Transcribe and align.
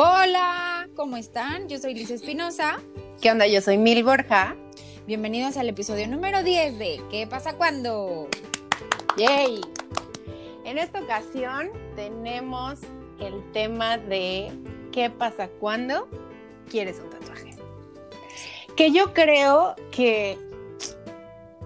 Hola, 0.00 0.88
¿cómo 0.94 1.16
están? 1.16 1.68
Yo 1.68 1.76
soy 1.76 1.92
Liz 1.92 2.12
Espinosa. 2.12 2.78
¿Qué 3.20 3.32
onda? 3.32 3.48
Yo 3.48 3.60
soy 3.60 3.78
Mil 3.78 4.04
Borja. 4.04 4.54
Bienvenidos 5.08 5.56
al 5.56 5.68
episodio 5.68 6.06
número 6.06 6.44
10 6.44 6.78
de 6.78 7.02
¿Qué 7.10 7.26
pasa 7.26 7.54
cuando? 7.54 8.28
¡Yay! 9.16 9.60
En 10.64 10.78
esta 10.78 11.00
ocasión 11.00 11.70
tenemos 11.96 12.78
el 13.18 13.42
tema 13.50 13.98
de 13.98 14.52
¿Qué 14.92 15.10
pasa 15.10 15.48
cuando 15.58 16.08
quieres 16.70 17.00
un 17.02 17.10
tatuaje? 17.10 17.56
Que 18.76 18.92
yo 18.92 19.12
creo 19.12 19.74
que, 19.90 20.38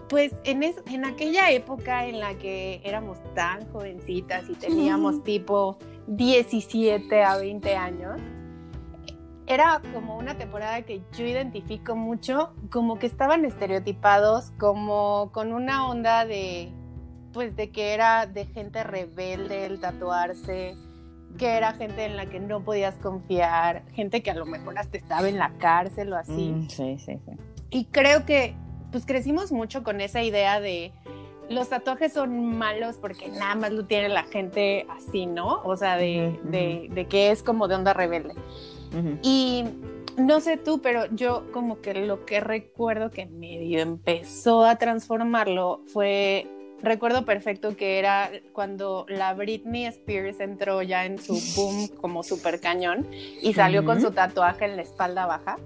pues 0.09 0.33
en, 0.45 0.63
en 0.63 1.05
aquella 1.05 1.51
época 1.51 2.07
en 2.07 2.19
la 2.19 2.39
que 2.39 2.81
éramos 2.83 3.19
tan 3.35 3.71
jovencitas 3.73 4.49
y 4.49 4.55
teníamos 4.55 5.23
tipo 5.23 5.77
17 6.07 7.23
a 7.25 7.37
20 7.37 7.77
años, 7.77 8.21
era 9.47 9.83
como 9.93 10.17
una 10.17 10.37
temporada 10.37 10.83
que 10.83 11.03
yo 11.17 11.27
identifico 11.27 11.97
mucho, 11.97 12.53
como 12.71 12.99
que 12.99 13.07
estaban 13.07 13.45
estereotipados, 13.45 14.53
como 14.59 15.31
con 15.33 15.53
una 15.53 15.89
onda 15.89 16.25
de, 16.25 16.73
pues 17.33 17.57
de 17.57 17.71
que 17.71 17.93
era 17.93 18.27
de 18.27 18.47
gente 18.47 18.83
rebelde 18.85 19.67
el 19.67 19.81
tatuarse, 19.81 20.77
que 21.39 21.57
era 21.57 21.73
gente 21.75 22.05
en 22.05 22.17
la 22.17 22.27
que 22.27 22.41
no 22.41 22.63
podías 22.63 22.95
confiar, 22.97 23.85
gente 23.93 24.23
que 24.23 24.31
a 24.31 24.35
lo 24.35 24.47
mejor 24.47 24.79
hasta 24.79 24.97
estaba 24.97 25.29
en 25.29 25.39
la 25.39 25.51
cárcel 25.59 26.13
o 26.13 26.17
así. 26.17 26.51
Mm, 26.51 26.69
sí, 26.69 26.99
sí, 26.99 27.19
sí. 27.25 27.33
Y 27.71 27.87
creo 27.87 28.25
que 28.25 28.55
pues 28.91 29.07
crecimos 29.07 29.51
mucho 29.51 29.83
con 29.83 30.01
esa 30.01 30.23
idea 30.23 30.61
de 30.61 30.93
los 31.49 31.69
tatuajes 31.69 32.13
son 32.13 32.57
malos 32.57 32.97
porque 32.97 33.29
nada 33.29 33.55
más 33.55 33.73
lo 33.73 33.85
tiene 33.85 34.09
la 34.09 34.25
gente 34.25 34.87
así, 34.89 35.27
¿no? 35.27 35.61
O 35.65 35.77
sea, 35.77 35.97
de, 35.97 36.39
de, 36.45 36.89
de 36.91 37.07
que 37.07 37.31
es 37.31 37.43
como 37.43 37.69
de 37.69 37.75
onda 37.75 37.93
rebelde. 37.93 38.35
Y 39.23 39.65
no 40.17 40.41
sé 40.41 40.57
tú, 40.57 40.81
pero 40.83 41.07
yo 41.15 41.51
como 41.53 41.81
que 41.81 41.95
lo 41.95 42.25
que 42.27 42.41
recuerdo 42.41 43.11
que 43.11 43.27
medio 43.27 43.81
empezó 43.81 44.65
a 44.65 44.77
transformarlo 44.77 45.81
fue, 45.87 46.47
recuerdo 46.83 47.25
perfecto 47.25 47.77
que 47.77 47.99
era 47.99 48.31
cuando 48.53 49.07
la 49.09 49.33
Britney 49.35 49.87
Spears 49.87 50.41
entró 50.41 50.83
ya 50.83 51.07
en 51.07 51.19
su 51.19 51.41
boom 51.57 51.89
como 51.89 52.23
super 52.23 52.61
cañón 52.61 53.09
y 53.41 53.55
salió 53.55 53.85
con 53.85 54.01
su 54.01 54.11
tatuaje 54.11 54.67
en 54.67 54.77
la 54.77 54.83
espalda 54.83 55.27
baja. 55.27 55.57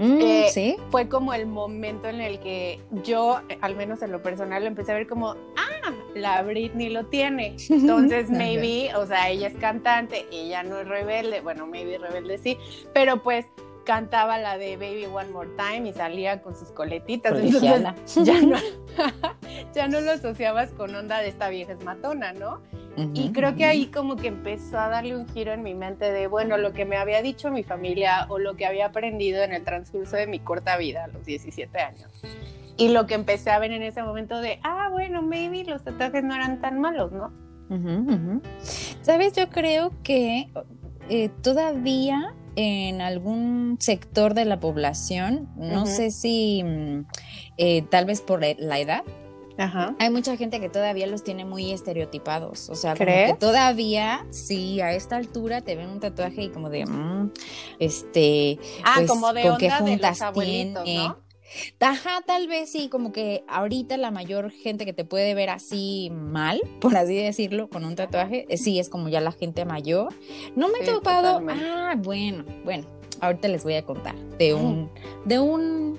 Mm, 0.00 0.18
Eh, 0.22 0.48
sí. 0.50 0.76
Fue 0.90 1.08
como 1.08 1.34
el 1.34 1.46
momento 1.46 2.08
en 2.08 2.22
el 2.22 2.40
que 2.40 2.80
yo, 3.04 3.42
al 3.60 3.76
menos 3.76 4.00
en 4.00 4.10
lo 4.12 4.22
personal, 4.22 4.62
lo 4.62 4.68
empecé 4.68 4.92
a 4.92 4.94
ver 4.94 5.06
como, 5.06 5.36
ah, 5.56 5.92
la 6.14 6.42
Britney 6.42 6.88
lo 6.88 7.04
tiene. 7.06 7.56
Entonces, 7.68 8.30
maybe, 8.30 8.94
o 8.96 9.06
sea, 9.06 9.28
ella 9.28 9.48
es 9.48 9.56
cantante, 9.56 10.26
ella 10.32 10.62
no 10.62 10.78
es 10.80 10.88
rebelde, 10.88 11.42
bueno, 11.42 11.66
maybe 11.66 11.98
rebelde 11.98 12.38
sí, 12.38 12.56
pero 12.94 13.22
pues 13.22 13.44
cantaba 13.84 14.38
la 14.38 14.56
de 14.56 14.76
Baby 14.76 15.06
One 15.06 15.30
More 15.30 15.50
Time 15.56 15.88
y 15.88 15.92
salía 15.92 16.40
con 16.40 16.56
sus 16.56 16.70
coletitas. 16.70 17.32
Entonces, 17.38 17.60
ya 17.60 18.40
no, 18.40 18.56
ya 19.74 19.88
no 19.88 20.00
lo 20.00 20.12
asociabas 20.12 20.70
con 20.70 20.94
onda 20.94 21.18
de 21.18 21.28
esta 21.28 21.50
vieja 21.50 21.72
es 21.72 21.84
matona, 21.84 22.32
¿no? 22.32 22.62
Y 23.14 23.32
creo 23.32 23.54
que 23.54 23.64
ahí 23.64 23.86
como 23.86 24.16
que 24.16 24.28
empezó 24.28 24.78
a 24.78 24.88
darle 24.88 25.16
un 25.16 25.28
giro 25.28 25.52
en 25.52 25.62
mi 25.62 25.74
mente 25.74 26.10
de, 26.12 26.26
bueno, 26.26 26.58
lo 26.58 26.72
que 26.72 26.84
me 26.84 26.96
había 26.96 27.22
dicho 27.22 27.50
mi 27.50 27.62
familia 27.62 28.26
o 28.28 28.38
lo 28.38 28.56
que 28.56 28.66
había 28.66 28.86
aprendido 28.86 29.42
en 29.42 29.52
el 29.52 29.64
transcurso 29.64 30.16
de 30.16 30.26
mi 30.26 30.38
corta 30.38 30.76
vida 30.76 31.04
a 31.04 31.08
los 31.08 31.24
17 31.24 31.78
años. 31.78 32.10
Y 32.76 32.88
lo 32.88 33.06
que 33.06 33.14
empecé 33.14 33.50
a 33.50 33.58
ver 33.58 33.72
en 33.72 33.82
ese 33.82 34.02
momento 34.02 34.40
de, 34.40 34.58
ah, 34.62 34.88
bueno, 34.90 35.22
maybe 35.22 35.64
los 35.64 35.82
tatuajes 35.82 36.24
no 36.24 36.34
eran 36.34 36.60
tan 36.60 36.80
malos, 36.80 37.12
¿no? 37.12 37.32
Sabes, 39.02 39.32
yo 39.34 39.48
creo 39.48 39.92
que 40.02 40.48
eh, 41.08 41.28
todavía 41.42 42.34
en 42.56 43.00
algún 43.00 43.76
sector 43.78 44.34
de 44.34 44.44
la 44.44 44.58
población, 44.58 45.48
no 45.56 45.86
sé 45.86 46.10
si 46.10 46.62
mm, 46.64 47.06
eh, 47.58 47.82
tal 47.82 48.06
vez 48.06 48.20
por 48.20 48.40
la 48.40 48.78
edad, 48.78 49.04
Ajá. 49.60 49.94
hay 49.98 50.10
mucha 50.10 50.36
gente 50.36 50.58
que 50.60 50.68
todavía 50.68 51.06
los 51.06 51.22
tiene 51.22 51.44
muy 51.44 51.70
estereotipados. 51.72 52.68
O 52.70 52.74
sea, 52.74 52.94
como 52.94 53.04
¿Crees? 53.04 53.32
que 53.32 53.38
todavía, 53.38 54.26
sí, 54.30 54.80
a 54.80 54.92
esta 54.94 55.16
altura 55.16 55.60
te 55.60 55.76
ven 55.76 55.88
un 55.90 56.00
tatuaje 56.00 56.42
y 56.44 56.48
como 56.50 56.70
de, 56.70 56.86
mm, 56.86 57.30
este, 57.78 58.58
Ah, 58.84 58.94
Pues, 58.96 59.08
como 59.10 59.32
de 59.32 59.42
¿con 59.42 59.56
qué 59.58 59.66
onda 59.66 59.80
de 59.82 59.90
juntas 59.92 60.10
los 60.18 60.22
abuelitos, 60.22 60.84
tiene? 60.84 61.08
¿no? 61.08 61.18
Ajá, 61.80 62.20
tal 62.24 62.46
vez 62.46 62.70
sí, 62.70 62.88
como 62.88 63.10
que 63.10 63.42
ahorita 63.48 63.96
la 63.96 64.12
mayor 64.12 64.52
gente 64.52 64.84
que 64.84 64.92
te 64.92 65.04
puede 65.04 65.34
ver 65.34 65.50
así 65.50 66.08
mal, 66.12 66.60
por 66.80 66.96
así 66.96 67.16
decirlo, 67.16 67.68
con 67.68 67.84
un 67.84 67.96
tatuaje, 67.96 68.46
eh, 68.48 68.56
sí 68.56 68.78
es 68.78 68.88
como 68.88 69.08
ya 69.08 69.20
la 69.20 69.32
gente 69.32 69.64
mayor. 69.64 70.14
No 70.54 70.68
me 70.68 70.78
he 70.78 70.84
Sí, 70.86 70.92
topado. 70.92 71.40
totalmente. 71.40 71.64
Ah, 71.66 71.94
bueno, 71.98 72.44
bueno, 72.64 72.84
ahorita 73.20 73.48
les 73.48 73.64
voy 73.64 73.74
a 73.74 73.84
contar 73.84 74.14
de 74.38 74.54
un, 74.54 74.90
de 75.24 75.40
un, 75.40 75.98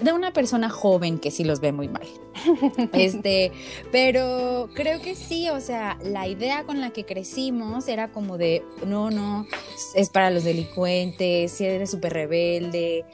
de 0.00 0.12
una 0.12 0.32
persona 0.32 0.70
joven 0.70 1.18
que 1.18 1.30
sí 1.30 1.44
los 1.44 1.60
ve 1.60 1.72
muy 1.72 1.88
mal. 1.88 2.06
Este, 2.92 3.52
pero 3.92 4.68
creo 4.74 5.00
que 5.00 5.14
sí, 5.14 5.48
o 5.50 5.60
sea, 5.60 5.98
la 6.02 6.26
idea 6.26 6.64
con 6.64 6.80
la 6.80 6.90
que 6.90 7.04
crecimos 7.04 7.88
era 7.88 8.12
como 8.12 8.38
de, 8.38 8.64
no, 8.86 9.10
no, 9.10 9.46
es 9.94 10.08
para 10.10 10.30
los 10.30 10.44
delincuentes, 10.44 11.52
si 11.52 11.64
eres 11.64 11.90
súper 11.90 12.14
rebelde, 12.14 13.04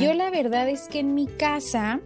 yo 0.00 0.14
la 0.14 0.30
verdad 0.30 0.68
es 0.68 0.88
que 0.88 1.00
en 1.00 1.14
mi 1.14 1.26
casa 1.26 2.00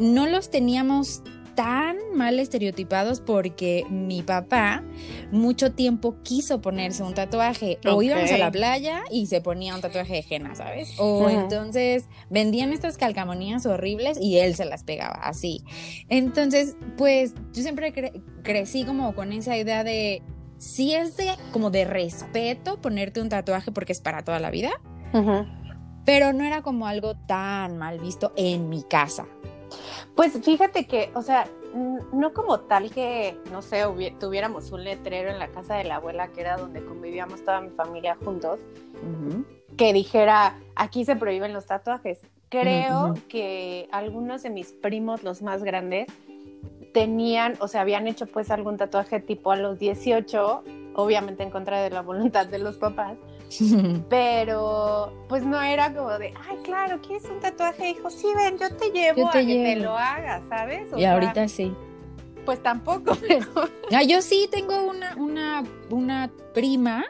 no 0.00 0.26
los 0.26 0.50
teníamos 0.50 1.22
tan 1.62 1.98
mal 2.14 2.38
estereotipados 2.38 3.20
porque 3.20 3.84
mi 3.90 4.22
papá 4.22 4.82
mucho 5.30 5.72
tiempo 5.72 6.16
quiso 6.22 6.62
ponerse 6.62 7.02
un 7.02 7.12
tatuaje 7.12 7.78
o 7.86 8.02
íbamos 8.02 8.30
a 8.30 8.38
la 8.38 8.50
playa 8.50 9.02
y 9.10 9.26
se 9.26 9.42
ponía 9.42 9.74
un 9.74 9.82
tatuaje 9.82 10.14
de 10.14 10.24
henna, 10.34 10.54
¿sabes? 10.54 10.94
O 10.98 11.28
entonces 11.28 12.06
vendían 12.30 12.72
estas 12.72 12.96
calcamonías 12.96 13.66
horribles 13.66 14.18
y 14.18 14.38
él 14.38 14.54
se 14.54 14.64
las 14.64 14.84
pegaba 14.84 15.16
así. 15.22 15.62
Entonces, 16.08 16.76
pues 16.96 17.34
yo 17.52 17.60
siempre 17.62 17.92
cre- 17.92 18.22
crecí 18.42 18.84
como 18.86 19.14
con 19.14 19.30
esa 19.34 19.54
idea 19.58 19.84
de 19.84 20.22
si 20.56 20.94
es 20.94 21.18
de 21.18 21.28
como 21.52 21.70
de 21.70 21.84
respeto 21.84 22.80
ponerte 22.80 23.20
un 23.20 23.28
tatuaje 23.28 23.70
porque 23.70 23.92
es 23.92 24.00
para 24.00 24.24
toda 24.24 24.40
la 24.40 24.50
vida, 24.50 24.70
pero 26.06 26.32
no 26.32 26.42
era 26.44 26.62
como 26.62 26.86
algo 26.86 27.16
tan 27.26 27.76
mal 27.76 27.98
visto 28.00 28.32
en 28.36 28.70
mi 28.70 28.82
casa. 28.82 29.26
Pues 30.14 30.38
fíjate 30.42 30.86
que, 30.86 31.10
o 31.14 31.22
sea, 31.22 31.46
no 32.12 32.32
como 32.32 32.60
tal 32.60 32.90
que, 32.90 33.38
no 33.50 33.62
sé, 33.62 33.84
tuviéramos 34.18 34.72
un 34.72 34.84
letrero 34.84 35.30
en 35.30 35.38
la 35.38 35.48
casa 35.48 35.76
de 35.76 35.84
la 35.84 35.96
abuela, 35.96 36.28
que 36.28 36.40
era 36.40 36.56
donde 36.56 36.84
convivíamos 36.84 37.44
toda 37.44 37.60
mi 37.60 37.70
familia 37.70 38.16
juntos, 38.24 38.58
que 39.76 39.92
dijera, 39.92 40.58
aquí 40.74 41.04
se 41.04 41.16
prohíben 41.16 41.52
los 41.52 41.66
tatuajes. 41.66 42.20
Creo 42.48 43.14
que 43.28 43.88
algunos 43.92 44.42
de 44.42 44.50
mis 44.50 44.72
primos, 44.72 45.22
los 45.22 45.40
más 45.42 45.62
grandes, 45.62 46.08
tenían, 46.92 47.54
o 47.60 47.68
sea, 47.68 47.82
habían 47.82 48.08
hecho 48.08 48.26
pues 48.26 48.50
algún 48.50 48.76
tatuaje 48.76 49.20
tipo 49.20 49.52
a 49.52 49.56
los 49.56 49.78
18, 49.78 50.64
obviamente 50.94 51.44
en 51.44 51.50
contra 51.50 51.80
de 51.80 51.90
la 51.90 52.02
voluntad 52.02 52.46
de 52.46 52.58
los 52.58 52.76
papás, 52.76 53.16
pero 54.08 55.12
pues 55.28 55.44
no 55.44 55.60
era 55.60 55.92
como 55.94 56.10
de, 56.18 56.32
ay, 56.48 56.58
claro, 56.62 57.00
¿quieres 57.00 57.24
un 57.24 57.40
tatuaje? 57.40 57.90
Hijo, 57.90 58.10
sí, 58.10 58.28
ven, 58.36 58.58
yo 58.58 58.74
te 58.76 58.90
llevo 58.90 59.18
Yo 59.18 59.30
te 59.30 59.38
a 59.38 59.40
que 59.40 59.46
te 59.46 59.74
llevo. 59.76 59.84
lo 59.84 59.98
hagas, 59.98 60.42
¿sabes? 60.48 60.92
O 60.92 60.96
y 60.98 61.00
sea, 61.00 61.12
ahorita 61.14 61.48
sí. 61.48 61.72
Pues 62.44 62.62
tampoco, 62.62 63.16
pero... 63.28 63.46
Ah, 63.92 64.02
yo 64.02 64.22
sí 64.22 64.48
tengo 64.50 64.82
una, 64.82 65.14
una, 65.16 65.64
una 65.90 66.30
prima 66.54 67.04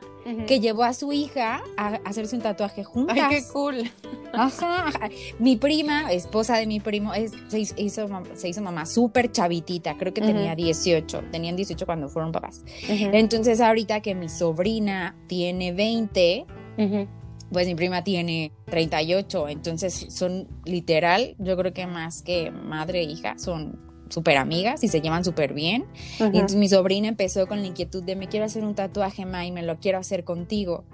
que 0.46 0.60
llevó 0.60 0.84
a 0.84 0.92
su 0.92 1.12
hija 1.12 1.62
a 1.76 1.98
hacerse 2.04 2.36
un 2.36 2.42
tatuaje 2.42 2.84
juntas. 2.84 3.16
Ay, 3.18 3.28
qué 3.28 3.42
cool. 3.52 3.90
Ajá, 4.32 4.88
ajá. 4.88 5.08
Mi 5.38 5.56
prima, 5.56 6.12
esposa 6.12 6.56
de 6.56 6.66
mi 6.66 6.80
primo, 6.80 7.14
es, 7.14 7.32
se 7.48 7.60
hizo, 7.60 8.06
se 8.34 8.48
hizo 8.48 8.62
mamá 8.62 8.86
súper 8.86 9.32
chavitita, 9.32 9.96
creo 9.96 10.12
que 10.14 10.20
tenía 10.20 10.54
18, 10.54 11.24
tenían 11.30 11.56
18 11.56 11.86
cuando 11.86 12.08
fueron 12.08 12.32
papás. 12.32 12.62
Entonces 12.88 13.60
ahorita 13.60 14.00
que 14.00 14.14
mi 14.14 14.28
sobrina 14.28 15.16
tiene 15.26 15.72
20, 15.72 16.46
Ujú. 16.78 17.08
pues 17.52 17.66
mi 17.66 17.74
prima 17.74 18.04
tiene 18.04 18.52
38, 18.66 19.48
entonces 19.48 20.06
son 20.10 20.48
literal, 20.64 21.34
yo 21.38 21.56
creo 21.56 21.72
que 21.72 21.86
más 21.86 22.22
que 22.22 22.50
madre 22.50 23.00
e 23.00 23.04
hija, 23.04 23.38
son 23.38 23.90
súper 24.10 24.36
amigas 24.36 24.82
y 24.84 24.88
se 24.88 25.00
llevan 25.00 25.24
súper 25.24 25.54
bien. 25.54 25.86
Y 26.18 26.24
entonces 26.24 26.56
mi 26.56 26.68
sobrina 26.68 27.08
empezó 27.08 27.46
con 27.46 27.60
la 27.60 27.66
inquietud 27.68 28.02
de 28.02 28.16
me 28.16 28.28
quiero 28.28 28.44
hacer 28.44 28.64
un 28.64 28.74
tatuaje, 28.74 29.24
Ma, 29.24 29.46
y 29.46 29.52
me 29.52 29.62
lo 29.62 29.78
quiero 29.78 29.98
hacer 29.98 30.24
contigo. 30.24 30.84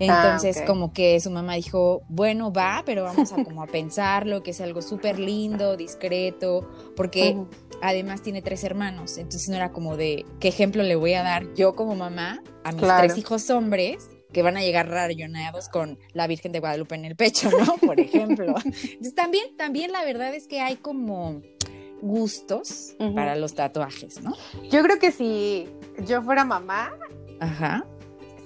Entonces, 0.00 0.56
Ah, 0.56 0.60
ok. 0.62 0.66
como 0.66 0.92
que 0.92 1.20
su 1.20 1.30
mamá 1.30 1.54
dijo, 1.54 2.02
bueno, 2.08 2.52
va, 2.52 2.82
pero 2.84 3.04
vamos 3.04 3.32
a 3.32 3.42
como 3.44 3.62
a 3.62 3.66
pensarlo, 3.66 4.42
que 4.42 4.50
es 4.50 4.60
algo 4.60 4.82
súper 4.82 5.18
lindo, 5.18 5.76
discreto, 5.76 6.68
porque 6.96 7.36
además 7.80 8.20
tiene 8.22 8.42
tres 8.42 8.64
hermanos, 8.64 9.18
entonces 9.18 9.48
no 9.48 9.56
era 9.56 9.70
como 9.70 9.96
de, 9.96 10.26
¿qué 10.40 10.48
ejemplo 10.48 10.82
le 10.82 10.96
voy 10.96 11.14
a 11.14 11.22
dar 11.22 11.54
yo 11.54 11.74
como 11.76 11.94
mamá 11.94 12.42
a 12.64 12.72
mis 12.72 12.80
Claro. 12.82 13.06
tres 13.06 13.18
hijos 13.18 13.48
hombres? 13.50 14.10
que 14.32 14.42
van 14.42 14.56
a 14.56 14.62
llegar 14.62 14.88
rayoneados 14.88 15.68
con 15.68 15.96
la 16.12 16.26
Virgen 16.26 16.50
de 16.50 16.58
Guadalupe 16.58 16.96
en 16.96 17.04
el 17.04 17.14
pecho, 17.14 17.50
¿no? 17.56 17.76
Por 17.86 18.00
ejemplo. 18.00 18.46
Entonces, 18.64 19.14
también, 19.14 19.56
también 19.56 19.92
la 19.92 20.04
verdad 20.04 20.34
es 20.34 20.48
que 20.48 20.60
hay 20.60 20.74
como 20.74 21.40
gustos 22.02 22.96
para 23.14 23.36
los 23.36 23.54
tatuajes, 23.54 24.20
¿no? 24.22 24.34
Yo 24.70 24.82
creo 24.82 24.98
que 24.98 25.12
si 25.12 25.68
yo 26.04 26.20
fuera 26.22 26.44
mamá, 26.44 26.90
Ajá. 27.38 27.86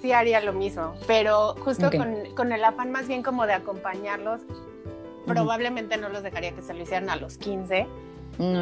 Sí 0.00 0.12
haría 0.12 0.40
lo 0.40 0.52
mismo, 0.52 0.94
pero 1.06 1.54
justo 1.64 1.90
con, 1.90 2.34
con, 2.34 2.52
el 2.52 2.64
afán 2.64 2.90
más 2.90 3.08
bien 3.08 3.22
como 3.22 3.46
de 3.46 3.54
acompañarlos, 3.54 4.42
probablemente 5.26 5.96
no 5.96 6.08
los 6.08 6.22
dejaría 6.22 6.52
que 6.52 6.62
se 6.62 6.74
lo 6.74 6.82
hicieran 6.82 7.10
a 7.10 7.16
los 7.16 7.38
15, 7.38 7.86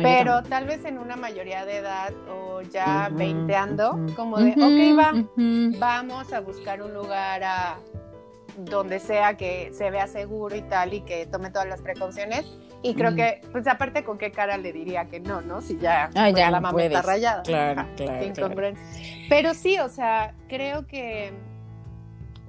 pero 0.02 0.42
tal 0.42 0.66
vez 0.66 0.84
en 0.84 0.98
una 0.98 1.16
mayoría 1.16 1.64
de 1.66 1.78
edad 1.78 2.12
o 2.30 2.62
ya 2.62 3.10
veinteando, 3.12 3.98
como 4.16 4.38
de, 4.38 4.52
ok, 4.52 4.98
va, 4.98 5.12
vamos 5.78 6.32
a 6.32 6.40
buscar 6.40 6.82
un 6.82 6.94
lugar 6.94 7.44
a 7.44 7.78
donde 8.56 8.98
sea 8.98 9.36
que 9.36 9.70
se 9.74 9.90
vea 9.90 10.06
seguro 10.06 10.56
y 10.56 10.62
tal 10.62 10.94
y 10.94 11.02
que 11.02 11.26
tome 11.26 11.50
todas 11.50 11.68
las 11.68 11.82
precauciones. 11.82 12.46
Y 12.82 12.94
creo 12.94 13.14
que, 13.14 13.40
pues 13.52 13.66
aparte 13.66 14.04
con 14.04 14.18
qué 14.18 14.30
cara 14.30 14.58
le 14.58 14.72
diría 14.72 15.06
que 15.06 15.18
no, 15.18 15.40
¿no? 15.40 15.60
Si 15.60 15.78
ya, 15.78 16.10
ah, 16.14 16.30
ya 16.30 16.50
la 16.50 16.60
mamá 16.60 16.82
está 16.82 17.02
rayada. 17.02 17.42
Claro, 17.42 17.86
claro, 17.96 18.32
claro. 18.32 18.76
Pero 19.28 19.54
sí, 19.54 19.78
o 19.78 19.88
sea, 19.88 20.34
creo 20.48 20.86
que 20.86 21.32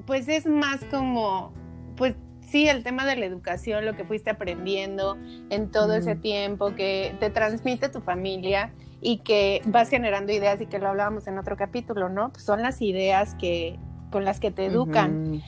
pues 0.07 0.27
es 0.29 0.45
más 0.45 0.83
como, 0.85 1.53
pues 1.97 2.15
sí, 2.49 2.67
el 2.67 2.83
tema 2.83 3.05
de 3.05 3.17
la 3.17 3.25
educación, 3.25 3.85
lo 3.85 3.95
que 3.95 4.05
fuiste 4.05 4.29
aprendiendo 4.29 5.17
en 5.49 5.69
todo 5.69 5.93
ese 5.95 6.15
tiempo, 6.15 6.73
que 6.73 7.13
te 7.19 7.29
transmite 7.29 7.89
tu 7.89 8.01
familia 8.01 8.71
y 9.01 9.19
que 9.19 9.61
vas 9.65 9.89
generando 9.89 10.31
ideas 10.31 10.59
y 10.61 10.65
que 10.65 10.79
lo 10.79 10.87
hablábamos 10.87 11.27
en 11.27 11.37
otro 11.37 11.57
capítulo, 11.57 12.09
¿no? 12.09 12.31
Pues 12.31 12.43
son 12.43 12.63
las 12.63 12.81
ideas 12.81 13.35
que 13.35 13.77
con 14.17 14.25
las 14.25 14.39
que 14.39 14.49
te 14.49 14.65
educan. 14.65 15.43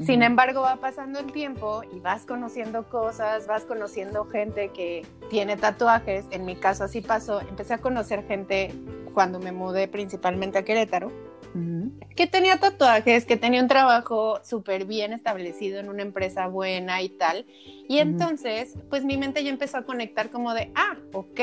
Sin 0.00 0.22
embargo, 0.22 0.62
va 0.62 0.76
pasando 0.76 1.18
el 1.18 1.30
tiempo 1.30 1.82
y 1.94 2.00
vas 2.00 2.24
conociendo 2.24 2.88
cosas, 2.88 3.46
vas 3.46 3.66
conociendo 3.66 4.24
gente 4.24 4.70
que 4.70 5.04
tiene 5.28 5.58
tatuajes. 5.58 6.24
En 6.30 6.46
mi 6.46 6.56
caso 6.56 6.84
así 6.84 7.02
pasó. 7.02 7.42
Empecé 7.42 7.74
a 7.74 7.78
conocer 7.78 8.26
gente 8.26 8.72
cuando 9.12 9.40
me 9.40 9.52
mudé 9.52 9.88
principalmente 9.88 10.56
a 10.56 10.64
Querétaro 10.64 11.12
que 12.16 12.26
tenía 12.26 12.56
tatuajes, 12.56 13.26
que 13.26 13.36
tenía 13.36 13.60
un 13.60 13.68
trabajo 13.68 14.40
súper 14.42 14.86
bien 14.86 15.12
establecido 15.12 15.78
en 15.78 15.90
una 15.90 16.00
empresa 16.00 16.46
buena 16.46 17.02
y 17.02 17.10
tal. 17.10 17.44
Y 17.90 17.98
entonces, 17.98 18.74
pues 18.88 19.04
mi 19.04 19.18
mente 19.18 19.44
ya 19.44 19.50
empezó 19.50 19.76
a 19.76 19.82
conectar 19.82 20.30
como 20.30 20.54
de, 20.54 20.72
ah, 20.74 20.96
ok, 21.12 21.40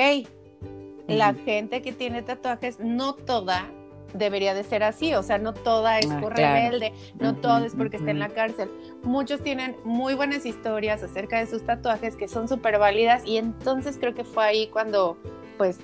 la 1.08 1.36
gente 1.36 1.84
que 1.84 1.92
tiene 1.92 2.24
tatuajes, 2.24 2.80
no 2.80 3.14
toda 3.14 3.70
debería 4.14 4.54
de 4.54 4.64
ser 4.64 4.84
así, 4.84 5.14
o 5.14 5.24
sea, 5.24 5.38
no 5.38 5.54
toda 5.54 6.00
es 6.00 6.10
ah, 6.10 6.20
por 6.22 6.36
rebelde, 6.36 6.94
no 7.20 7.36
todo 7.36 7.66
es 7.66 7.76
porque 7.76 7.98
está 7.98 8.12
en 8.12 8.20
la 8.20 8.30
cárcel. 8.30 8.70
Muchos 9.04 9.42
tienen 9.42 9.76
muy 9.84 10.14
buenas 10.14 10.46
historias 10.46 11.04
acerca 11.04 11.40
de 11.40 11.48
sus 11.48 11.66
tatuajes 11.66 12.16
que 12.16 12.28
son 12.28 12.48
súper 12.48 12.80
válidas 12.80 13.26
y 13.26 13.38
entonces 13.38 13.98
creo 14.00 14.14
que 14.14 14.24
fue 14.24 14.46
ahí 14.46 14.68
cuando, 14.68 15.18
pues, 15.58 15.80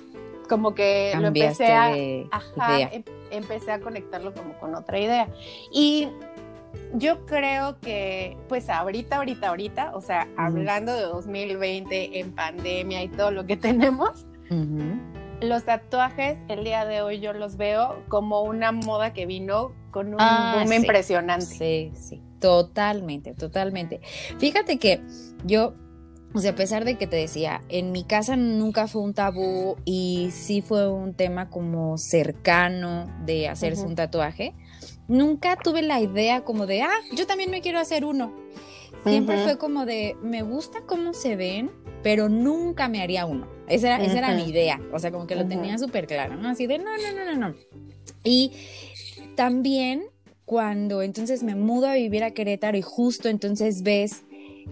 como 0.48 0.74
que 0.74 1.14
lo 1.18 1.28
empecé 1.28 1.72
a, 1.72 1.96
em, 1.96 2.28
empecé 3.30 3.72
a 3.72 3.80
conectarlo 3.80 4.34
como 4.34 4.54
con 4.58 4.74
otra 4.74 4.98
idea. 4.98 5.28
Y 5.72 6.08
yo 6.94 7.24
creo 7.26 7.78
que, 7.80 8.36
pues 8.48 8.68
ahorita, 8.68 9.16
ahorita, 9.16 9.48
ahorita, 9.48 9.92
o 9.94 10.00
sea, 10.00 10.28
hablando 10.36 10.94
de 10.94 11.02
2020 11.02 12.18
en 12.18 12.32
pandemia 12.32 13.02
y 13.02 13.08
todo 13.08 13.30
lo 13.30 13.46
que 13.46 13.56
tenemos, 13.56 14.26
los 15.42 15.64
tatuajes 15.64 16.38
el 16.48 16.64
día 16.64 16.84
de 16.84 17.02
hoy 17.02 17.20
yo 17.20 17.32
los 17.32 17.56
veo 17.56 18.02
como 18.08 18.42
una 18.42 18.72
moda 18.72 19.12
que 19.12 19.26
vino 19.26 19.72
con 19.90 20.08
un 20.08 20.20
ah, 20.20 20.54
boom 20.58 20.72
impresionante. 20.72 21.46
Sí, 21.46 21.92
sí, 21.94 22.22
totalmente, 22.40 23.34
totalmente. 23.34 24.00
Fíjate 24.38 24.78
que 24.78 25.00
yo 25.44 25.74
o 26.34 26.38
sea, 26.38 26.52
a 26.52 26.54
pesar 26.54 26.84
de 26.84 26.96
que 26.96 27.06
te 27.06 27.16
decía, 27.16 27.60
en 27.68 27.92
mi 27.92 28.04
casa 28.04 28.36
nunca 28.36 28.86
fue 28.86 29.02
un 29.02 29.12
tabú 29.12 29.76
y 29.84 30.30
sí 30.32 30.62
fue 30.62 30.88
un 30.88 31.12
tema 31.12 31.50
como 31.50 31.98
cercano 31.98 33.06
de 33.26 33.48
hacerse 33.48 33.84
un 33.84 33.94
tatuaje, 33.94 34.54
nunca 35.08 35.56
tuve 35.56 35.82
la 35.82 36.00
idea 36.00 36.42
como 36.42 36.66
de, 36.66 36.82
ah, 36.82 37.00
yo 37.14 37.26
también 37.26 37.50
me 37.50 37.60
quiero 37.60 37.78
hacer 37.78 38.06
uno. 38.06 38.34
Siempre 39.04 39.38
fue 39.38 39.58
como 39.58 39.84
de, 39.84 40.16
me 40.22 40.42
gusta 40.42 40.82
cómo 40.86 41.12
se 41.12 41.36
ven, 41.36 41.70
pero 42.02 42.28
nunca 42.28 42.88
me 42.88 43.02
haría 43.02 43.26
uno. 43.26 43.48
Esa 43.68 43.94
era, 43.94 44.04
esa 44.04 44.18
era 44.18 44.34
mi 44.34 44.44
idea. 44.44 44.80
O 44.92 44.98
sea, 44.98 45.10
como 45.10 45.26
que 45.26 45.34
lo 45.34 45.46
tenía 45.46 45.78
súper 45.78 46.06
claro, 46.06 46.36
¿no? 46.36 46.48
Así 46.48 46.66
de, 46.66 46.78
no, 46.78 46.90
no, 46.96 47.12
no, 47.12 47.24
no, 47.24 47.48
no. 47.48 47.54
Y 48.24 48.52
también 49.34 50.04
cuando 50.44 51.02
entonces 51.02 51.42
me 51.42 51.54
mudo 51.54 51.88
a 51.88 51.94
vivir 51.94 52.24
a 52.24 52.32
Querétaro 52.32 52.76
y 52.76 52.82
justo 52.82 53.28
entonces 53.28 53.82
ves 53.82 54.22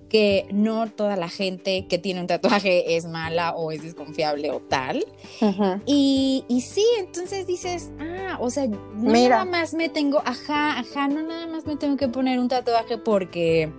que 0.08 0.46
no 0.52 0.88
toda 0.88 1.16
la 1.16 1.28
gente 1.28 1.86
que 1.86 1.98
tiene 1.98 2.20
un 2.20 2.26
tatuaje 2.26 2.96
es 2.96 3.06
mala 3.06 3.54
o 3.54 3.72
es 3.72 3.82
desconfiable 3.82 4.50
o 4.50 4.60
tal. 4.60 5.04
y, 5.86 6.44
y, 6.48 6.60
sí, 6.60 6.84
entonces 6.98 7.46
dices, 7.46 7.90
ah, 7.98 8.36
o 8.40 8.50
sea, 8.50 8.66
no 8.66 9.12
nada 9.12 9.44
más 9.44 9.74
me 9.74 9.88
tengo, 9.88 10.20
ajá, 10.24 10.78
ajá, 10.78 11.08
no 11.08 11.22
nada 11.22 11.46
más 11.46 11.66
me 11.66 11.76
tengo 11.76 11.96
que 11.96 12.08
poner 12.08 12.38
un 12.38 12.48
tatuaje 12.48 12.98
porque, 12.98 13.70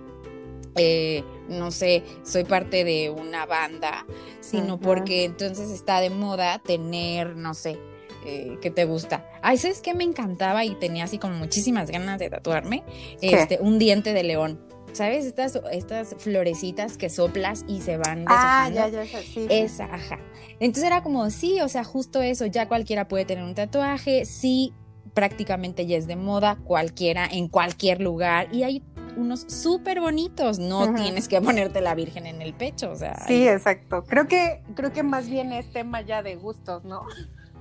eh, 0.76 1.24
no 1.48 1.70
sé, 1.70 2.02
soy 2.22 2.44
parte 2.44 2.84
de 2.84 3.10
una 3.10 3.46
banda, 3.46 4.06
sino 4.40 4.78
porque 4.80 5.24
entonces 5.24 5.70
está 5.70 6.00
de 6.00 6.10
moda 6.10 6.58
tener, 6.58 7.36
no 7.36 7.54
sé, 7.54 7.78
eh, 8.24 8.58
que 8.60 8.70
te 8.70 8.84
gusta. 8.84 9.28
Ay, 9.42 9.58
¿sabes 9.58 9.80
qué 9.80 9.94
me 9.94 10.04
encantaba 10.04 10.64
y 10.64 10.74
tenía 10.76 11.04
así 11.04 11.18
como 11.18 11.34
muchísimas 11.34 11.90
ganas 11.90 12.18
de 12.18 12.30
tatuarme? 12.30 12.84
Este, 13.20 13.58
un 13.60 13.78
diente 13.78 14.12
de 14.12 14.22
león. 14.22 14.60
¿Sabes? 14.92 15.24
Estas, 15.24 15.58
estas 15.72 16.14
florecitas 16.18 16.98
que 16.98 17.08
soplas 17.08 17.64
y 17.66 17.80
se 17.80 17.96
van 17.96 18.26
Ah, 18.28 18.68
ya, 18.70 18.88
ya, 18.88 19.06
sí. 19.06 19.46
Esa, 19.48 19.86
ajá. 19.86 20.20
Entonces 20.60 20.84
era 20.84 21.02
como, 21.02 21.30
sí, 21.30 21.62
o 21.62 21.68
sea, 21.68 21.82
justo 21.82 22.20
eso, 22.20 22.44
ya 22.44 22.68
cualquiera 22.68 23.08
puede 23.08 23.24
tener 23.24 23.42
un 23.42 23.54
tatuaje, 23.54 24.26
sí, 24.26 24.74
prácticamente 25.14 25.86
ya 25.86 25.96
es 25.96 26.06
de 26.06 26.16
moda, 26.16 26.58
cualquiera, 26.64 27.26
en 27.26 27.48
cualquier 27.48 28.02
lugar, 28.02 28.48
y 28.52 28.64
hay 28.64 28.82
unos 29.16 29.42
súper 29.42 30.00
bonitos, 30.00 30.58
no 30.58 30.94
tienes 30.94 31.28
que 31.28 31.40
ponerte 31.40 31.80
la 31.80 31.94
virgen 31.94 32.26
en 32.26 32.42
el 32.42 32.54
pecho, 32.54 32.90
o 32.90 32.96
sea. 32.96 33.26
Sí, 33.26 33.46
exacto. 33.48 34.04
Creo 34.04 34.26
que, 34.26 34.62
creo 34.74 34.92
que 34.92 35.02
más 35.02 35.28
bien 35.28 35.52
es 35.52 35.70
tema 35.72 36.00
ya 36.00 36.22
de 36.22 36.36
gustos, 36.36 36.84
¿no? 36.84 37.02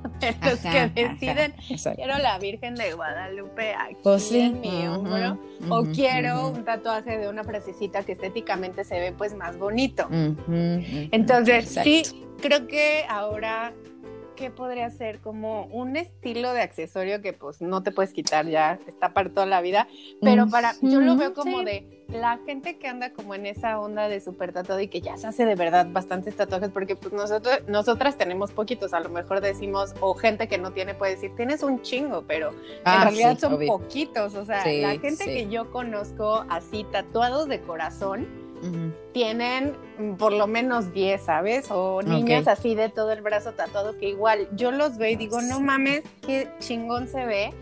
los 0.43 0.59
que 0.59 0.89
deciden, 0.95 1.53
quiero 1.95 2.17
la 2.17 2.37
Virgen 2.39 2.75
de 2.75 2.93
Guadalupe 2.93 3.73
aquí 3.73 3.97
pues 4.03 4.31
en 4.31 4.59
mi 4.59 4.87
hombro, 4.87 5.39
o 5.69 5.83
quiero 5.85 6.49
un 6.49 6.63
tatuaje 6.63 7.17
de 7.17 7.27
una 7.27 7.43
frasecita 7.43 8.03
que 8.03 8.13
estéticamente 8.13 8.83
se 8.83 8.99
ve 8.99 9.11
pues 9.11 9.35
más 9.35 9.57
bonito. 9.57 10.07
Entonces, 10.11 11.79
sí, 11.83 12.03
creo 12.41 12.67
que 12.67 13.05
ahora 13.07 13.73
¿qué 14.41 14.49
podría 14.49 14.89
ser? 14.89 15.19
Como 15.19 15.65
un 15.67 15.95
estilo 15.95 16.51
de 16.53 16.61
accesorio 16.61 17.21
que 17.21 17.31
pues 17.31 17.61
no 17.61 17.83
te 17.83 17.91
puedes 17.91 18.11
quitar 18.11 18.47
ya, 18.47 18.79
está 18.87 19.13
para 19.13 19.29
toda 19.29 19.45
la 19.45 19.61
vida, 19.61 19.87
pero 20.19 20.47
para, 20.47 20.73
yo 20.81 20.99
lo 20.99 21.15
veo 21.15 21.35
como 21.35 21.61
de 21.61 22.01
la 22.07 22.39
gente 22.45 22.79
que 22.79 22.87
anda 22.87 23.13
como 23.13 23.35
en 23.35 23.45
esa 23.45 23.79
onda 23.79 24.09
de 24.09 24.19
súper 24.19 24.51
tatuado 24.51 24.81
y 24.81 24.87
que 24.87 24.99
ya 24.99 25.15
se 25.15 25.27
hace 25.27 25.45
de 25.45 25.53
verdad 25.53 25.87
bastantes 25.91 26.35
tatuajes, 26.35 26.69
porque 26.69 26.95
pues 26.95 27.13
nosotros, 27.13 27.59
nosotras 27.67 28.17
tenemos 28.17 28.51
poquitos, 28.51 28.93
a 28.95 28.99
lo 28.99 29.09
mejor 29.09 29.41
decimos, 29.41 29.93
o 29.99 30.15
gente 30.15 30.47
que 30.47 30.57
no 30.57 30.73
tiene 30.73 30.95
puede 30.95 31.13
decir, 31.15 31.31
tienes 31.37 31.61
un 31.61 31.83
chingo, 31.83 32.23
pero 32.27 32.49
en 32.49 32.81
ah, 32.85 33.03
realidad 33.03 33.37
son 33.37 33.63
poquitos, 33.67 34.33
o 34.33 34.43
sea, 34.43 34.65
la 34.65 34.97
gente 34.97 35.23
que 35.23 35.49
yo 35.49 35.71
conozco 35.71 36.45
así 36.49 36.83
tatuados 36.91 37.47
de 37.47 37.61
corazón, 37.61 38.27
tienen 39.13 39.75
por 40.17 40.33
lo 40.33 40.47
menos 40.47 40.93
10, 40.93 41.21
¿sabes? 41.21 41.67
O 41.69 42.01
niñas 42.01 42.47
así 42.47 42.75
de 42.75 42.89
todo 42.89 43.11
el 43.11 43.21
brazo 43.21 43.53
tatuado 43.53 43.97
que 43.97 44.09
igual 44.09 44.47
yo 44.55 44.71
los 44.71 44.97
veo 44.97 45.11
y 45.11 45.15
digo, 45.15 45.41
no 45.41 45.59
mames, 45.59 46.03
qué 46.25 46.49
chingón 46.59 47.07
se 47.07 47.25
ve, 47.25 47.53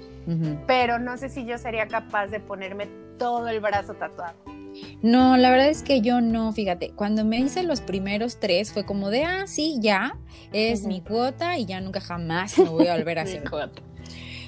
pero 0.68 1.00
no 1.00 1.18
sé 1.18 1.30
si 1.30 1.46
yo 1.46 1.58
sería 1.58 1.88
capaz 1.88 2.28
de 2.28 2.40
ponerme 2.40 2.88
todo 3.18 3.48
el 3.48 3.60
brazo 3.60 3.94
tatuado. 3.96 4.36
No, 5.02 5.38
la 5.38 5.50
verdad 5.50 5.70
es 5.70 5.82
que 5.82 6.02
yo 6.02 6.22
no, 6.22 6.52
fíjate, 6.54 6.92
cuando 6.92 7.26
me 7.26 7.40
hice 7.40 7.64
los 7.64 7.82
primeros 7.82 8.40
tres 8.40 8.72
fue 8.72 8.86
como 8.86 9.10
de, 9.10 9.24
ah, 9.24 9.48
sí, 9.48 9.78
ya, 9.82 10.16
es 10.54 10.86
mi 10.86 11.02
cuota 11.02 11.58
y 11.58 11.66
ya 11.66 11.82
nunca 11.82 12.00
jamás 12.02 12.58
me 12.58 12.70
voy 12.70 12.88
a 12.88 12.96
volver 12.96 13.20
a 13.20 13.22
hacer. 13.24 13.50
cuota. 13.50 13.82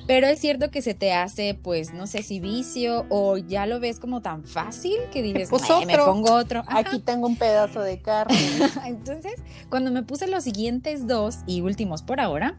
Pero 0.08 0.28
es 0.28 0.40
cierto 0.40 0.72
que 0.72 0.82
se 0.82 0.94
te 0.94 1.14
hace, 1.14 1.54
pues, 1.54 1.94
no 1.94 2.08
sé 2.08 2.24
si 2.24 2.40
vicio 2.40 3.06
o 3.10 3.38
ya 3.38 3.66
lo 3.66 3.80
ves 3.80 4.00
como 4.00 4.22
tan 4.22 4.44
fácil 4.44 4.98
que 5.12 5.22
dices, 5.22 5.50
pues 5.50 5.64
me 5.86 5.98
pongo 5.98 6.34
otro. 6.34 6.64
Aquí 6.68 7.00
tengo 7.00 7.28
un 7.28 7.36
pedazo 7.38 7.82
de 7.82 8.02
carne. 8.02 8.36
Entonces, 8.86 9.36
cuando 9.70 9.92
me 9.92 10.04
puse 10.04 10.28
los 10.28 10.44
siguientes 10.44 11.08
dos 11.08 11.40
y 11.46 11.62
últimos 11.62 12.02
por 12.02 12.20
ahora, 12.20 12.58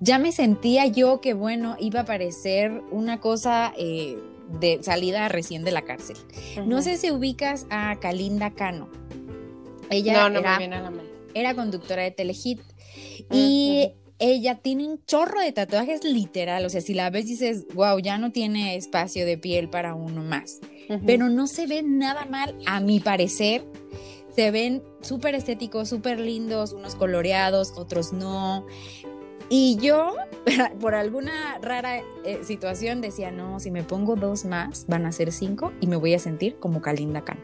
ya 0.00 0.18
me 0.18 0.32
sentía 0.32 0.86
yo 0.86 1.20
que, 1.20 1.34
bueno, 1.34 1.76
iba 1.78 2.00
a 2.00 2.04
parecer 2.04 2.82
una 2.90 3.20
cosa 3.20 3.72
eh, 3.76 4.18
de 4.60 4.78
salida 4.82 5.28
recién 5.28 5.64
de 5.64 5.72
la 5.72 5.82
cárcel. 5.82 6.16
No 6.64 6.80
sé 6.82 6.96
si 6.96 7.10
ubicas 7.10 7.66
a 7.70 7.96
Kalinda 8.00 8.52
Cano. 8.52 8.88
Ella 9.90 10.26
era, 10.28 10.58
era 11.34 11.54
conductora 11.54 12.02
de 12.02 12.10
Telehit. 12.10 12.60
Y 13.30 13.92
ella 14.18 14.56
tiene 14.56 14.86
un 14.86 15.04
chorro 15.04 15.40
de 15.40 15.52
tatuajes 15.52 16.04
literal, 16.04 16.64
o 16.64 16.68
sea, 16.68 16.80
si 16.80 16.94
la 16.94 17.10
ves 17.10 17.26
dices, 17.26 17.66
wow, 17.74 17.98
ya 17.98 18.18
no 18.18 18.32
tiene 18.32 18.76
espacio 18.76 19.24
de 19.24 19.38
piel 19.38 19.68
para 19.68 19.94
uno 19.94 20.22
más, 20.22 20.60
pero 21.06 21.28
no 21.28 21.46
se 21.46 21.66
ve 21.66 21.82
nada 21.82 22.24
mal, 22.24 22.54
a 22.66 22.80
mi 22.80 22.98
parecer, 22.98 23.64
se 24.34 24.50
ven 24.50 24.82
súper 25.00 25.34
estéticos, 25.34 25.88
súper 25.88 26.20
lindos, 26.20 26.72
unos 26.72 26.94
coloreados, 26.94 27.72
otros 27.76 28.12
no. 28.12 28.66
Y 29.50 29.76
yo 29.80 30.14
por 30.80 30.94
alguna 30.94 31.58
rara 31.60 32.02
eh, 32.24 32.40
situación 32.42 33.00
decía, 33.00 33.30
no, 33.30 33.60
si 33.60 33.70
me 33.70 33.82
pongo 33.82 34.16
dos 34.16 34.44
más, 34.44 34.86
van 34.86 35.06
a 35.06 35.12
ser 35.12 35.32
cinco 35.32 35.72
y 35.80 35.86
me 35.86 35.96
voy 35.96 36.14
a 36.14 36.18
sentir 36.18 36.56
como 36.58 36.80
Kalinda 36.80 37.24
Khan. 37.24 37.38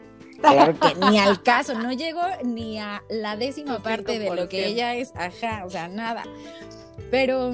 Claro 0.51 0.79
que 0.79 0.95
ni 1.09 1.19
al 1.19 1.41
caso, 1.41 1.73
no 1.75 1.91
llegó 1.91 2.21
ni 2.43 2.79
a 2.79 3.03
la 3.09 3.35
décima 3.35 3.79
parte 3.79 4.19
de 4.19 4.33
lo 4.33 4.49
que 4.49 4.67
ella 4.67 4.95
es, 4.95 5.13
ajá, 5.15 5.65
o 5.65 5.69
sea, 5.69 5.87
nada. 5.87 6.23
Pero, 7.11 7.53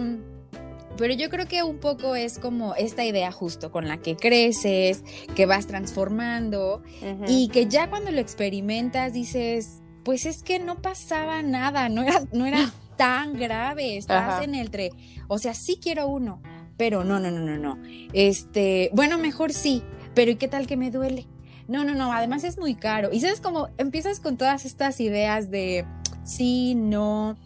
pero 0.97 1.13
yo 1.13 1.29
creo 1.29 1.47
que 1.47 1.63
un 1.63 1.77
poco 1.79 2.15
es 2.15 2.39
como 2.39 2.75
esta 2.75 3.05
idea 3.05 3.31
justo 3.31 3.71
con 3.71 3.87
la 3.87 3.97
que 3.97 4.15
creces, 4.15 5.03
que 5.35 5.45
vas 5.45 5.67
transformando 5.67 6.83
y 7.27 7.49
que 7.49 7.67
ya 7.67 7.89
cuando 7.89 8.11
lo 8.11 8.19
experimentas 8.19 9.13
dices, 9.13 9.81
pues 10.03 10.25
es 10.25 10.43
que 10.43 10.59
no 10.59 10.81
pasaba 10.81 11.41
nada, 11.41 11.89
no 11.89 12.03
era, 12.03 12.23
no 12.31 12.45
era 12.45 12.71
tan 12.97 13.33
grave, 13.33 13.97
estás 13.97 14.43
en 14.43 14.55
el 14.55 14.69
tre, 14.69 14.91
o 15.27 15.37
sea, 15.37 15.53
sí 15.53 15.79
quiero 15.81 16.07
uno, 16.07 16.41
pero 16.77 17.03
no, 17.03 17.19
no, 17.19 17.31
no, 17.31 17.39
no, 17.39 17.57
no. 17.57 17.81
Este, 18.13 18.89
bueno, 18.93 19.17
mejor 19.17 19.53
sí, 19.53 19.83
pero 20.13 20.31
¿y 20.31 20.35
qué 20.35 20.47
tal 20.47 20.67
que 20.67 20.77
me 20.77 20.91
duele? 20.91 21.27
No, 21.71 21.85
no, 21.85 21.95
no, 21.95 22.11
además 22.11 22.43
es 22.43 22.57
muy 22.57 22.75
caro. 22.75 23.11
Y 23.13 23.21
sabes 23.21 23.39
como 23.39 23.69
empiezas 23.77 24.19
con 24.19 24.35
todas 24.35 24.65
estas 24.65 24.99
ideas 24.99 25.49
de 25.49 25.85
sí, 26.25 26.75
no. 26.75 27.37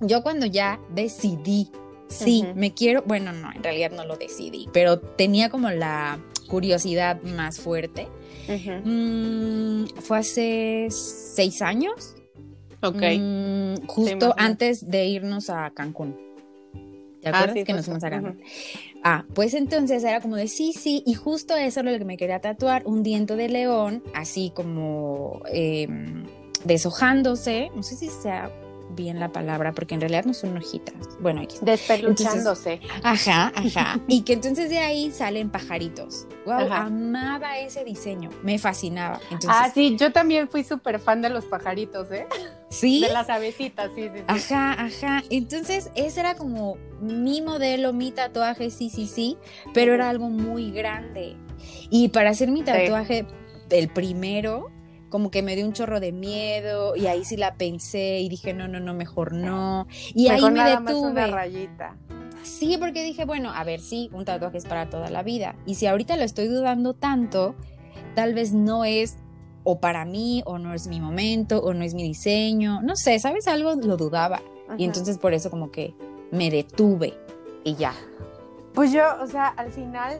Yo 0.00 0.22
cuando 0.22 0.44
ya 0.44 0.78
decidí, 0.94 1.70
sí, 2.08 2.44
me 2.54 2.74
quiero, 2.74 3.02
bueno, 3.06 3.32
no, 3.32 3.50
en 3.50 3.62
realidad 3.62 3.90
no 3.92 4.04
lo 4.04 4.16
decidí, 4.16 4.68
pero 4.74 4.98
tenía 4.98 5.48
como 5.48 5.70
la 5.70 6.18
curiosidad 6.46 7.22
más 7.22 7.58
fuerte. 7.58 8.06
Mm, 8.84 9.86
fue 10.02 10.18
hace 10.18 10.88
seis 10.90 11.62
años. 11.62 12.16
Ok. 12.82 13.02
Mm, 13.18 13.86
justo 13.86 14.34
antes 14.36 14.90
de 14.90 15.06
irnos 15.06 15.48
a 15.48 15.70
Cancún. 15.70 16.18
¿Te 17.22 17.30
ah, 17.30 17.40
acuerdas 17.40 17.64
que 17.64 17.72
nos 17.72 17.86
fuimos 17.86 18.04
a 18.04 18.10
Cancún? 18.10 18.42
Ah, 19.06 19.24
pues 19.34 19.52
entonces 19.52 20.02
era 20.02 20.22
como 20.22 20.36
de 20.36 20.48
sí, 20.48 20.72
sí, 20.72 21.02
y 21.06 21.12
justo 21.12 21.54
eso 21.54 21.80
es 21.80 21.86
lo 21.86 21.98
que 21.98 22.06
me 22.06 22.16
quería 22.16 22.40
tatuar, 22.40 22.82
un 22.86 23.02
diente 23.02 23.36
de 23.36 23.50
león, 23.50 24.02
así 24.14 24.50
como 24.54 25.42
em, 25.52 26.24
deshojándose, 26.64 27.70
no 27.76 27.82
sé 27.82 27.96
si 27.96 28.08
sea 28.08 28.50
bien 28.94 29.20
la 29.20 29.30
palabra, 29.30 29.72
porque 29.72 29.94
en 29.94 30.00
realidad 30.00 30.24
no 30.24 30.32
son 30.32 30.56
hojitas. 30.56 30.94
Bueno, 31.20 31.42
despeluchándose. 31.60 32.80
Ajá, 33.02 33.52
ajá. 33.54 34.00
y 34.08 34.22
que 34.22 34.32
entonces 34.32 34.70
de 34.70 34.78
ahí 34.78 35.10
salen 35.10 35.50
pajaritos. 35.50 36.26
Wow, 36.46 36.72
amaba 36.72 37.58
ese 37.58 37.84
diseño, 37.84 38.30
me 38.42 38.58
fascinaba. 38.58 39.20
ah, 39.48 39.70
sí, 39.72 39.96
yo 39.98 40.12
también 40.12 40.48
fui 40.48 40.64
súper 40.64 40.98
fan 40.98 41.20
de 41.20 41.28
los 41.28 41.44
pajaritos, 41.44 42.10
¿eh? 42.10 42.26
Sí. 42.74 43.00
De 43.00 43.12
las 43.12 43.30
avecitas, 43.30 43.90
sí, 43.94 44.02
sí, 44.12 44.18
sí. 44.18 44.24
Ajá, 44.26 44.72
ajá. 44.72 45.22
Entonces, 45.30 45.90
ese 45.94 46.20
era 46.20 46.34
como 46.34 46.76
mi 47.00 47.40
modelo, 47.40 47.92
mi 47.92 48.10
tatuaje, 48.10 48.70
sí, 48.70 48.90
sí, 48.90 49.06
sí, 49.06 49.38
pero 49.72 49.94
era 49.94 50.08
algo 50.08 50.28
muy 50.28 50.72
grande. 50.72 51.36
Y 51.88 52.08
para 52.08 52.30
hacer 52.30 52.50
mi 52.50 52.62
tatuaje, 52.62 53.26
el 53.70 53.88
primero, 53.88 54.72
como 55.08 55.30
que 55.30 55.42
me 55.42 55.54
dio 55.54 55.64
un 55.64 55.72
chorro 55.72 56.00
de 56.00 56.10
miedo 56.10 56.96
y 56.96 57.06
ahí 57.06 57.24
sí 57.24 57.36
la 57.36 57.54
pensé 57.54 58.18
y 58.18 58.28
dije, 58.28 58.54
no, 58.54 58.66
no, 58.66 58.80
no, 58.80 58.92
mejor 58.92 59.32
no. 59.32 59.86
Y 60.12 60.26
ahí 60.26 60.42
me 60.50 60.64
detuve. 60.64 61.10
una 61.10 61.26
rayita. 61.28 61.96
Sí, 62.42 62.76
porque 62.78 63.04
dije, 63.04 63.24
bueno, 63.24 63.52
a 63.54 63.62
ver, 63.62 63.80
sí, 63.80 64.10
un 64.12 64.24
tatuaje 64.24 64.58
es 64.58 64.66
para 64.66 64.90
toda 64.90 65.10
la 65.10 65.22
vida. 65.22 65.54
Y 65.64 65.76
si 65.76 65.86
ahorita 65.86 66.16
lo 66.16 66.24
estoy 66.24 66.48
dudando 66.48 66.92
tanto, 66.92 67.54
tal 68.16 68.34
vez 68.34 68.52
no 68.52 68.84
es 68.84 69.16
o 69.64 69.80
para 69.80 70.04
mí, 70.04 70.42
o 70.46 70.58
no 70.58 70.74
es 70.74 70.86
mi 70.86 71.00
momento, 71.00 71.60
o 71.60 71.74
no 71.74 71.82
es 71.84 71.94
mi 71.94 72.02
diseño. 72.02 72.80
No 72.82 72.96
sé, 72.96 73.18
¿sabes 73.18 73.48
algo? 73.48 73.74
Lo 73.74 73.96
dudaba. 73.96 74.40
Y 74.78 74.84
entonces 74.84 75.18
por 75.18 75.34
eso 75.34 75.50
como 75.50 75.70
que 75.70 75.94
me 76.30 76.50
detuve 76.50 77.14
y 77.64 77.74
ya. 77.74 77.94
Pues 78.74 78.92
yo, 78.92 79.02
o 79.22 79.26
sea, 79.26 79.48
al 79.48 79.70
final 79.70 80.18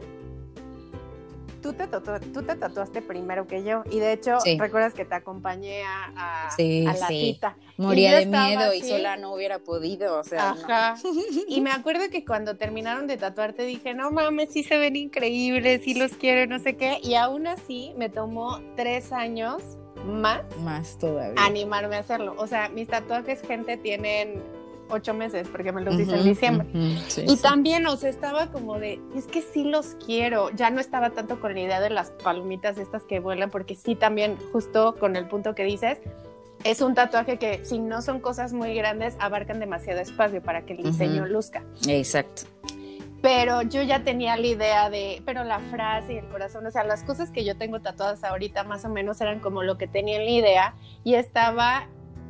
tú 1.65 1.73
te, 1.73 1.87
tú 1.87 2.43
te 2.43 2.55
tatuaste 2.55 3.01
primero 3.01 3.47
que 3.47 3.63
yo 3.63 3.83
y 3.89 3.99
de 3.99 4.13
hecho 4.13 4.37
recuerdas 4.59 4.93
que 4.93 5.03
te 5.03 5.15
acompañé 5.15 5.83
a, 5.83 6.49
la 6.57 7.07
cita. 7.07 7.57
Moría 7.77 8.19
de 8.19 8.27
miedo 8.27 8.73
y 8.73 8.81
sola 8.81 9.17
no 9.17 9.33
hubiera 9.33 9.59
podido, 9.59 10.19
o 10.19 10.23
sea. 10.23 10.51
Ajá. 10.51 10.95
Y 11.47 11.61
me 11.61 11.71
acuerdo 11.71 12.09
que 12.11 12.23
cuando 12.23 12.55
terminaron 12.55 13.07
de 13.07 13.17
tatuarte 13.17 13.63
dije, 13.63 13.93
no 13.93 14.11
mames, 14.11 14.51
sí 14.51 14.63
se 14.63 14.77
ven 14.77 14.95
increíbles, 14.95 15.83
sí 15.83 15.95
los 15.95 16.13
quiero, 16.13 16.45
no 16.47 16.59
sé 16.59 16.77
qué. 16.77 16.99
Y 17.01 17.15
aún 17.15 17.47
así 17.47 17.93
me 17.97 18.09
tomó 18.09 18.61
tres 18.75 19.11
años 19.11 19.63
más. 20.05 20.43
Más 20.59 20.97
todavía. 20.99 21.43
Animarme 21.43 21.95
a 21.95 21.99
hacerlo. 21.99 22.35
O 22.37 22.47
sea, 22.47 22.69
mis 22.69 22.87
tatuajes, 22.87 23.41
gente, 23.41 23.77
tienen 23.77 24.43
ocho 24.89 25.13
meses, 25.13 25.47
porque 25.49 25.71
me 25.71 25.81
los 25.81 25.99
hice 25.99 26.15
en 26.15 26.23
diciembre. 26.23 26.67
y 27.17 27.37
también, 27.37 27.85
o 27.87 27.95
sea, 27.97 28.09
estaba 28.09 28.51
como 28.51 28.79
de, 28.79 28.99
es 29.15 29.25
que 29.25 29.41
sí 29.41 29.63
los 29.63 29.95
quiero. 30.05 30.49
Ya 30.51 30.69
no 30.69 30.79
estaba 30.79 31.11
tanto 31.11 31.39
con 31.39 31.53
la 31.53 31.61
idea 31.61 31.81
de 31.81 31.89
las 31.89 32.11
palomitas 32.11 32.77
estas 32.77 33.03
que 33.03 33.19
vuelan, 33.19 33.49
porque 33.49 33.75
sí 33.75 33.95
también, 33.95 34.37
justo 34.51 34.95
con 34.95 35.15
el 35.15 35.27
punto 35.27 35.55
que 35.55 35.63
dices, 35.63 35.99
es 36.63 36.81
un 36.81 36.95
tatuaje 36.95 37.37
que 37.37 37.63
si 37.63 37.79
no 37.79 38.01
son 38.01 38.19
cosas 38.19 38.51
muy 38.53 38.73
grandes, 38.73 39.15
abarcan 39.19 39.59
demasiado 39.59 39.99
espacio 39.99 40.41
para 40.41 40.65
que 40.65 40.73
el 40.73 40.83
diseño 40.83 41.25
luzca. 41.27 41.63
Exacto. 41.87 42.43
Pero 43.21 43.61
yo 43.63 43.81
ya 43.81 44.03
tenía 44.03 44.35
la 44.37 44.45
idea 44.45 44.89
de, 44.89 45.21
pero 45.25 45.43
la 45.43 45.59
frase 45.59 46.13
y 46.13 46.17
el 46.17 46.27
corazón, 46.27 46.65
o 46.65 46.71
sea, 46.71 46.83
las 46.83 47.03
cosas 47.03 47.31
que 47.31 47.43
yo 47.43 47.57
tengo 47.57 47.81
tatuadas 47.81 48.23
ahorita 48.23 48.63
más 48.63 48.85
o 48.85 48.89
menos 48.89 49.19
eran 49.21 49.39
como 49.39 49.63
lo 49.63 49.77
que 49.77 49.87
tenía 49.87 50.17
en 50.17 50.25
la 50.25 50.31
idea 50.31 50.75
y 51.03 51.15
estaba 51.15 51.87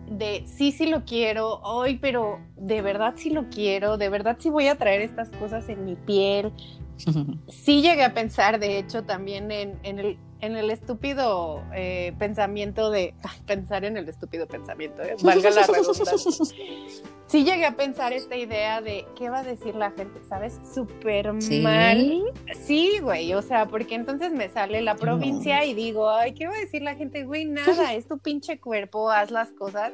de 0.10 0.44
sí, 0.46 0.72
sí 0.72 0.88
lo 0.88 1.06
quiero, 1.06 1.60
hoy, 1.64 1.98
pero 1.98 2.40
de 2.58 2.82
verdad 2.82 3.14
sí 3.18 3.30
lo 3.30 3.50
quiero, 3.50 3.98
de 3.98 4.10
verdad 4.10 4.38
sí 4.40 4.50
voy 4.50 4.68
a 4.68 4.76
traer 4.76 5.02
estas 5.02 5.30
cosas 5.30 5.68
en 5.70 5.86
mi 5.86 5.96
piel. 5.96 6.52
Sí 7.48 7.82
llegué 7.82 8.04
a 8.04 8.14
pensar, 8.14 8.60
de 8.60 8.80
hecho, 8.80 9.04
también 9.04 9.52
en, 9.52 9.78
en 9.84 10.00
el 10.00 10.18
en 10.42 10.56
el 10.56 10.70
estúpido 10.70 11.64
eh, 11.74 12.14
pensamiento 12.20 12.90
de 12.92 13.14
pensar 13.46 13.86
en 13.86 13.98
el 13.98 14.08
estúpido 14.08 14.48
pensamiento, 14.48 15.02
¿eh? 15.02 15.16
valga 15.24 15.50
la 15.50 15.66
redundancia. 15.66 16.46
Sí 17.28 17.44
llegué 17.44 17.66
a 17.66 17.76
pensar 17.76 18.14
esta 18.14 18.36
idea 18.36 18.82
de 18.82 19.06
qué 19.16 19.30
va 19.30 19.40
a 19.40 19.44
decir 19.44 19.76
la 19.76 19.90
gente, 19.92 20.22
¿sabes? 20.30 20.60
Súper 20.74 21.34
mal. 21.34 22.24
Sí, 22.54 23.00
güey, 23.02 23.34
o 23.34 23.42
sea, 23.42 23.66
porque 23.66 23.96
entonces 23.96 24.32
me 24.32 24.48
sale 24.50 24.82
la 24.82 24.96
provincia 24.96 25.66
y 25.66 25.74
digo, 25.74 26.10
ay, 26.10 26.34
¿qué 26.34 26.48
va 26.48 26.54
a 26.54 26.60
decir 26.60 26.84
la 26.84 26.94
gente? 26.94 27.24
Güey, 27.24 27.46
nada, 27.46 27.94
es 27.96 28.08
tu 28.08 28.20
pinche 28.20 28.60
cuerpo, 28.60 29.10
haz 29.10 29.32
las 29.32 29.52
cosas. 29.52 29.92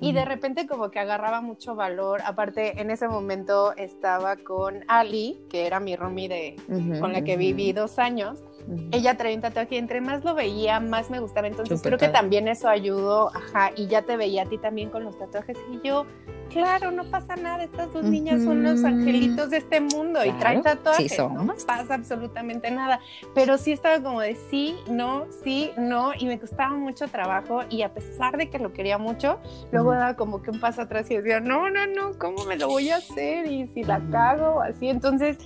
Y 0.00 0.12
de 0.12 0.24
repente 0.24 0.66
como 0.66 0.90
que 0.90 0.98
agarraba 0.98 1.40
mucho 1.40 1.76
valor. 1.76 2.20
Aparte, 2.24 2.80
en 2.80 2.90
ese 2.90 3.06
momento 3.06 3.74
estaba 3.76 4.36
con 4.36 4.84
Ali, 4.88 5.38
que 5.48 5.66
era 5.66 5.78
mi 5.78 5.94
roomie 5.94 6.28
de, 6.28 6.56
con 7.00 7.12
la 7.12 7.22
que 7.22 7.36
viví 7.36 7.72
dos 7.72 7.98
años 8.00 8.42
ella 8.92 9.16
traía 9.16 9.36
un 9.36 9.42
tatuaje 9.42 9.74
y 9.74 9.78
entre 9.78 10.00
más 10.00 10.24
lo 10.24 10.34
veía, 10.34 10.80
más 10.80 11.10
me 11.10 11.20
gustaba. 11.20 11.46
Entonces 11.46 11.82
creo 11.82 11.98
que 11.98 12.08
también 12.08 12.48
eso 12.48 12.68
ayudó, 12.68 13.30
ajá, 13.34 13.72
y 13.76 13.86
ya 13.86 14.02
te 14.02 14.16
veía 14.16 14.42
a 14.42 14.46
ti 14.46 14.58
también 14.58 14.90
con 14.90 15.04
los 15.04 15.18
tatuajes. 15.18 15.58
Y 15.70 15.86
yo, 15.86 16.06
claro, 16.50 16.90
no 16.90 17.04
pasa 17.04 17.36
nada, 17.36 17.64
estas 17.64 17.92
dos 17.92 18.04
niñas 18.04 18.42
son 18.42 18.62
los 18.62 18.82
angelitos 18.84 19.50
de 19.50 19.58
este 19.58 19.80
mundo 19.80 20.24
y 20.24 20.32
traen 20.32 20.62
tatuajes, 20.62 21.18
no 21.18 21.54
pasa 21.66 21.94
absolutamente 21.94 22.70
nada. 22.70 23.00
Pero 23.34 23.58
sí 23.58 23.72
estaba 23.72 24.02
como 24.02 24.20
de 24.20 24.36
sí, 24.50 24.76
no, 24.88 25.26
sí, 25.42 25.70
no, 25.76 26.12
y 26.18 26.26
me 26.26 26.38
costaba 26.38 26.74
mucho 26.74 27.08
trabajo 27.08 27.62
y 27.68 27.82
a 27.82 27.92
pesar 27.92 28.36
de 28.38 28.48
que 28.48 28.58
lo 28.58 28.72
quería 28.72 28.96
mucho, 28.96 29.40
luego 29.72 29.92
daba 29.92 30.16
como 30.16 30.42
que 30.42 30.50
un 30.50 30.60
paso 30.60 30.82
atrás 30.82 31.10
y 31.10 31.16
decía, 31.16 31.40
no, 31.40 31.68
no, 31.68 31.86
no, 31.86 32.18
¿cómo 32.18 32.44
me 32.44 32.56
lo 32.56 32.68
voy 32.68 32.90
a 32.90 32.96
hacer? 32.96 33.46
Y 33.46 33.66
si 33.68 33.84
la 33.84 34.00
cago, 34.10 34.62
así, 34.62 34.88
entonces 34.88 35.38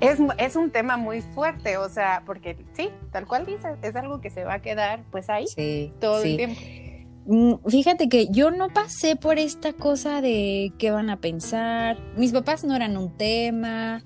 es, 0.00 0.56
un 0.56 0.70
tema 0.70 0.96
muy 0.96 1.22
fuerte, 1.22 1.76
o 1.76 1.88
sea, 1.88 2.22
porque 2.26 2.56
sí, 2.72 2.90
tal 3.12 3.26
cual 3.26 3.46
dices, 3.46 3.78
es 3.82 3.96
algo 3.96 4.20
que 4.20 4.30
se 4.30 4.44
va 4.44 4.54
a 4.54 4.62
quedar 4.62 5.04
pues 5.10 5.30
ahí 5.30 5.46
todo 6.00 6.22
el 6.22 6.36
tiempo. 6.36 6.60
Mm, 7.26 7.54
fíjate 7.68 8.08
que 8.08 8.28
yo 8.30 8.50
no 8.50 8.68
pasé 8.68 9.16
por 9.16 9.38
esta 9.38 9.72
cosa 9.72 10.20
de 10.20 10.72
qué 10.78 10.90
van 10.90 11.08
a 11.10 11.20
pensar. 11.20 11.98
Mis 12.16 12.32
papás 12.32 12.64
no 12.64 12.76
eran 12.76 12.96
un 12.96 13.16
tema. 13.16 14.02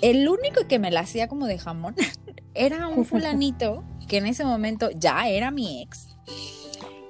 El 0.00 0.28
único 0.28 0.66
que 0.66 0.78
me 0.78 0.90
la 0.90 1.00
hacía 1.00 1.28
como 1.28 1.46
de 1.46 1.58
jamón 1.58 1.94
era 2.54 2.88
un 2.88 3.04
fulanito 3.06 3.84
que 4.08 4.18
en 4.18 4.26
ese 4.26 4.44
momento 4.44 4.90
ya 4.90 5.28
era 5.28 5.50
mi 5.50 5.82
ex 5.82 6.16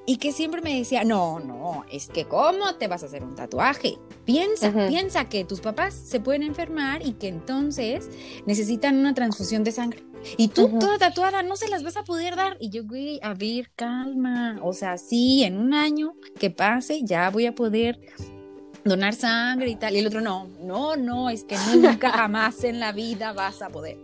y 0.06 0.18
que 0.18 0.32
siempre 0.32 0.62
me 0.62 0.78
decía, 0.78 1.04
no, 1.04 1.40
no, 1.40 1.84
es 1.90 2.08
que 2.08 2.24
¿cómo 2.26 2.76
te 2.76 2.86
vas 2.86 3.02
a 3.02 3.06
hacer 3.06 3.24
un 3.24 3.34
tatuaje? 3.34 3.98
Piensa, 4.24 4.72
piensa 4.88 5.28
que 5.28 5.44
tus 5.44 5.60
papás 5.60 5.94
se 5.94 6.20
pueden 6.20 6.42
enfermar 6.42 7.04
y 7.04 7.12
que 7.12 7.28
entonces 7.28 8.08
necesitan 8.46 8.96
una 8.96 9.14
transfusión 9.14 9.64
de 9.64 9.72
sangre. 9.72 10.04
Y 10.36 10.48
tú 10.48 10.78
toda 10.78 10.98
tatuada 10.98 11.42
no 11.42 11.56
se 11.56 11.68
las 11.68 11.82
vas 11.82 11.96
a 11.96 12.04
poder 12.04 12.36
dar. 12.36 12.56
Y 12.60 12.70
yo, 12.70 12.84
güey, 12.84 13.20
a 13.22 13.34
ver, 13.34 13.70
calma. 13.76 14.58
O 14.62 14.72
sea, 14.72 14.98
sí, 14.98 15.44
en 15.44 15.56
un 15.56 15.74
año 15.74 16.14
que 16.38 16.50
pase 16.50 17.02
ya 17.04 17.30
voy 17.30 17.46
a 17.46 17.54
poder 17.54 18.00
donar 18.84 19.14
sangre 19.14 19.68
y 19.70 19.76
tal. 19.76 19.94
Y 19.94 19.98
el 19.98 20.06
otro, 20.06 20.20
no, 20.20 20.48
no, 20.60 20.96
no, 20.96 21.30
es 21.30 21.44
que 21.44 21.56
nunca 21.74 22.10
jamás 22.12 22.64
en 22.64 22.80
la 22.80 22.92
vida 22.92 23.32
vas 23.32 23.62
a 23.62 23.68
poder. 23.68 23.98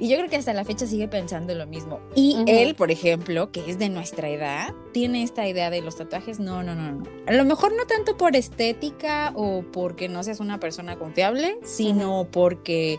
Y 0.00 0.08
yo 0.08 0.16
creo 0.16 0.30
que 0.30 0.36
hasta 0.36 0.54
la 0.54 0.64
fecha 0.64 0.86
sigue 0.86 1.08
pensando 1.08 1.54
lo 1.54 1.66
mismo. 1.66 2.00
Y 2.14 2.42
él, 2.46 2.74
por 2.74 2.90
ejemplo, 2.90 3.52
que 3.52 3.70
es 3.70 3.78
de 3.78 3.90
nuestra 3.90 4.30
edad, 4.30 4.74
tiene 4.92 5.22
esta 5.22 5.46
idea 5.46 5.68
de 5.68 5.82
los 5.82 5.96
tatuajes. 5.96 6.40
No, 6.40 6.62
no, 6.62 6.74
no, 6.74 6.90
no. 6.92 7.04
A 7.26 7.32
lo 7.32 7.44
mejor 7.44 7.74
no 7.76 7.84
tanto 7.84 8.16
por 8.16 8.34
estética 8.34 9.32
o 9.36 9.62
porque 9.70 10.08
no 10.08 10.22
seas 10.22 10.40
una 10.40 10.58
persona 10.58 10.98
confiable, 10.98 11.58
sino 11.64 12.26
porque 12.32 12.94
eh, 12.94 12.98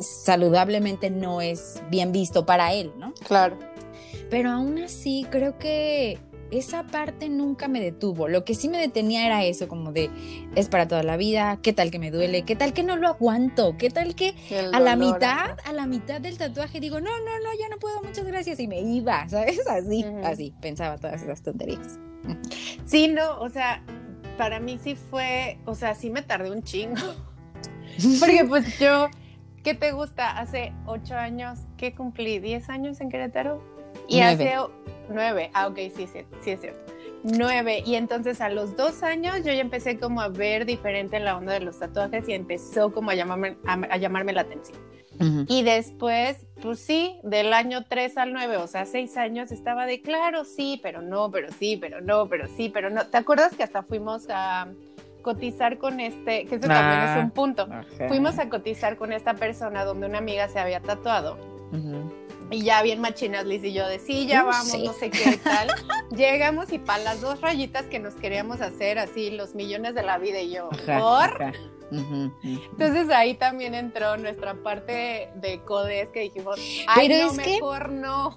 saludablemente 0.00 1.10
no 1.10 1.42
es 1.42 1.82
bien 1.90 2.10
visto 2.10 2.46
para 2.46 2.72
él, 2.72 2.90
¿no? 2.96 3.12
Claro. 3.28 3.58
Pero 4.30 4.50
aún 4.50 4.78
así, 4.78 5.26
creo 5.30 5.58
que 5.58 6.18
esa 6.52 6.84
parte 6.84 7.30
nunca 7.30 7.66
me 7.66 7.80
detuvo. 7.80 8.28
Lo 8.28 8.44
que 8.44 8.54
sí 8.54 8.68
me 8.68 8.78
detenía 8.78 9.26
era 9.26 9.42
eso, 9.42 9.68
como 9.68 9.90
de, 9.90 10.10
es 10.54 10.68
para 10.68 10.86
toda 10.86 11.02
la 11.02 11.16
vida, 11.16 11.58
qué 11.62 11.72
tal 11.72 11.90
que 11.90 11.98
me 11.98 12.10
duele, 12.10 12.42
qué 12.42 12.54
tal 12.54 12.74
que 12.74 12.82
no 12.82 12.96
lo 12.96 13.08
aguanto, 13.08 13.76
qué 13.78 13.88
tal 13.90 14.14
que 14.14 14.34
a 14.72 14.78
la 14.78 14.94
mitad, 14.94 15.56
a 15.64 15.72
la 15.72 15.86
mitad 15.86 16.20
del 16.20 16.36
tatuaje 16.36 16.78
digo, 16.78 17.00
no, 17.00 17.10
no, 17.10 17.38
no, 17.38 17.58
ya 17.58 17.68
no 17.70 17.78
puedo, 17.78 18.02
muchas 18.02 18.26
gracias, 18.26 18.60
y 18.60 18.68
me 18.68 18.80
iba, 18.80 19.26
¿sabes? 19.30 19.66
Así, 19.66 20.04
así, 20.24 20.54
pensaba 20.60 20.98
todas 20.98 21.22
esas 21.22 21.42
tonterías. 21.42 21.98
Sí, 22.84 23.08
no, 23.08 23.40
o 23.40 23.48
sea, 23.48 23.82
para 24.36 24.60
mí 24.60 24.78
sí 24.82 24.96
fue, 24.96 25.58
o 25.64 25.74
sea, 25.74 25.94
sí 25.94 26.10
me 26.10 26.20
tardé 26.20 26.50
un 26.50 26.62
chingo. 26.62 27.00
Porque 28.20 28.44
pues 28.46 28.78
yo, 28.78 29.08
¿qué 29.64 29.74
te 29.74 29.92
gusta? 29.92 30.38
Hace 30.38 30.72
ocho 30.86 31.16
años, 31.16 31.60
¿qué 31.76 31.94
cumplí? 31.94 32.38
¿Diez 32.38 32.68
años 32.68 33.00
en 33.00 33.08
Querétaro? 33.08 33.62
Y 34.08 34.20
hace 34.20 34.56
nueve, 35.08 35.50
ah, 35.54 35.68
ok, 35.68 35.76
sí, 35.94 36.06
sí, 36.06 36.24
sí 36.42 36.50
es 36.50 36.60
cierto. 36.60 36.92
Nueve, 37.24 37.82
y 37.86 37.94
entonces 37.94 38.40
a 38.40 38.48
los 38.48 38.76
dos 38.76 39.02
años 39.04 39.38
yo 39.38 39.52
ya 39.52 39.60
empecé 39.60 39.98
como 39.98 40.20
a 40.20 40.28
ver 40.28 40.66
diferente 40.66 41.20
la 41.20 41.36
onda 41.36 41.52
de 41.52 41.60
los 41.60 41.78
tatuajes 41.78 42.28
y 42.28 42.32
empezó 42.32 42.92
como 42.92 43.10
a 43.10 43.14
llamarme, 43.14 43.56
a, 43.64 43.96
llamarme 43.96 44.32
la 44.32 44.40
atención. 44.42 44.78
Y 45.46 45.62
después, 45.62 46.46
pues 46.60 46.80
sí, 46.80 47.20
del 47.22 47.52
año 47.52 47.84
tres 47.84 48.16
al 48.16 48.32
nueve, 48.32 48.56
o 48.56 48.66
sea, 48.66 48.86
seis 48.86 49.16
años, 49.16 49.52
estaba 49.52 49.86
de 49.86 50.02
claro, 50.02 50.44
sí, 50.44 50.80
pero 50.82 51.00
no, 51.00 51.30
pero 51.30 51.52
sí, 51.52 51.78
pero 51.80 52.00
no, 52.00 52.28
pero 52.28 52.48
sí, 52.48 52.70
pero 52.74 52.90
no. 52.90 53.06
¿Te 53.06 53.18
acuerdas 53.18 53.54
que 53.54 53.62
hasta 53.62 53.84
fuimos 53.84 54.26
a 54.28 54.66
cotizar 55.22 55.78
con 55.78 56.00
este, 56.00 56.46
que 56.46 56.56
eso 56.56 56.66
también 56.66 57.02
es 57.02 57.16
ah, 57.16 57.20
un 57.22 57.30
punto? 57.30 57.68
Fuimos 58.08 58.40
a 58.40 58.48
cotizar 58.48 58.96
con 58.96 59.12
esta 59.12 59.34
persona 59.34 59.84
donde 59.84 60.06
una 60.06 60.18
amiga 60.18 60.48
se 60.48 60.58
había 60.58 60.80
tatuado. 60.80 61.38
Y 62.52 62.62
ya 62.64 62.82
bien 62.82 63.00
machinas 63.00 63.46
Liz 63.46 63.64
y 63.64 63.72
yo 63.72 63.86
de 63.88 63.98
sí, 63.98 64.26
ya 64.26 64.42
vamos, 64.42 64.78
no 64.78 64.92
sé 64.92 65.10
qué 65.10 65.38
tal. 65.38 65.68
Llegamos 66.14 66.70
y 66.70 66.78
para 66.78 67.02
las 67.02 67.22
dos 67.22 67.40
rayitas 67.40 67.84
que 67.86 67.98
nos 67.98 68.14
queríamos 68.14 68.60
hacer 68.60 68.98
así, 68.98 69.30
los 69.30 69.54
millones 69.54 69.94
de 69.94 70.02
la 70.02 70.18
vida 70.18 70.40
y 70.40 70.50
yo, 70.52 70.68
¿por? 70.86 71.52
Entonces 71.90 73.08
ahí 73.10 73.34
también 73.34 73.74
entró 73.74 74.18
nuestra 74.18 74.54
parte 74.54 75.30
de 75.34 75.60
codes 75.64 76.10
que 76.10 76.20
dijimos, 76.20 76.58
ay, 76.88 77.08
Pero 77.08 77.24
no, 77.24 77.30
es 77.30 77.36
mejor 77.36 77.90
no. 77.90 78.36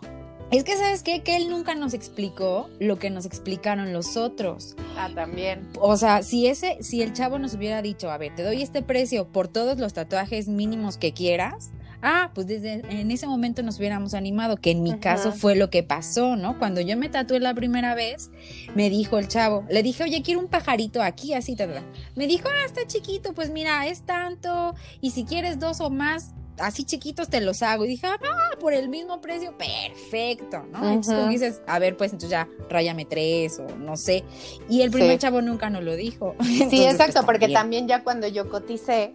Es 0.51 0.63
que, 0.63 0.77
¿sabes 0.77 1.03
qué? 1.03 1.23
Que 1.23 1.35
él 1.35 1.49
nunca 1.49 1.73
nos 1.75 1.93
explicó 1.93 2.69
lo 2.79 2.97
que 2.99 3.09
nos 3.09 3.25
explicaron 3.25 3.91
los 3.93 4.15
otros. 4.15 4.75
Ah, 4.95 5.09
también. 5.13 5.67
O 5.79 5.97
sea, 5.97 6.21
si 6.21 6.47
ese, 6.47 6.77
si 6.81 7.01
el 7.01 7.13
chavo 7.13 7.39
nos 7.39 7.55
hubiera 7.55 7.81
dicho, 7.81 8.11
a 8.11 8.17
ver, 8.17 8.35
te 8.35 8.43
doy 8.43 8.61
este 8.61 8.81
precio 8.81 9.27
por 9.27 9.47
todos 9.47 9.79
los 9.79 9.93
tatuajes 9.93 10.47
mínimos 10.47 10.97
que 10.97 11.13
quieras, 11.13 11.71
ah, 12.05 12.31
pues 12.33 12.47
desde 12.47 12.83
en 12.89 13.09
ese 13.11 13.27
momento 13.27 13.63
nos 13.63 13.79
hubiéramos 13.79 14.13
animado, 14.13 14.57
que 14.57 14.71
en 14.71 14.83
mi 14.83 14.97
caso 14.99 15.31
fue 15.31 15.55
lo 15.55 15.69
que 15.69 15.83
pasó, 15.83 16.35
¿no? 16.35 16.57
Cuando 16.59 16.79
yo 16.79 16.95
me 16.95 17.09
tatué 17.09 17.39
la 17.39 17.53
primera 17.53 17.95
vez, 17.95 18.29
me 18.75 18.89
dijo 18.89 19.17
el 19.17 19.27
chavo, 19.27 19.65
le 19.69 19.81
dije, 19.81 20.03
oye, 20.03 20.21
quiero 20.21 20.39
un 20.39 20.47
pajarito 20.47 21.01
aquí, 21.01 21.33
así, 21.33 21.55
tal, 21.55 21.83
Me 22.15 22.27
dijo, 22.27 22.47
ah, 22.47 22.65
está 22.65 22.85
chiquito, 22.85 23.33
pues 23.33 23.49
mira, 23.49 23.87
es 23.87 24.03
tanto, 24.03 24.75
y 25.01 25.11
si 25.11 25.25
quieres 25.25 25.59
dos 25.59 25.81
o 25.81 25.89
más, 25.89 26.33
así 26.59 26.83
chiquitos 26.83 27.27
te 27.27 27.41
los 27.41 27.63
hago. 27.63 27.85
Y 27.85 27.89
dije, 27.89 28.07
ah, 28.07 28.17
por 28.59 28.73
el 28.73 28.87
mismo 28.87 29.19
precio, 29.19 29.57
perfecto, 29.57 30.63
¿no? 30.71 30.87
Entonces 30.87 31.23
tú 31.23 31.27
dices, 31.27 31.61
a 31.67 31.79
ver, 31.79 31.97
pues 31.97 32.11
entonces 32.11 32.29
ya 32.29 32.47
ráyame 32.69 33.05
tres 33.05 33.59
o 33.59 33.75
no 33.77 33.97
sé. 33.97 34.23
Y 34.69 34.81
el 34.81 34.91
primer 34.91 35.17
chavo 35.17 35.41
nunca 35.41 35.69
nos 35.69 35.83
lo 35.83 35.95
dijo. 35.95 36.35
sí, 36.43 36.85
exacto, 36.85 37.13
pues, 37.13 37.25
porque 37.25 37.49
también 37.49 37.87
ya 37.87 38.03
cuando 38.03 38.27
yo 38.27 38.49
coticé, 38.49 39.13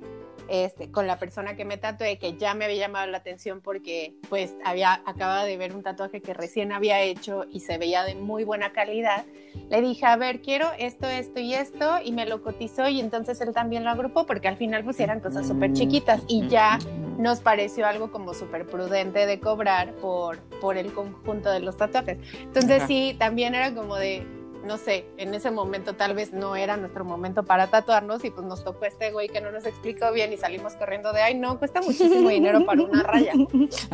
este, 0.50 0.90
con 0.90 1.06
la 1.06 1.16
persona 1.16 1.54
que 1.54 1.64
me 1.64 1.76
tatué, 1.76 2.18
que 2.18 2.36
ya 2.36 2.54
me 2.54 2.64
había 2.64 2.78
llamado 2.78 3.06
la 3.06 3.18
atención 3.18 3.60
porque 3.60 4.14
pues 4.28 4.54
había, 4.64 4.94
acababa 5.06 5.44
de 5.44 5.56
ver 5.56 5.74
un 5.74 5.84
tatuaje 5.84 6.20
que 6.20 6.34
recién 6.34 6.72
había 6.72 7.00
hecho 7.02 7.44
y 7.50 7.60
se 7.60 7.78
veía 7.78 8.02
de 8.02 8.16
muy 8.16 8.42
buena 8.42 8.72
calidad, 8.72 9.24
le 9.68 9.80
dije, 9.80 10.06
a 10.06 10.16
ver, 10.16 10.40
quiero 10.40 10.66
esto, 10.76 11.06
esto 11.06 11.38
y 11.38 11.54
esto, 11.54 11.98
y 12.04 12.10
me 12.10 12.26
lo 12.26 12.42
cotizó 12.42 12.88
y 12.88 12.98
entonces 12.98 13.40
él 13.40 13.54
también 13.54 13.84
lo 13.84 13.90
agrupó 13.90 14.26
porque 14.26 14.48
al 14.48 14.56
final 14.56 14.82
pues 14.82 14.98
eran 14.98 15.20
cosas 15.20 15.46
súper 15.46 15.72
chiquitas 15.72 16.22
y 16.26 16.48
ya 16.48 16.80
nos 17.16 17.40
pareció 17.40 17.86
algo 17.86 18.10
como 18.10 18.34
súper 18.34 18.66
prudente 18.66 19.26
de 19.26 19.38
cobrar 19.38 19.94
por, 19.96 20.38
por 20.60 20.76
el 20.76 20.92
conjunto 20.92 21.50
de 21.50 21.60
los 21.60 21.76
tatuajes. 21.76 22.18
Entonces 22.42 22.82
sí, 22.88 23.14
también 23.18 23.54
era 23.54 23.72
como 23.72 23.94
de, 23.94 24.26
no 24.64 24.76
sé, 24.76 25.06
en 25.16 25.34
ese 25.34 25.50
momento 25.50 25.94
tal 25.94 26.14
vez 26.14 26.32
no 26.32 26.56
era 26.56 26.76
nuestro 26.76 27.04
momento 27.04 27.42
para 27.42 27.68
tatuarnos 27.68 28.24
y 28.24 28.30
pues 28.30 28.46
nos 28.46 28.64
tocó 28.64 28.84
este 28.84 29.10
güey 29.10 29.28
que 29.28 29.40
no 29.40 29.50
nos 29.50 29.66
explicó 29.66 30.12
bien 30.12 30.32
y 30.32 30.36
salimos 30.36 30.74
corriendo 30.74 31.12
de, 31.12 31.22
ay 31.22 31.34
no, 31.34 31.58
cuesta 31.58 31.80
muchísimo 31.80 32.28
dinero 32.28 32.64
para 32.64 32.82
una 32.82 33.02
raya. 33.02 33.32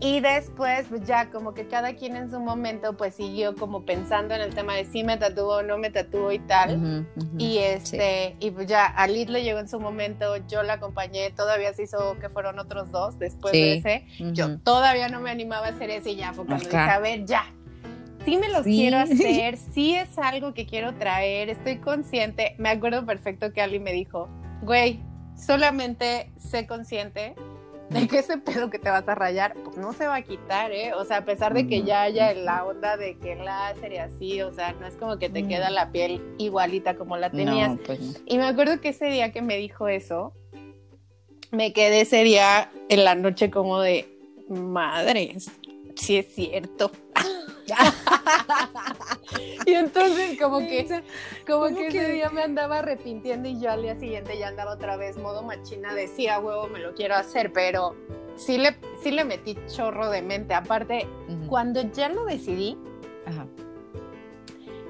Y 0.00 0.20
después 0.20 0.86
pues 0.88 1.06
ya 1.06 1.30
como 1.30 1.54
que 1.54 1.66
cada 1.66 1.94
quien 1.94 2.16
en 2.16 2.30
su 2.30 2.40
momento 2.40 2.96
pues 2.96 3.14
siguió 3.14 3.54
como 3.54 3.84
pensando 3.84 4.34
en 4.34 4.40
el 4.42 4.54
tema 4.54 4.74
de 4.74 4.84
si 4.84 5.04
me 5.04 5.16
tatúo 5.16 5.58
o 5.58 5.62
no 5.62 5.78
me 5.78 5.90
tatúo 5.90 6.32
y 6.32 6.40
tal. 6.40 7.06
y 7.38 7.58
este, 7.58 8.36
y 8.40 8.50
pues 8.50 8.66
ya 8.66 8.86
a 8.86 9.06
le 9.06 9.42
llegó 9.42 9.60
en 9.60 9.68
su 9.68 9.80
momento, 9.80 10.36
yo 10.48 10.62
la 10.62 10.74
acompañé, 10.74 11.30
todavía 11.30 11.72
se 11.72 11.84
hizo 11.84 12.16
que 12.20 12.28
fueron 12.28 12.58
otros 12.58 12.90
dos 12.90 13.18
después 13.18 13.52
de 13.52 13.76
ese. 13.76 14.06
Yo 14.32 14.58
todavía 14.58 15.08
no 15.08 15.20
me 15.20 15.30
animaba 15.30 15.66
a 15.66 15.70
hacer 15.70 15.90
ese 15.90 16.10
y 16.10 16.16
ya 16.16 16.32
dije, 16.32 16.76
a 16.76 16.98
ver, 16.98 17.24
ya, 17.24 17.44
sí 18.24 18.36
me 18.36 18.48
los 18.48 18.62
quiero 18.62 18.98
hacer, 18.98 19.56
sí 19.74 19.94
es 19.94 20.18
algo 20.18 20.54
que 20.54 20.66
quiero 20.66 20.94
traer, 20.94 21.50
estoy 21.50 21.78
consciente. 21.78 22.54
Me 22.58 22.68
acuerdo 22.68 23.04
perfecto 23.06 23.52
que 23.52 23.60
alguien 23.60 23.82
me 23.82 23.92
dijo, 23.92 24.28
güey, 24.62 25.00
solamente 25.36 26.30
sé 26.36 26.66
consciente 26.66 27.34
de 27.90 28.08
que 28.08 28.18
ese 28.18 28.38
pedo 28.38 28.70
que 28.70 28.78
te 28.78 28.90
vas 28.90 29.06
a 29.08 29.14
rayar, 29.14 29.54
pues 29.62 29.76
no 29.76 29.92
se 29.92 30.06
va 30.06 30.16
a 30.16 30.22
quitar, 30.22 30.72
¿eh? 30.72 30.94
O 30.94 31.04
sea, 31.04 31.18
a 31.18 31.24
pesar 31.24 31.54
de 31.54 31.66
que 31.66 31.82
ya 31.82 32.02
haya 32.02 32.32
la 32.34 32.64
onda 32.64 32.96
de 32.96 33.18
que 33.18 33.32
el 33.32 33.44
láser 33.44 33.92
y 33.92 33.98
así, 33.98 34.42
o 34.42 34.52
sea, 34.52 34.72
no 34.72 34.86
es 34.86 34.96
como 34.96 35.18
que 35.18 35.28
te 35.28 35.46
queda 35.46 35.70
la 35.70 35.92
piel 35.92 36.20
igualita 36.38 36.96
como 36.96 37.16
la 37.16 37.30
tenías. 37.30 37.78
Pues 37.84 38.22
y 38.26 38.38
me 38.38 38.44
acuerdo 38.44 38.80
que 38.80 38.88
ese 38.88 39.06
día 39.06 39.32
que 39.32 39.42
me 39.42 39.58
dijo 39.58 39.86
eso, 39.88 40.32
me 41.50 41.72
quedé 41.72 42.00
ese 42.00 42.24
día 42.24 42.70
en 42.88 43.04
la 43.04 43.14
noche 43.14 43.50
como 43.50 43.80
de, 43.80 44.08
madres, 44.48 45.50
sí 45.94 46.16
es 46.16 46.34
cierto. 46.34 46.90
y 49.66 49.72
entonces 49.72 50.38
como 50.40 50.58
que 50.58 51.02
como 51.46 51.66
que, 51.68 51.88
ese 51.88 52.12
día 52.12 52.30
me 52.30 52.42
andaba 52.42 52.80
arrepintiendo 52.80 53.48
y 53.48 53.60
yo 53.60 53.70
al 53.70 53.82
día 53.82 53.94
siguiente 53.94 54.38
ya 54.38 54.48
andaba 54.48 54.72
otra 54.72 54.96
vez 54.96 55.16
modo 55.16 55.42
machina 55.42 55.94
decía 55.94 56.38
huevo 56.38 56.68
me 56.68 56.80
lo 56.80 56.94
quiero 56.94 57.14
hacer 57.14 57.52
pero 57.52 57.94
sí 58.36 58.58
le 58.58 58.76
sí 59.02 59.10
le 59.10 59.24
metí 59.24 59.56
chorro 59.66 60.10
de 60.10 60.22
mente. 60.22 60.54
Aparte 60.54 61.06
cuando 61.48 61.82
ya 61.92 62.08
lo 62.08 62.24
decidí 62.24 62.76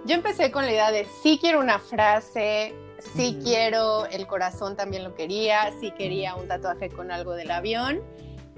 yo 0.07 0.15
empecé 0.15 0.51
con 0.51 0.67
la 0.67 0.73
idea 0.73 0.91
de 0.91 1.07
sí 1.23 1.39
quiero 1.41 1.61
una 1.61 1.79
frase 1.79 2.75
sí 3.17 3.39
quiero 3.43 4.07
el 4.07 4.27
corazón 4.27 4.77
también 4.77 5.05
lo 5.05 5.15
quería 5.15 5.73
sí 5.81 5.93
quería 5.93 6.35
un 6.35 6.49
tatuaje 6.49 6.91
con 6.91 7.11
algo 7.11 7.35
del 7.35 7.51
avión 7.51 8.03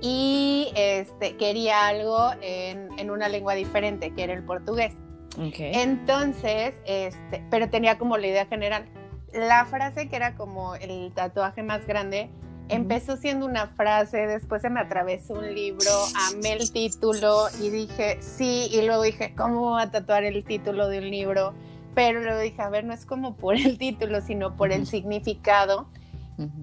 y 0.01 0.69
este, 0.75 1.37
quería 1.37 1.87
algo 1.87 2.31
en, 2.43 2.89
en, 2.99 3.11
una 3.11 3.29
lengua 3.29 3.55
diferente, 3.55 4.13
que 4.15 4.25
era 4.25 4.35
el 4.35 4.45
portugués. 4.45 4.93
Entonces, 5.39 6.75
este, 6.87 7.45
pero 7.51 7.69
tenía 7.69 7.99
como 7.99 8.17
la 8.17 8.27
idea 8.27 8.47
general. 8.47 8.87
La 9.33 9.67
frase 9.67 10.09
que 10.09 10.17
era 10.17 10.35
como 10.35 10.75
el 10.77 11.13
tatuaje 11.15 11.63
más 11.63 11.87
grande, 11.87 12.31
empezó 12.69 13.17
siendo 13.17 13.47
una 13.47 13.69
frase, 13.69 14.27
después 14.27 14.63
se 14.63 14.71
me 14.71 14.81
atravesó 14.81 15.35
un 15.35 15.55
libro, 15.55 15.91
amé 16.33 16.55
el 16.55 16.73
título 16.73 17.47
y 17.61 17.71
dije, 17.71 18.19
sí, 18.21 18.69
y 18.73 18.83
luego 18.83 19.03
dije, 19.03 19.35
¿cómo 19.37 19.61
voy 19.61 19.83
a 19.83 19.91
tatuar 19.91 20.25
el 20.25 20.45
título 20.45 20.89
de 20.89 20.99
un 20.99 21.11
libro? 21.11 21.55
Pero 21.95 22.21
luego 22.21 22.41
dije, 22.41 22.61
a 22.61 22.69
ver, 22.69 22.85
no 22.85 22.93
es 22.93 23.07
como 23.07 23.37
por 23.37 23.57
el 23.57 23.79
título, 23.79 24.21
sino 24.21 24.57
por 24.57 24.73
el 24.73 24.87
significado. 24.87 25.89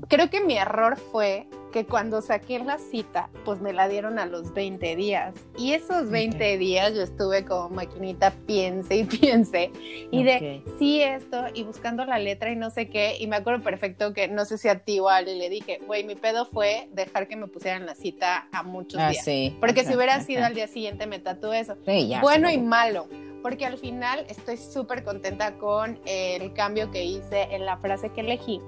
Creo 0.08 0.30
que 0.30 0.42
mi 0.42 0.58
error 0.58 0.98
fue 0.98 1.48
que 1.74 1.86
cuando 1.86 2.22
saqué 2.22 2.60
la 2.60 2.78
cita, 2.78 3.30
pues 3.44 3.60
me 3.60 3.74
la 3.74 3.90
dieron 3.90 4.20
a 4.20 4.26
los 4.28 4.54
20 4.54 4.96
días. 4.96 5.34
Y 5.58 5.74
esos 5.74 6.10
20 6.10 6.58
días 6.58 6.94
yo 6.94 7.02
estuve 7.02 7.44
como 7.44 7.70
maquinita, 7.70 8.32
piense 8.46 8.96
y 8.98 9.04
piense. 9.04 9.72
Y 10.12 10.24
de 10.24 10.62
sí 10.78 11.02
esto, 11.02 11.46
y 11.54 11.64
buscando 11.64 12.06
la 12.06 12.20
letra 12.20 12.52
y 12.52 12.56
no 12.56 12.70
sé 12.70 12.90
qué. 12.90 13.18
Y 13.20 13.28
me 13.28 13.36
acuerdo 13.36 13.64
perfecto 13.64 14.14
que 14.14 14.28
no 14.28 14.46
sé 14.46 14.58
si 14.58 14.70
a 14.70 14.80
ti 14.80 14.94
igual 14.94 15.28
y 15.28 15.36
le 15.36 15.50
dije, 15.50 15.80
güey, 15.88 16.04
mi 16.04 16.16
pedo 16.16 16.46
fue 16.46 16.88
dejar 16.94 17.28
que 17.28 17.36
me 17.36 17.48
pusieran 17.48 17.86
la 17.88 17.96
cita 17.96 18.48
a 18.52 18.62
muchos 18.62 19.02
ah, 19.02 19.10
días. 19.10 19.56
Porque 19.60 19.84
si 19.84 19.96
hubiera 19.96 20.22
sido 20.22 20.46
al 20.46 20.54
día 20.54 20.68
siguiente 20.68 21.08
me 21.08 21.20
tatué 21.20 21.60
eso. 21.60 21.76
bueno 22.22 22.50
y 22.50 22.58
malo 22.60 23.08
porque 23.42 23.66
al 23.66 23.78
final 23.78 24.26
estoy 24.30 24.56
súper 24.56 25.04
contenta 25.04 25.58
con 25.58 26.00
el 26.06 26.54
cambio 26.54 26.92
que 26.92 27.04
hice 27.04 27.42
en 27.52 27.66
la 27.66 27.76
frase 27.76 28.10
que 28.10 28.22
elegí 28.22 28.62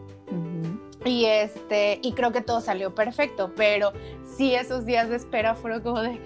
Y 1.06 1.26
este, 1.26 2.00
y 2.02 2.14
creo 2.14 2.32
que 2.32 2.42
todo 2.42 2.62
salió 2.62 2.94
perfecto, 2.96 3.54
pero 3.56 3.94
sí 4.38 4.56
esos 4.56 4.86
días 4.86 5.08
de 5.10 5.16
espera 5.18 5.56
fueron 5.56 5.82
como 5.82 6.02
de, 6.02 6.20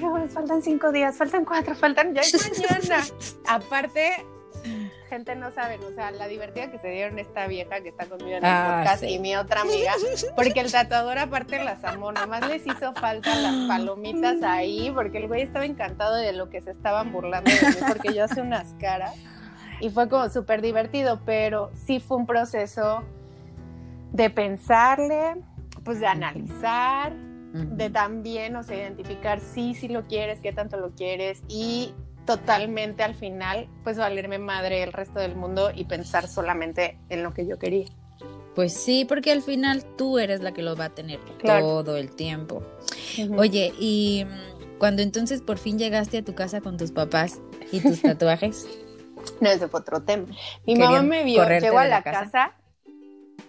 no, 0.00 0.26
faltan 0.28 0.60
cinco 0.60 0.90
días, 0.92 1.16
faltan 1.16 1.44
cuatro, 1.44 1.74
faltan 1.74 2.12
ya 2.14 2.22
mañana. 2.68 3.04
Aparte, 3.46 4.26
gente 5.08 5.36
no 5.36 5.52
sabe, 5.52 5.78
o 5.78 5.94
sea, 5.94 6.10
la 6.10 6.26
divertida 6.26 6.70
que 6.70 6.78
se 6.78 6.88
dieron 6.88 7.18
esta 7.20 7.46
vieja 7.46 7.80
que 7.80 7.90
está 7.90 8.06
conmigo 8.06 8.30
en 8.38 8.44
el 8.44 8.44
Ah, 8.44 8.78
podcast 8.82 9.00
sí. 9.04 9.10
y 9.14 9.18
mi 9.20 9.36
otra 9.36 9.60
amiga, 9.60 9.92
porque 10.34 10.60
el 10.60 10.72
tatuador 10.72 11.18
aparte 11.18 11.62
las 11.62 11.84
amó, 11.84 12.10
nomás 12.10 12.48
les 12.48 12.66
hizo 12.66 12.92
falta 12.94 13.34
las 13.36 13.54
palomitas 13.68 14.42
ahí, 14.42 14.90
porque 14.92 15.18
el 15.18 15.28
güey 15.28 15.42
estaba 15.42 15.64
encantado 15.64 16.16
de 16.16 16.32
lo 16.32 16.50
que 16.50 16.60
se 16.60 16.72
estaban 16.72 17.12
burlando 17.12 17.48
de 17.50 17.56
mí, 17.68 17.76
porque 17.86 18.14
yo 18.14 18.24
hacía 18.24 18.42
unas 18.42 18.74
caras 18.80 19.14
y 19.80 19.90
fue 19.90 20.08
como 20.08 20.28
súper 20.30 20.62
divertido, 20.62 21.20
pero 21.24 21.70
sí 21.86 22.00
fue 22.00 22.16
un 22.16 22.26
proceso 22.26 23.04
de 24.14 24.30
pensarle, 24.30 25.34
pues 25.84 26.00
de 26.00 26.06
analizar, 26.06 27.12
de 27.52 27.90
también, 27.90 28.56
o 28.56 28.62
sea, 28.62 28.76
identificar 28.76 29.40
sí, 29.40 29.74
sí 29.74 29.88
lo 29.88 30.06
quieres, 30.06 30.40
qué 30.40 30.52
tanto 30.52 30.76
lo 30.78 30.90
quieres 30.92 31.42
y 31.48 31.92
totalmente 32.26 33.02
al 33.02 33.14
final, 33.14 33.68
pues 33.82 33.98
valerme 33.98 34.38
madre 34.38 34.82
el 34.82 34.92
resto 34.92 35.18
del 35.20 35.36
mundo 35.36 35.70
y 35.74 35.84
pensar 35.84 36.26
solamente 36.26 36.96
en 37.10 37.22
lo 37.22 37.34
que 37.34 37.46
yo 37.46 37.58
quería. 37.58 37.86
Pues 38.54 38.72
sí, 38.72 39.04
porque 39.04 39.32
al 39.32 39.42
final 39.42 39.84
tú 39.96 40.18
eres 40.18 40.40
la 40.40 40.52
que 40.54 40.62
lo 40.62 40.76
va 40.76 40.86
a 40.86 40.90
tener 40.94 41.18
Claro. 41.38 41.66
todo 41.84 41.96
el 41.96 42.10
tiempo. 42.14 42.62
Oye, 43.36 43.72
y 43.80 44.24
mm, 44.24 44.78
cuando 44.78 45.02
entonces 45.02 45.42
por 45.42 45.58
fin 45.58 45.76
llegaste 45.78 46.18
a 46.18 46.24
tu 46.24 46.34
casa 46.36 46.60
con 46.60 46.76
tus 46.76 46.92
papás 46.92 47.40
y 47.72 47.80
tus 47.80 48.00
tatuajes, 48.02 48.66
no, 49.40 49.48
ese 49.50 49.66
fue 49.68 49.80
otro 49.80 50.02
tema. 50.02 50.26
Mi 50.66 50.74
Querían 50.74 50.90
mamá 50.90 51.02
me 51.02 51.24
vio, 51.24 51.44
llegó 51.48 51.78
a 51.78 51.84
la 51.84 51.90
la 51.96 52.02
casa. 52.02 52.24
casa, 52.24 52.52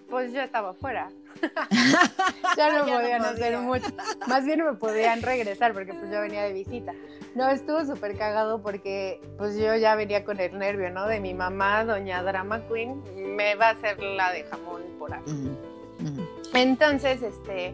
pues 0.10 0.34
yo 0.34 0.42
estaba 0.42 0.72
afuera. 0.72 1.10
ya 2.58 2.72
no 2.72 2.86
Ya 2.86 2.86
no 2.86 2.86
podían 2.86 3.22
hacer 3.24 3.58
mucho. 3.60 3.88
Más 4.28 4.46
bien 4.46 4.64
me 4.64 4.74
podían 4.74 5.22
regresar 5.22 5.74
porque 5.74 5.94
pues 5.94 6.12
yo 6.12 6.22
venía 6.22 6.44
de 6.44 6.54
visita. 6.54 6.94
No, 7.36 7.50
estuvo 7.50 7.84
súper 7.86 8.18
cagado 8.18 8.62
porque 8.62 9.20
pues 9.38 9.58
yo 9.58 9.76
ya 9.76 9.96
venía 9.96 10.24
con 10.24 10.40
el 10.40 10.58
nervio, 10.58 10.90
¿no? 10.90 11.06
De 11.08 11.20
mi 11.20 11.34
mamá, 11.34 11.84
doña 11.84 12.24
Drama 12.24 12.66
Queen, 12.68 13.04
me 13.36 13.56
va 13.56 13.68
a 13.68 13.72
hacer 13.72 14.02
la 14.02 14.32
de 14.32 14.44
jamón 14.46 14.84
por 14.98 15.14
ahí. 15.14 15.24
Entonces, 16.54 17.22
este, 17.22 17.74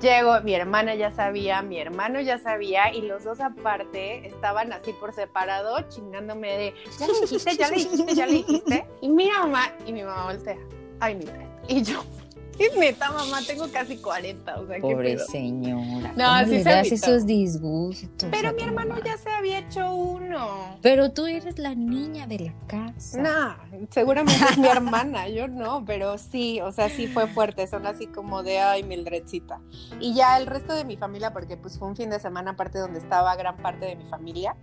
llego, 0.00 0.40
mi 0.42 0.54
hermana 0.54 0.94
ya 0.94 1.10
sabía, 1.12 1.62
mi 1.62 1.78
hermano 1.78 2.20
ya 2.20 2.38
sabía, 2.38 2.92
y 2.92 3.02
los 3.02 3.24
dos 3.24 3.40
aparte 3.40 4.26
estaban 4.26 4.72
así 4.72 4.92
por 4.92 5.12
separado, 5.12 5.80
chingándome 5.88 6.56
de, 6.56 6.74
ya 6.98 7.06
le 7.06 7.20
dijiste, 7.20 7.56
ya 7.56 7.68
le 7.68 7.76
dijiste, 7.76 8.14
ya 8.14 8.26
le 8.26 8.32
dijiste. 8.32 8.86
Y 9.00 9.08
mira, 9.08 9.40
mamá, 9.40 9.72
y 9.86 9.92
mi 9.92 10.02
mamá 10.02 10.24
voltea, 10.24 10.58
ay, 11.00 11.14
mira. 11.14 11.49
Y 11.70 11.82
yo, 11.84 12.02
es 12.58 12.76
neta, 12.76 13.10
mamá, 13.12 13.38
tengo 13.46 13.70
casi 13.72 13.96
40, 13.96 14.60
o 14.60 14.66
sea, 14.66 14.74
qué 14.76 14.82
Pobre 14.82 15.14
pedo. 15.14 15.26
señora. 15.26 16.12
No, 16.16 16.24
¿cómo 16.26 16.44
sí 16.44 16.50
le 16.50 16.62
se 16.62 16.68
das 16.68 16.92
esos 16.92 17.24
disgustos? 17.24 18.28
Pero 18.30 18.52
mi 18.52 18.62
hermano 18.62 18.96
mamá? 18.96 19.04
ya 19.04 19.16
se 19.16 19.30
había 19.30 19.60
hecho 19.60 19.94
uno. 19.94 20.76
Pero 20.82 21.12
tú 21.12 21.26
eres 21.26 21.58
la 21.58 21.74
niña 21.76 22.26
de 22.26 22.40
la 22.40 22.54
casa. 22.66 23.22
No, 23.22 23.86
seguramente 23.90 24.44
es 24.50 24.58
mi 24.58 24.66
hermana, 24.66 25.28
yo 25.28 25.48
no, 25.48 25.84
pero 25.86 26.18
sí, 26.18 26.60
o 26.60 26.72
sea, 26.72 26.90
sí 26.90 27.06
fue 27.06 27.28
fuerte, 27.28 27.66
son 27.66 27.86
así 27.86 28.08
como 28.08 28.42
de, 28.42 28.58
ay, 28.58 28.82
Mildredcita. 28.82 29.60
Y 30.00 30.14
ya 30.14 30.36
el 30.36 30.46
resto 30.46 30.74
de 30.74 30.84
mi 30.84 30.96
familia, 30.96 31.32
porque 31.32 31.56
pues 31.56 31.78
fue 31.78 31.86
un 31.88 31.96
fin 31.96 32.10
de 32.10 32.18
semana 32.18 32.50
aparte 32.50 32.78
donde 32.78 32.98
estaba 32.98 33.36
gran 33.36 33.56
parte 33.58 33.86
de 33.86 33.94
mi 33.96 34.04
familia, 34.04 34.56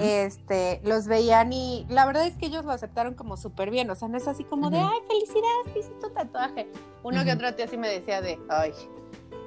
Este, 0.00 0.80
los 0.84 1.06
veían 1.06 1.52
y 1.52 1.86
la 1.88 2.06
verdad 2.06 2.26
es 2.26 2.34
que 2.36 2.46
ellos 2.46 2.64
lo 2.64 2.72
aceptaron 2.72 3.14
como 3.14 3.36
súper 3.36 3.70
bien, 3.70 3.90
o 3.90 3.94
sea, 3.94 4.08
no 4.08 4.16
es 4.16 4.26
así 4.26 4.44
como 4.44 4.70
de, 4.70 4.78
ay, 4.78 4.98
felicidades, 5.06 5.72
te 5.72 5.78
hice 5.80 5.90
tu 6.00 6.10
tatuaje. 6.10 6.66
Uno 7.02 7.24
que 7.24 7.32
otro 7.32 7.54
tío 7.54 7.68
sí 7.68 7.76
me 7.76 7.88
decía 7.88 8.20
de, 8.20 8.38
ay. 8.48 8.72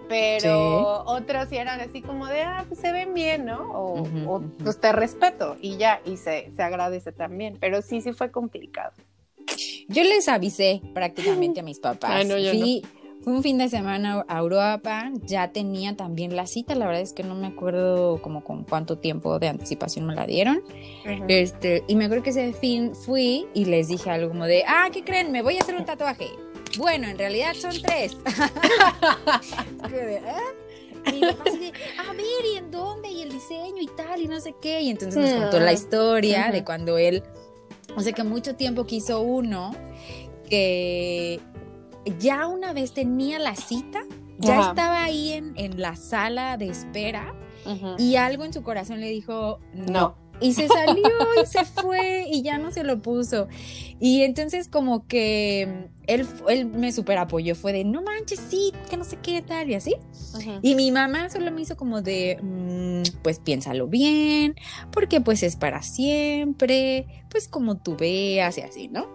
Pero 0.08 1.04
otros 1.06 1.50
sí 1.50 1.58
eran 1.58 1.80
así 1.82 2.02
como 2.02 2.26
de, 2.26 2.42
ah, 2.42 2.66
pues 2.68 2.80
se 2.80 2.92
ven 2.92 3.14
bien, 3.14 3.46
¿no? 3.46 3.72
O, 3.72 4.04
o, 4.28 4.42
pues 4.64 4.80
te 4.80 4.92
respeto 4.92 5.56
y 5.62 5.78
ya, 5.78 6.02
y 6.04 6.18
se, 6.18 6.52
se 6.56 6.64
agradece 6.64 7.12
también. 7.12 7.58
Pero 7.60 7.82
sí, 7.82 8.02
sí 8.02 8.12
fue 8.12 8.32
complicado. 8.32 8.94
Yo 9.88 10.04
les 10.04 10.28
avisé 10.28 10.82
prácticamente 10.94 11.60
a 11.60 11.64
mis 11.64 11.80
papás. 11.80 12.12
Ay, 12.12 12.26
no, 12.26 12.38
yo 12.38 12.52
Fui, 12.52 12.84
fue 13.22 13.34
un 13.34 13.44
fin 13.44 13.58
de 13.58 13.68
semana 13.70 14.26
a 14.28 14.40
Europa, 14.40 15.12
ya 15.26 15.52
tenía 15.52 15.96
también 15.96 16.36
la 16.36 16.48
cita, 16.48 16.74
la 16.76 16.86
verdad 16.86 17.02
es 17.02 17.12
que 17.14 17.24
no 17.24 17.36
me 17.36 17.48
acuerdo 17.48 18.22
como 18.22 18.44
con 18.44 18.64
cuánto 18.64 18.98
tiempo 18.98 19.40
de 19.40 19.50
anticipación 19.50 20.06
me 20.06 20.16
la 20.16 20.26
dieron. 20.26 20.62
Este, 21.28 21.84
y 21.88 21.96
me 21.96 22.06
acuerdo 22.06 22.24
que 22.24 22.30
ese 22.30 22.54
fin 22.54 22.96
fui 22.96 23.46
y 23.54 23.66
les 23.66 23.88
dije 23.90 24.10
algo 24.10 24.30
como 24.30 24.46
de, 24.46 24.64
ah, 24.68 24.90
¿qué 24.92 25.04
creen? 25.04 25.32
Me 25.32 25.42
voy 25.42 25.58
a 25.58 25.62
hacer 25.62 25.76
un 25.76 25.86
tatuaje. 25.86 26.28
Bueno, 26.78 27.08
en 27.08 27.18
realidad 27.18 27.54
son 27.56 27.72
tres. 27.82 28.16
"¿Ah?". 29.26 29.42
Y 31.08 31.12
mi 31.14 31.22
papá 31.22 31.44
así 31.48 31.58
de, 31.60 31.68
a 31.98 32.14
ver, 32.14 32.46
¿y 32.54 32.58
en 32.58 32.72
dónde? 32.72 33.10
Y 33.10 33.22
el 33.22 33.32
diseño 33.32 33.82
y 33.82 33.88
tal, 33.88 34.22
y 34.22 34.28
no 34.28 34.40
sé 34.40 34.54
qué. 34.62 34.82
Y 34.82 34.90
entonces 34.90 35.32
nos 35.32 35.42
contó 35.42 35.60
la 35.60 35.74
historia 35.74 36.52
de 36.52 36.64
cuando 36.64 36.98
él, 36.98 37.24
o 37.96 38.02
sea, 38.02 38.14
que 38.14 38.24
mucho 38.24 38.56
tiempo 38.56 38.86
quiso 38.86 39.22
uno 39.22 39.72
que 40.50 41.40
ya 42.18 42.48
una 42.48 42.74
vez 42.74 42.94
tenía 42.94 43.40
la 43.40 43.56
cita, 43.56 44.02
ya 44.38 44.60
Ajá. 44.60 44.70
estaba 44.70 45.04
ahí 45.04 45.34
en, 45.34 45.54
en 45.58 45.82
la 45.82 45.96
sala 45.96 46.58
de 46.58 46.68
espera 46.70 47.36
y 47.98 48.16
algo 48.16 48.46
en 48.46 48.54
su 48.54 48.64
corazón 48.64 49.00
le 49.00 49.10
dijo, 49.10 49.60
no. 49.74 49.86
No. 49.92 50.30
Y 50.42 50.54
se 50.54 50.68
salió 50.70 51.04
y 51.42 51.46
se 51.46 51.66
fue 51.66 52.26
y 52.32 52.42
ya 52.42 52.58
no 52.58 52.72
se 52.72 52.84
lo 52.84 53.02
puso. 53.02 53.48
Y 54.00 54.22
entonces 54.24 54.70
como 54.70 55.06
que 55.06 55.90
él, 56.10 56.28
él 56.50 56.66
me 56.66 56.92
super 56.92 57.18
apoyó, 57.18 57.56
fue 57.56 57.72
de, 57.72 57.84
no 57.86 58.02
manches, 58.02 58.40
sí, 58.50 58.74
que 58.90 58.98
no 58.98 59.04
sé 59.04 59.18
qué 59.22 59.42
tal 59.42 59.70
y 59.70 59.76
así. 59.76 59.96
Y 60.62 60.76
mi 60.76 60.92
mamá 60.92 61.30
solo 61.30 61.52
me 61.52 61.62
hizo 61.62 61.78
como 61.78 62.02
de, 62.02 62.38
"Mm, 62.42 63.22
pues 63.22 63.40
piénsalo 63.40 63.88
bien, 63.88 64.56
porque 64.92 65.22
pues 65.22 65.44
es 65.44 65.56
para 65.56 65.82
siempre, 65.82 67.06
pues 67.30 67.48
como 67.48 67.78
tú 67.78 67.96
veas 67.96 68.58
y 68.58 68.62
así, 68.62 68.88
¿no? 68.88 69.08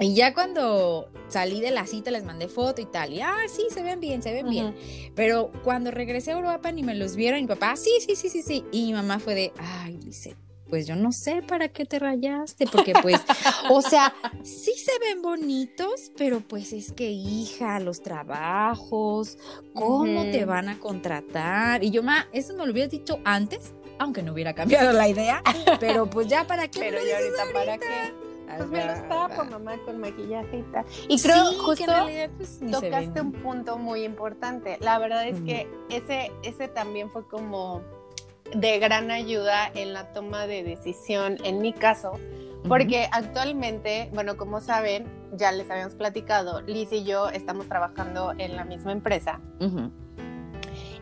Y 0.00 0.14
ya 0.14 0.34
cuando 0.34 1.08
salí 1.28 1.60
de 1.60 1.70
la 1.70 1.86
cita 1.86 2.10
les 2.10 2.24
mandé 2.24 2.48
foto 2.48 2.80
y 2.80 2.86
tal, 2.86 3.12
y 3.12 3.20
ah, 3.20 3.36
sí, 3.48 3.62
se 3.72 3.82
ven 3.82 4.00
bien, 4.00 4.22
se 4.22 4.32
ven 4.32 4.48
bien. 4.50 4.74
Pero 5.14 5.52
cuando 5.64 5.90
regresé 5.90 6.32
a 6.32 6.34
Europa 6.34 6.72
ni 6.72 6.82
me 6.82 6.94
los 6.94 7.16
vieron, 7.16 7.38
y 7.38 7.42
mi 7.42 7.48
papá, 7.48 7.76
sí, 7.76 7.90
sí, 8.06 8.16
sí, 8.16 8.28
sí, 8.28 8.42
sí. 8.42 8.64
Y 8.72 8.86
mi 8.86 8.92
mamá 8.94 9.18
fue 9.18 9.34
de, 9.34 9.52
ay, 9.58 9.98
Lisette, 10.02 10.36
pues 10.72 10.86
yo 10.86 10.96
no 10.96 11.12
sé 11.12 11.42
para 11.42 11.68
qué 11.68 11.84
te 11.84 11.98
rayaste, 11.98 12.66
porque 12.66 12.94
pues, 13.02 13.20
o 13.70 13.82
sea, 13.82 14.14
sí 14.42 14.72
se 14.72 14.98
ven 15.00 15.20
bonitos, 15.20 16.10
pero 16.16 16.40
pues 16.40 16.72
es 16.72 16.92
que, 16.92 17.10
hija, 17.10 17.78
los 17.78 18.00
trabajos, 18.00 19.36
¿cómo 19.74 20.22
te 20.22 20.46
van 20.46 20.70
a 20.70 20.78
contratar? 20.78 21.84
Y 21.84 21.90
yo, 21.90 22.02
ma, 22.02 22.26
eso 22.32 22.54
me 22.54 22.64
lo 22.64 22.72
hubieras 22.72 22.90
dicho 22.90 23.20
antes, 23.22 23.74
aunque 23.98 24.22
no 24.22 24.32
hubiera 24.32 24.54
cambiado 24.54 24.94
la 24.94 25.10
idea, 25.10 25.42
pero 25.78 26.08
pues 26.08 26.28
ya 26.28 26.46
para 26.46 26.66
qué. 26.68 26.80
Pero 26.80 27.00
me 27.00 27.04
lo 27.04 27.10
ya 27.10 27.18
dices 27.18 27.38
ahorita, 27.38 27.58
¿para 27.58 27.76
qué? 27.76 28.14
Pues 28.56 28.70
me 28.70 28.86
los 28.86 29.08
tapo, 29.10 29.44
mamá, 29.44 29.76
con 29.84 30.00
maquillaje 30.00 30.64
y 31.06 31.20
creo 31.20 31.50
sí, 31.50 31.56
justo 31.58 31.74
que 31.74 31.84
en 31.84 31.90
realidad, 31.90 32.30
pues, 32.38 32.60
tocaste 32.60 33.20
un 33.20 33.32
punto 33.32 33.76
muy 33.76 34.04
importante. 34.04 34.78
La 34.80 34.98
verdad 34.98 35.28
es 35.28 35.38
que 35.42 35.68
ese, 35.90 36.32
ese 36.42 36.68
también 36.68 37.10
fue 37.10 37.28
como 37.28 37.82
de 38.54 38.78
gran 38.78 39.10
ayuda 39.10 39.70
en 39.74 39.92
la 39.92 40.12
toma 40.12 40.46
de 40.46 40.62
decisión, 40.62 41.38
en 41.44 41.60
mi 41.60 41.72
caso, 41.72 42.12
porque 42.68 43.08
actualmente, 43.10 44.10
bueno, 44.12 44.36
como 44.36 44.60
saben, 44.60 45.06
ya 45.32 45.52
les 45.52 45.70
habíamos 45.70 45.94
platicado, 45.94 46.60
Liz 46.62 46.92
y 46.92 47.04
yo 47.04 47.28
estamos 47.30 47.68
trabajando 47.68 48.32
en 48.38 48.56
la 48.56 48.64
misma 48.64 48.92
empresa. 48.92 49.40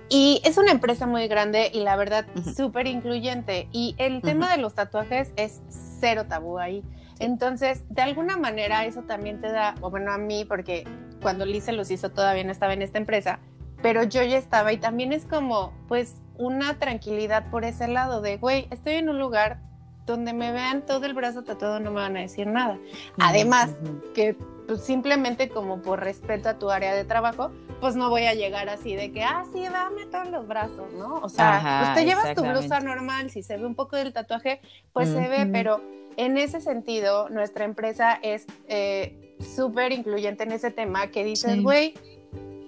Y 0.09 0.41
es 0.45 0.59
una 0.59 0.73
empresa 0.73 1.07
muy 1.07 1.29
grande 1.29 1.71
y 1.73 1.81
la 1.81 1.95
verdad 1.97 2.27
Ujú. 2.35 2.53
súper 2.53 2.89
incluyente. 2.89 3.69
Y 3.71 3.95
el 3.97 4.23
tema 4.23 4.51
de 4.51 4.61
los 4.61 4.75
tatuajes 4.75 5.33
es 5.37 5.61
cero 6.01 6.27
tabú 6.29 6.59
ahí. 6.59 6.83
Entonces, 7.21 7.85
de 7.91 8.03
alguna 8.03 8.37
manera 8.37 8.87
eso 8.87 9.03
también 9.03 9.41
te 9.41 9.53
da, 9.53 9.77
o 9.81 9.91
bueno, 9.91 10.11
a 10.13 10.19
mí, 10.19 10.45
porque 10.45 10.85
cuando 11.23 11.45
Liz 11.47 11.65
se 11.65 11.73
los 11.73 11.91
hizo 11.91 12.11
todavía 12.11 12.43
no 12.43 12.51
estaba 12.51 12.73
en 12.73 12.83
esta 12.83 12.99
empresa, 12.99 13.39
pero 13.83 14.03
yo 14.03 14.23
ya 14.23 14.37
estaba 14.37 14.73
y 14.73 14.79
también 14.79 15.13
es 15.13 15.27
como, 15.27 15.73
pues, 15.87 16.17
una 16.41 16.79
tranquilidad 16.79 17.51
por 17.51 17.65
ese 17.65 17.87
lado 17.87 18.23
de, 18.23 18.39
güey, 18.39 18.67
estoy 18.71 18.95
en 18.95 19.11
un 19.11 19.19
lugar 19.19 19.59
donde 20.07 20.33
me 20.33 20.51
vean 20.51 20.87
todo 20.87 21.05
el 21.05 21.13
brazo 21.13 21.45
tatuado, 21.45 21.79
no 21.81 21.91
me 21.91 22.01
van 22.01 22.17
a 22.17 22.21
decir 22.21 22.47
nada. 22.47 22.79
Además, 23.21 23.71
que 24.15 24.35
pues 24.67 24.83
simplemente 24.83 25.51
como 25.51 25.83
por 25.83 26.01
respeto 26.01 26.49
a 26.49 26.59
tu 26.59 26.71
área 26.71 26.95
de 26.95 27.05
trabajo, 27.05 27.51
pues 27.81 27.95
no 27.95 28.09
voy 28.09 28.25
a 28.25 28.35
llegar 28.35 28.69
así 28.71 28.95
de 28.97 29.13
que, 29.13 29.23
ah, 29.23 29.45
sí, 29.53 29.63
dame 29.65 30.07
todos 30.07 30.29
los 30.29 30.49
brazos, 30.49 30.93
¿no? 30.95 31.19
O 31.19 31.29
sea, 31.29 31.57
Ajá, 31.57 31.81
pues 31.85 31.95
te 31.99 32.05
llevas 32.11 32.35
tu 32.35 32.43
blusa 32.43 32.81
normal, 32.81 33.31
si 33.31 33.43
se 33.43 33.57
ve 33.59 33.67
un 33.67 33.75
poco 33.75 33.97
del 33.97 34.13
tatuaje, 34.13 34.61
pues 34.93 35.11
se 35.11 35.29
ve, 35.29 35.47
pero 35.53 35.83
en 36.17 36.39
ese 36.39 36.61
sentido, 36.61 37.29
nuestra 37.29 37.65
empresa 37.65 38.19
es 38.23 38.47
eh, 38.67 39.37
súper 39.55 39.93
incluyente 39.93 40.45
en 40.45 40.53
ese 40.53 40.71
tema 40.71 41.09
que 41.09 41.23
dices, 41.25 41.55
Sí. 41.57 41.63
güey, 41.63 41.95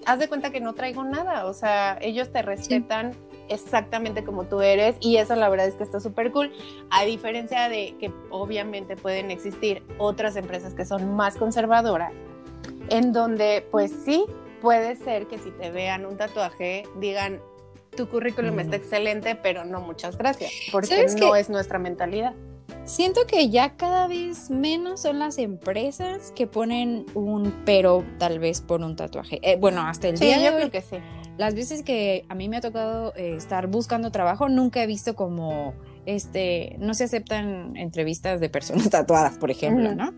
haz 0.07 0.19
de 0.19 0.29
cuenta 0.29 0.51
que 0.51 0.61
no 0.61 0.75
traigo 0.75 1.05
nada, 1.05 1.47
o 1.47 1.55
sea, 1.55 1.99
ellos 2.03 2.31
te 2.31 2.43
respetan 2.43 3.13
exactamente 3.53 4.25
como 4.25 4.45
tú 4.45 4.61
eres 4.61 4.97
y 5.01 5.17
eso 5.17 5.35
la 5.37 5.49
verdad 5.49 5.67
es 5.67 5.75
que 5.75 5.85
está 5.85 6.01
súper 6.01 6.33
cool, 6.33 6.53
a 6.91 7.05
diferencia 7.05 7.69
de 7.69 7.95
que 7.99 8.13
obviamente 8.31 8.97
pueden 8.97 9.31
existir 9.31 9.83
otras 9.99 10.37
empresas 10.37 10.75
que 10.75 10.85
son 10.85 11.15
más 11.15 11.37
conservadoras. 11.37 12.13
en 12.89 13.13
donde 13.13 13.67
pues 13.71 13.93
sí, 14.05 14.25
puede 14.61 14.97
ser 14.97 15.27
que 15.27 15.39
si 15.39 15.51
te 15.51 15.71
vean 15.71 16.05
un 16.05 16.17
tatuaje 16.17 16.85
digan, 16.99 17.41
tu 17.97 18.09
currículum 18.09 18.59
está 18.61 18.77
excelente, 18.77 19.35
pero 19.35 19.65
no 19.65 19.81
muchas 19.81 20.17
gracias, 20.17 20.51
porque 20.71 21.07
no 21.21 21.37
es 21.37 21.51
nuestra 21.51 21.79
mentalidad. 21.79 22.35
Siento 22.85 23.27
que 23.27 23.49
ya 23.49 23.77
cada 23.77 24.09
vez 24.09 24.51
menos 24.51 25.03
son 25.03 25.19
las 25.19 25.39
empresas 25.39 26.33
que 26.35 26.47
ponen 26.47 27.07
un 27.15 27.63
pero 27.65 28.05
tal 28.19 28.41
vez 28.41 28.61
por 28.61 28.81
un 28.81 28.97
tatuaje. 28.97 29.39
Eh, 29.43 29.57
bueno, 29.57 29.83
hasta 29.83 30.09
el 30.09 30.19
día 30.19 30.39
de 30.39 30.45
yo 30.45 30.57
creo 30.57 30.71
que 30.71 30.81
sí. 30.81 30.97
Las 31.39 31.55
veces 31.55 31.83
que 31.83 32.25
a 32.29 32.35
mí 32.35 32.49
me 32.49 32.59
ha 32.59 32.61
tocado 32.61 33.15
eh, 33.17 33.37
estar 33.37 33.67
buscando 33.67 34.11
trabajo, 34.11 34.49
nunca 34.49 34.83
he 34.83 34.87
visto 34.87 35.15
como 35.15 35.75
este, 36.07 36.77
no 36.79 36.95
se 36.95 37.05
aceptan 37.05 37.77
entrevistas 37.77 38.41
de 38.41 38.49
personas 38.49 38.91
tatuadas, 38.91 39.39
por 39.39 39.51
ejemplo, 39.51 39.95
¿no? 39.95 40.13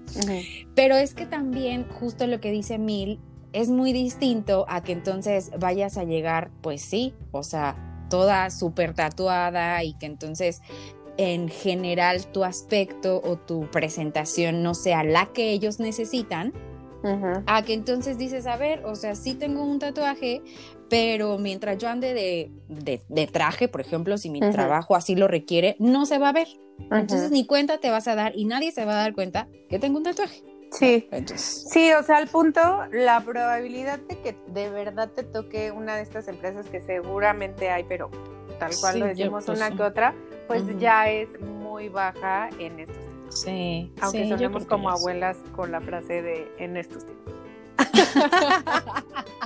Pero 0.75 0.97
es 0.97 1.15
que 1.15 1.27
también, 1.27 1.87
justo 1.89 2.27
lo 2.27 2.41
que 2.41 2.51
dice 2.51 2.79
Mil, 2.79 3.21
es 3.53 3.69
muy 3.69 3.93
distinto 3.93 4.67
a 4.69 4.83
que 4.83 4.93
entonces 4.93 5.53
vayas 5.59 5.97
a 5.97 6.05
llegar, 6.05 6.51
pues 6.61 6.83
sí, 6.83 7.15
o 7.31 7.45
sea, 7.45 7.77
toda 8.11 8.51
súper 8.51 8.95
tatuada 8.95 9.83
y 9.85 9.95
que 9.95 10.07
entonces 10.07 10.61
en 11.17 11.49
general 11.49 12.27
tu 12.27 12.45
aspecto 12.45 13.21
o 13.25 13.37
tu 13.37 13.71
presentación 13.71 14.63
no 14.63 14.75
sea 14.75 15.05
la 15.05 15.27
que 15.27 15.53
ellos 15.53 15.79
necesitan, 15.79 16.53
a 17.47 17.63
que 17.63 17.75
entonces 17.75 18.19
dices, 18.19 18.47
a 18.47 18.57
ver, 18.57 18.85
o 18.85 18.95
sea, 18.95 19.15
sí 19.15 19.35
tengo 19.35 19.63
un 19.63 19.79
tatuaje, 19.79 20.43
pero 20.89 21.39
mientras 21.39 21.79
yo 21.79 21.89
ande 21.89 22.15
de, 22.69 23.27
traje, 23.27 23.69
por 23.69 23.81
ejemplo, 23.81 24.19
si 24.19 24.31
mi 24.31 24.41
trabajo 24.41 24.97
así 24.97 25.15
lo 25.15 25.29
requiere, 25.29 25.77
no 25.79 26.07
se 26.07 26.19
va 26.19 26.31
a 26.31 26.33
ver. 26.33 26.49
Entonces 26.91 27.31
ni 27.31 27.47
cuenta 27.47 27.79
te 27.79 27.91
vas 27.91 28.09
a 28.09 28.15
dar 28.15 28.33
y 28.35 28.47
nadie 28.47 28.73
se 28.73 28.85
va 28.85 28.93
a 28.93 29.03
dar 29.03 29.15
cuenta 29.15 29.49
que 29.69 29.79
tengo 29.79 29.99
un 29.99 30.05
tatuaje. 30.05 30.43
Sí. 30.73 31.09
Sí, 31.37 31.93
o 31.93 32.03
sea, 32.03 32.17
al 32.17 32.27
punto, 32.27 32.61
la 32.91 33.21
probabilidad 33.21 34.01
de 34.01 34.19
que 34.19 34.37
de 34.49 34.71
verdad 34.71 35.09
te 35.09 35.23
toque 35.23 35.71
una 35.71 35.97
de 35.97 36.03
estas 36.03 36.27
empresas 36.27 36.67
que 36.69 36.81
seguramente 36.81 37.71
hay, 37.71 37.85
pero 37.85 38.11
tal 38.59 38.73
cual 38.81 39.01
lo 39.01 39.07
decimos 39.07 39.45
pues 39.45 39.59
una 39.59 39.71
que 39.71 39.83
otra, 39.83 40.15
pues 40.49 40.63
ya 40.79 41.09
es 41.09 41.29
muy 41.41 41.89
baja 41.89 42.49
en 42.59 42.81
estos 42.81 42.97
tiempos. 42.97 43.14
Sí. 43.35 43.93
Aunque 44.01 44.29
sonemos 44.29 44.65
como 44.67 44.91
abuelas 44.91 45.37
con 45.55 45.73
la 45.73 45.81
frase 45.81 46.23
de 46.23 46.53
en 46.59 46.77
estos 46.77 47.05
tiempos. 47.05 47.35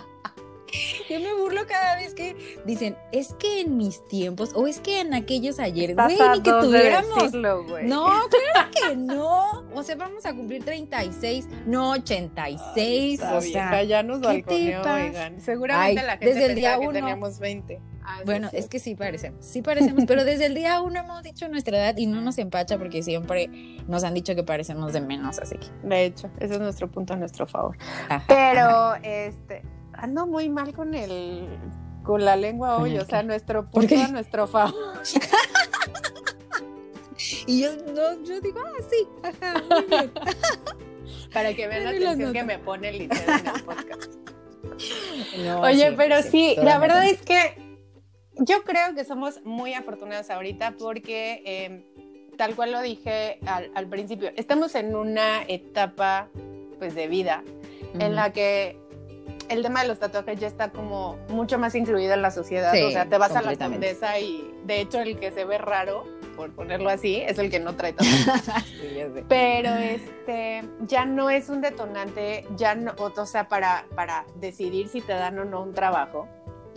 Yo 1.08 1.20
me 1.20 1.34
burlo 1.34 1.66
cada 1.66 1.96
vez 1.96 2.14
que 2.14 2.36
dicen, 2.66 2.96
es 3.12 3.32
que 3.34 3.62
en 3.62 3.78
mis 3.78 4.06
tiempos, 4.08 4.52
o 4.54 4.66
es 4.66 4.80
que 4.80 5.00
en 5.00 5.14
aquellos 5.14 5.58
ayeres, 5.58 5.96
güey, 5.96 6.18
ni 6.34 6.42
que 6.42 6.50
tuviéramos. 6.50 7.32
no, 7.32 7.64
claro 8.28 8.70
que 8.72 8.96
no. 8.96 9.64
O 9.74 9.82
sea, 9.82 9.96
vamos 9.96 10.26
a 10.26 10.34
cumplir 10.34 10.64
36, 10.64 11.46
no 11.66 11.92
86. 11.92 13.22
o 13.22 13.40
sea, 13.40 13.82
ya 13.84 14.02
nos 14.02 14.20
balconeó, 14.20 14.82
oigan. 14.82 15.40
Seguramente 15.40 16.02
la 16.02 16.18
gente 16.18 16.26
desde 16.26 16.46
el 16.46 16.54
día 16.54 16.78
uno, 16.78 16.90
que 16.90 16.98
teníamos 16.98 17.38
20. 17.38 17.80
Ah, 18.10 18.22
bueno, 18.24 18.48
es 18.54 18.68
que 18.68 18.78
sí 18.78 18.94
parecemos, 18.94 19.44
sí 19.44 19.60
parecemos, 19.60 20.04
pero 20.06 20.24
desde 20.24 20.46
el 20.46 20.54
día 20.54 20.80
uno 20.80 21.00
hemos 21.00 21.22
dicho 21.22 21.46
nuestra 21.48 21.76
edad 21.76 21.94
y 21.98 22.06
no 22.06 22.22
nos 22.22 22.38
empacha 22.38 22.78
porque 22.78 23.02
siempre 23.02 23.50
nos 23.86 24.02
han 24.02 24.14
dicho 24.14 24.34
que 24.34 24.42
parecemos 24.42 24.94
de 24.94 25.02
menos, 25.02 25.38
así 25.38 25.58
que. 25.58 25.66
De 25.86 26.06
hecho, 26.06 26.30
ese 26.40 26.54
es 26.54 26.60
nuestro 26.60 26.90
punto 26.90 27.12
a 27.12 27.16
nuestro 27.16 27.46
favor. 27.46 27.76
pero, 28.26 28.94
este, 29.02 29.62
ando 29.92 30.26
muy 30.26 30.48
mal 30.48 30.72
con 30.72 30.94
el 30.94 31.46
con 32.02 32.24
la 32.24 32.34
lengua 32.34 32.78
hoy, 32.78 32.96
o 32.96 33.04
sea, 33.04 33.22
nuestro 33.22 33.70
punto 33.70 33.94
a 33.94 34.08
nuestro 34.08 34.46
favor. 34.46 35.02
y 37.46 37.60
yo, 37.60 37.76
no, 37.76 38.24
yo 38.24 38.40
digo, 38.40 38.60
ah, 38.64 38.82
sí, 38.88 39.06
ajá, 39.22 39.62
muy 39.68 39.82
bien. 39.84 40.10
Para 41.34 41.52
que 41.52 41.68
vean 41.68 41.84
la 41.84 41.90
atención 41.90 42.32
que 42.32 42.42
me 42.42 42.58
pone 42.58 42.88
el 42.88 43.02
en 43.02 43.12
el 43.12 43.62
podcast. 43.64 44.14
Oye, 45.60 45.92
pero 45.92 46.22
sí, 46.22 46.56
la 46.62 46.78
verdad 46.78 47.06
es 47.06 47.20
que 47.20 47.67
yo 48.38 48.62
creo 48.62 48.94
que 48.94 49.04
somos 49.04 49.44
muy 49.44 49.74
afortunados 49.74 50.30
ahorita 50.30 50.74
porque, 50.78 51.42
em, 51.44 51.84
tal 52.36 52.54
cual 52.54 52.72
lo 52.72 52.80
dije 52.80 53.38
al, 53.46 53.70
al, 53.74 53.86
principio, 53.86 54.30
estamos 54.36 54.74
en 54.74 54.94
una 54.94 55.42
etapa 55.48 56.28
pues 56.78 56.94
de 56.94 57.08
vida 57.08 57.42
en 57.98 58.14
la 58.14 58.32
que 58.32 58.76
el 59.48 59.62
tema 59.62 59.82
de 59.82 59.88
los 59.88 59.98
tatuajes 59.98 60.38
ya 60.38 60.46
está 60.46 60.70
como 60.70 61.16
mucho 61.28 61.58
más 61.58 61.74
incluido 61.74 62.14
en 62.14 62.22
la 62.22 62.30
sociedad. 62.30 62.72
o 62.72 62.90
sea, 62.90 63.08
te 63.08 63.18
vas 63.18 63.34
a 63.34 63.42
la 63.42 63.56
condesa 63.56 64.18
y 64.18 64.54
de 64.64 64.80
hecho 64.80 65.00
el 65.00 65.18
que 65.18 65.30
se 65.30 65.44
ve 65.44 65.58
raro, 65.58 66.04
por 66.36 66.54
ponerlo 66.54 66.90
así, 66.90 67.16
es 67.16 67.38
el 67.38 67.50
que 67.50 67.58
no 67.58 67.74
trae 67.74 67.92
tatuajes. 67.92 68.54
Pero 69.28 69.74
este 69.74 70.64
ya 70.80 71.04
no 71.04 71.30
es 71.30 71.48
un 71.48 71.60
detonante, 71.60 72.46
ya 72.56 72.74
no, 72.74 72.94
o 72.96 73.26
sea, 73.26 73.48
para, 73.48 73.86
para 73.94 74.24
decidir 74.36 74.88
si 74.88 75.00
te 75.00 75.12
dan 75.12 75.38
o 75.38 75.44
no 75.44 75.62
un 75.62 75.72
trabajo. 75.72 76.28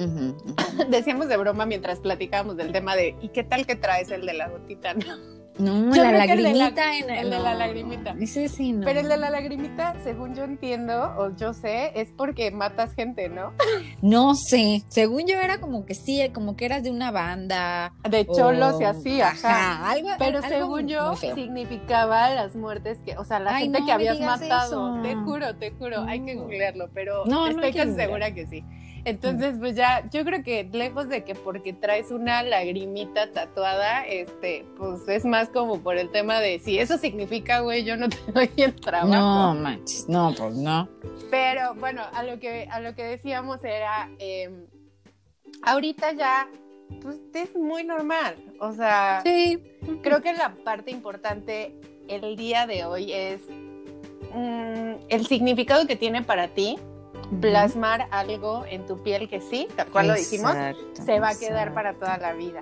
Decíamos 0.90 1.28
de 1.28 1.38
broma 1.38 1.66
mientras 1.66 2.00
platicábamos 2.00 2.58
del 2.58 2.72
tema 2.72 2.96
de 2.96 3.16
¿y 3.22 3.30
qué 3.30 3.44
tal 3.44 3.66
que 3.66 3.76
traes 3.76 4.12
el 4.12 4.26
de 4.26 4.34
la 4.34 4.50
gotita? 4.50 4.94
No? 4.94 5.42
No, 5.62 5.94
la 5.94 6.12
lagrimita 6.12 6.98
el 6.98 7.30
de 7.30 7.40
la, 7.40 7.54
lagrimita. 7.54 8.16
Ese 8.20 8.48
sí, 8.48 8.72
no. 8.72 8.86
Pero 8.86 9.02
el 9.02 9.10
de 9.10 9.18
la 9.18 9.30
lagrimita, 9.30 9.96
según 10.04 10.34
yo 10.34 10.44
entiendo, 10.44 11.14
o 11.18 11.36
yo 11.36 11.54
sé, 11.54 11.92
es 12.00 12.10
porque 12.16 12.52
matas 12.52 12.94
gente, 12.94 13.30
¿no? 13.30 13.54
No 14.02 14.34
sé. 14.34 14.84
Según 14.88 15.28
yo 15.28 15.38
era 15.38 15.60
como 15.60 15.86
que 15.86 15.94
sí, 15.94 16.28
como 16.34 16.56
que 16.56 16.66
eras 16.66 16.84
de 16.84 16.90
una 16.90 17.12
banda. 17.12 17.94
De 18.10 18.26
cholos 18.26 18.82
y 18.82 18.86
así, 18.86 19.22
ajá. 19.22 19.90
algo, 19.90 20.10
Pero 20.18 20.42
según 20.42 20.88
yo, 20.88 21.16
significaba 21.16 22.30
las 22.32 22.56
muertes 22.56 23.00
que, 23.06 23.18
o 23.18 23.26
sea, 23.26 23.40
la 23.40 23.60
gente 23.60 23.84
que 23.86 23.92
habías 23.92 24.20
matado. 24.20 25.02
Te 25.04 25.16
juro, 25.16 25.56
te 25.56 25.72
juro. 25.72 26.02
Hay 26.04 26.22
que 26.22 26.36
googlearlo, 26.36 26.90
pero 26.94 27.26
estoy 27.26 27.74
casi 27.74 27.94
segura 27.94 28.34
que 28.34 28.48
sí. 28.48 28.64
Entonces, 29.04 29.56
pues 29.60 29.76
ya, 29.76 30.08
yo 30.12 30.24
creo 30.24 30.44
que 30.44 30.64
lejos 30.72 31.10
de 31.10 31.24
que 31.24 31.34
porque 31.34 31.74
traes 31.74 32.12
una 32.12 32.44
lagrimita 32.44 33.32
tatuada, 33.32 34.06
este, 34.06 34.66
pues 34.78 35.08
es 35.08 35.26
más 35.26 35.50
como 35.50 35.80
por 35.80 35.98
el 35.98 36.12
tema 36.12 36.40
de 36.40 36.60
si 36.60 36.78
eso 36.78 36.98
significa, 36.98 37.62
güey, 37.62 37.84
yo 37.84 37.98
no 37.98 38.10
te 38.10 38.18
doy 38.32 38.50
el 38.58 38.76
trabajo. 38.76 39.12
No, 39.12 39.56
manches, 39.56 40.08
no, 40.08 40.34
pues 40.38 40.56
no. 40.56 40.88
Pero 41.32 41.74
bueno, 41.76 42.04
a 42.14 42.24
lo 42.24 42.40
que, 42.40 42.68
a 42.72 42.80
lo 42.80 42.94
que 42.94 43.04
decíamos 43.04 43.64
era, 43.64 44.10
em, 44.20 44.68
ahorita 45.64 46.14
ya, 46.14 46.48
pues 47.02 47.18
es 47.34 47.56
muy 47.56 47.84
normal. 47.84 48.36
O 48.60 48.72
sea, 48.74 49.22
sí. 49.26 49.60
creo 50.04 50.22
que 50.22 50.34
la 50.34 50.54
parte 50.64 50.92
importante 50.92 51.76
el 52.08 52.36
día 52.36 52.68
de 52.68 52.86
hoy 52.86 53.12
es 53.12 53.42
mm, 54.34 55.06
el 55.10 55.26
significado 55.26 55.88
que 55.88 55.96
tiene 55.96 56.22
para 56.22 56.50
ti 56.50 56.78
plasmar 57.40 58.08
algo 58.12 58.66
en 58.68 58.86
tu 58.86 59.02
piel 59.02 59.30
que 59.30 59.42
sí, 59.42 59.68
tal 59.76 59.88
cual 59.88 60.08
lo 60.08 60.14
dijimos, 60.16 60.54
se 60.94 61.20
va 61.20 61.30
a 61.30 61.36
quedar 61.36 61.74
para 61.74 61.94
toda 61.94 62.18
la 62.18 62.34
vida. 62.34 62.62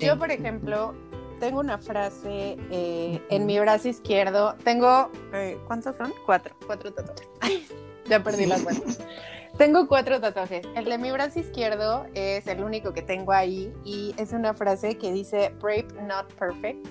Yo, 0.00 0.18
por 0.18 0.30
ejemplo, 0.30 0.94
tengo 1.40 1.60
una 1.60 1.78
frase 1.78 2.56
eh, 2.70 3.22
en 3.30 3.46
mi 3.46 3.58
brazo 3.58 3.88
izquierdo. 3.88 4.54
Tengo, 4.64 5.10
eh, 5.32 5.58
¿cuántos 5.66 5.96
son? 5.96 6.12
Cuatro, 6.26 6.54
cuatro 6.66 6.92
tatuajes. 6.92 7.72
ya 8.08 8.22
perdí 8.22 8.46
las 8.46 8.62
cuentas. 8.62 8.98
tengo 9.56 9.88
cuatro 9.88 10.20
tatuajes. 10.20 10.66
El 10.74 10.84
de 10.84 10.98
mi 10.98 11.10
brazo 11.10 11.40
izquierdo 11.40 12.06
es 12.14 12.46
el 12.46 12.62
único 12.62 12.92
que 12.92 13.02
tengo 13.02 13.32
ahí 13.32 13.72
y 13.84 14.14
es 14.18 14.32
una 14.32 14.54
frase 14.54 14.98
que 14.98 15.12
dice 15.12 15.52
Brave, 15.60 15.88
not 16.06 16.32
perfect 16.34 16.86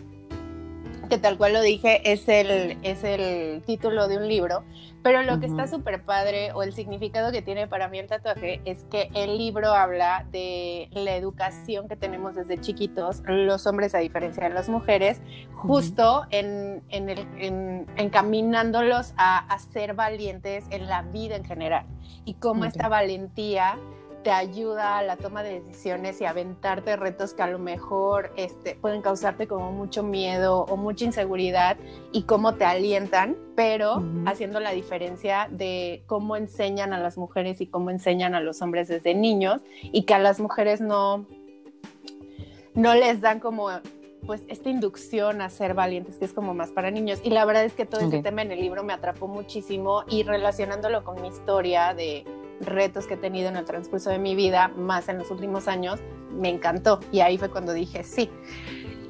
que 1.08 1.18
tal 1.18 1.38
cual 1.38 1.54
lo 1.54 1.62
dije, 1.62 2.12
es 2.12 2.28
el, 2.28 2.78
es 2.84 3.04
el 3.04 3.62
título 3.64 4.08
de 4.08 4.18
un 4.18 4.28
libro, 4.28 4.64
pero 5.04 5.24
lo 5.24 5.40
que 5.40 5.46
está 5.46 5.68
súper 5.68 6.04
padre 6.04 6.52
o 6.54 6.64
el 6.64 6.74
significado 6.74 7.32
que 7.32 7.42
tiene 7.42 7.68
para 7.68 7.88
mí 7.88 8.00
el 8.00 8.08
tatuaje 8.08 8.62
es 8.66 8.84
que 8.86 9.10
el 9.14 9.38
libro 9.38 9.74
habla 9.74 10.26
de 10.32 10.90
la 10.92 11.16
educación 11.16 11.88
que 11.88 11.96
tenemos 11.96 12.36
desde 12.36 12.60
chiquitos, 12.60 13.24
los 13.26 13.66
hombres 13.68 13.96
a 13.96 14.00
diferencia 14.00 14.44
de 14.48 14.54
las 14.54 14.70
mujeres, 14.70 15.22
justo 15.54 16.26
en, 16.30 16.84
en, 16.90 17.10
el, 17.10 17.86
encaminándolos 17.96 19.14
a, 19.18 19.40
a, 19.40 19.60
ser 19.60 19.94
valientes 19.94 20.66
en 20.72 20.88
la 20.88 21.04
vida 21.04 21.36
en 21.36 21.46
general 21.46 21.86
y 22.26 22.34
cómo 22.34 22.66
esta 22.66 22.90
valentía 22.90 23.78
te 24.28 24.34
ayuda 24.34 24.98
a 24.98 25.04
la 25.04 25.16
toma 25.16 25.42
de 25.42 25.62
decisiones 25.62 26.20
y 26.20 26.26
aventarte 26.26 26.98
retos 26.98 27.34
que 27.34 27.44
a 27.44 27.48
lo 27.48 27.60
mejor 27.60 28.34
este, 28.36 28.76
pueden 28.76 29.02
causarte 29.02 29.48
como 29.48 29.72
mucho 29.72 30.04
miedo 30.04 30.66
o 30.66 30.76
mucha 30.76 31.06
inseguridad 31.06 31.78
y 32.12 32.24
cómo 32.24 32.56
te 32.56 32.66
alientan, 32.66 33.38
pero 33.56 34.04
haciendo 34.26 34.60
la 34.60 34.72
diferencia 34.72 35.48
de 35.50 36.04
cómo 36.08 36.36
enseñan 36.36 36.92
a 36.92 37.00
las 37.00 37.18
mujeres 37.18 37.62
y 37.62 37.68
cómo 37.68 37.90
enseñan 37.90 38.36
a 38.36 38.42
los 38.42 38.62
hombres 38.62 38.90
desde 38.90 39.16
niños 39.16 39.62
y 39.82 40.04
que 40.04 40.14
a 40.14 40.20
las 40.20 40.42
mujeres 40.42 40.82
no, 40.82 41.26
no 42.74 42.96
les 42.96 43.22
dan 43.22 43.40
como 43.40 43.70
pues 44.26 44.44
esta 44.50 44.70
inducción 44.70 45.42
a 45.42 45.50
ser 45.50 45.74
valientes, 45.74 46.18
que 46.18 46.26
es 46.26 46.34
como 46.34 46.54
más 46.54 46.72
para 46.72 46.92
niños. 46.92 47.22
Y 47.24 47.30
la 47.30 47.46
verdad 47.46 47.64
es 47.64 47.72
que 47.72 47.86
todo 47.86 48.02
ese 48.02 48.22
tema 48.22 48.42
en 48.42 48.52
el 48.52 48.60
libro 48.60 48.84
me 48.84 48.92
atrapó 48.92 49.30
muchísimo 49.30 50.04
y 50.10 50.24
relacionándolo 50.24 51.06
con 51.06 51.22
mi 51.22 51.30
historia 51.30 51.94
de 51.94 52.26
retos 52.62 53.08
que 53.08 53.16
he 53.16 53.18
tenido 53.18 53.50
en 53.50 53.58
el 53.58 53.66
transcurso 53.66 54.10
de 54.10 54.20
mi 54.20 54.36
vida, 54.36 54.70
más 54.70 55.10
en 55.10 55.18
los 55.18 55.32
últimos 55.32 55.68
años, 55.68 56.00
me 56.32 56.50
encantó. 56.50 57.00
Y 57.12 57.22
ahí 57.22 57.38
fue 57.38 57.50
cuando 57.50 57.74
dije 57.74 58.04
sí. 58.04 58.30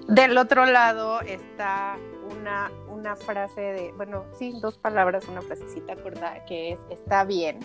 Del 0.08 0.38
otro 0.38 0.66
lado 0.66 1.20
está 1.22 1.98
una, 2.32 2.72
una 2.90 3.16
frase 3.16 3.62
de, 3.62 3.94
bueno, 3.98 4.26
sí, 4.38 4.54
dos 4.62 4.78
palabras, 4.78 5.28
una 5.28 5.42
frasecita 5.42 5.96
corta 5.96 6.46
que 6.46 6.74
es 6.74 6.80
está 6.90 7.26
bien. 7.26 7.60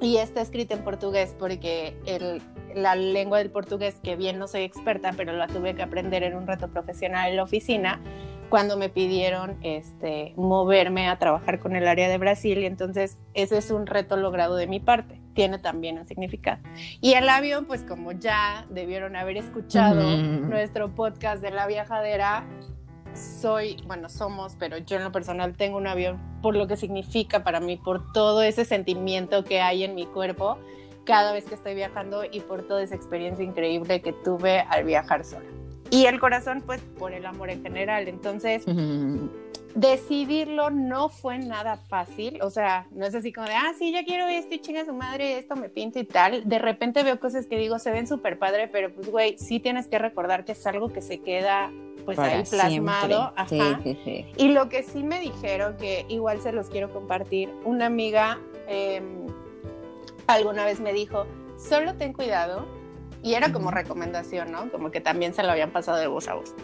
Y 0.00 0.18
está 0.18 0.42
escrita 0.42 0.74
en 0.74 0.84
portugués 0.84 1.34
porque 1.36 1.96
el, 2.06 2.40
la 2.74 2.94
lengua 2.94 3.38
del 3.38 3.50
portugués, 3.50 3.98
que 4.02 4.14
bien 4.14 4.38
no 4.38 4.46
soy 4.46 4.62
experta, 4.62 5.12
pero 5.16 5.32
la 5.32 5.48
tuve 5.48 5.74
que 5.74 5.82
aprender 5.82 6.22
en 6.22 6.36
un 6.36 6.46
reto 6.46 6.68
profesional 6.68 7.30
en 7.30 7.36
la 7.36 7.42
oficina, 7.42 8.00
cuando 8.48 8.76
me 8.76 8.88
pidieron 8.88 9.58
este, 9.62 10.32
moverme 10.36 11.08
a 11.08 11.18
trabajar 11.18 11.58
con 11.58 11.76
el 11.76 11.86
área 11.86 12.08
de 12.08 12.18
Brasil 12.18 12.58
y 12.58 12.66
entonces 12.66 13.18
ese 13.34 13.58
es 13.58 13.70
un 13.70 13.86
reto 13.86 14.16
logrado 14.16 14.56
de 14.56 14.66
mi 14.66 14.80
parte, 14.80 15.20
tiene 15.34 15.58
también 15.58 15.98
un 15.98 16.06
significado. 16.06 16.60
Y 17.00 17.14
el 17.14 17.28
avión, 17.28 17.66
pues 17.66 17.82
como 17.82 18.12
ya 18.12 18.66
debieron 18.70 19.16
haber 19.16 19.36
escuchado 19.36 20.16
nuestro 20.16 20.94
podcast 20.94 21.42
de 21.42 21.50
la 21.50 21.66
viajadera, 21.66 22.46
soy, 23.14 23.76
bueno, 23.86 24.08
somos, 24.08 24.54
pero 24.58 24.78
yo 24.78 24.96
en 24.96 25.04
lo 25.04 25.12
personal 25.12 25.56
tengo 25.56 25.76
un 25.76 25.86
avión 25.86 26.18
por 26.40 26.54
lo 26.54 26.66
que 26.66 26.76
significa 26.76 27.42
para 27.42 27.60
mí, 27.60 27.76
por 27.76 28.12
todo 28.12 28.42
ese 28.42 28.64
sentimiento 28.64 29.44
que 29.44 29.60
hay 29.60 29.84
en 29.84 29.94
mi 29.94 30.06
cuerpo 30.06 30.58
cada 31.04 31.32
vez 31.32 31.46
que 31.46 31.54
estoy 31.54 31.74
viajando 31.74 32.22
y 32.30 32.40
por 32.40 32.66
toda 32.68 32.82
esa 32.82 32.94
experiencia 32.94 33.44
increíble 33.44 34.02
que 34.02 34.12
tuve 34.12 34.60
al 34.60 34.84
viajar 34.84 35.24
sola 35.24 35.57
y 35.90 36.06
el 36.06 36.20
corazón 36.20 36.62
pues 36.64 36.80
por 36.98 37.12
el 37.12 37.26
amor 37.26 37.50
en 37.50 37.62
general. 37.62 38.08
Entonces, 38.08 38.64
decidirlo 39.74 40.70
no 40.70 41.08
fue 41.08 41.38
nada 41.38 41.76
fácil, 41.76 42.40
o 42.42 42.50
sea, 42.50 42.86
no 42.90 43.06
es 43.06 43.14
así 43.14 43.32
como 43.32 43.46
de, 43.46 43.54
ah, 43.54 43.72
sí, 43.78 43.92
ya 43.92 44.04
quiero 44.04 44.26
esto 44.26 44.54
y 44.54 44.60
chinga 44.60 44.84
su 44.84 44.92
madre, 44.92 45.38
esto 45.38 45.56
me 45.56 45.68
pinta 45.68 46.00
y 46.00 46.04
tal. 46.04 46.48
De 46.48 46.58
repente 46.58 47.02
veo 47.02 47.20
cosas 47.20 47.46
que 47.46 47.58
digo, 47.58 47.78
se 47.78 47.90
ven 47.90 48.06
súper 48.06 48.38
padre, 48.38 48.68
pero 48.68 48.92
pues, 48.92 49.10
güey, 49.10 49.38
sí 49.38 49.60
tienes 49.60 49.86
que 49.86 49.98
recordar 49.98 50.44
que 50.44 50.52
es 50.52 50.66
algo 50.66 50.88
que 50.92 51.02
se 51.02 51.20
queda 51.20 51.70
pues 52.04 52.18
ahí 52.18 52.42
plasmado. 52.44 53.32
Ajá. 53.36 53.80
Y 54.36 54.48
lo 54.48 54.68
que 54.68 54.82
sí 54.82 55.02
me 55.02 55.20
dijeron, 55.20 55.76
que 55.76 56.06
igual 56.08 56.40
se 56.40 56.52
los 56.52 56.68
quiero 56.68 56.90
compartir, 56.90 57.50
una 57.64 57.86
amiga 57.86 58.38
em, 58.66 59.26
alguna 60.26 60.64
vez 60.64 60.80
me 60.80 60.92
dijo, 60.92 61.26
solo 61.58 61.94
ten 61.94 62.12
cuidado 62.12 62.77
y 63.22 63.34
era 63.34 63.52
como 63.52 63.70
recomendación, 63.70 64.52
¿no? 64.52 64.70
Como 64.70 64.90
que 64.90 65.00
también 65.00 65.34
se 65.34 65.42
lo 65.42 65.50
habían 65.50 65.70
pasado 65.70 65.98
de 65.98 66.06
voz 66.06 66.28
a 66.28 66.34
voz. 66.34 66.54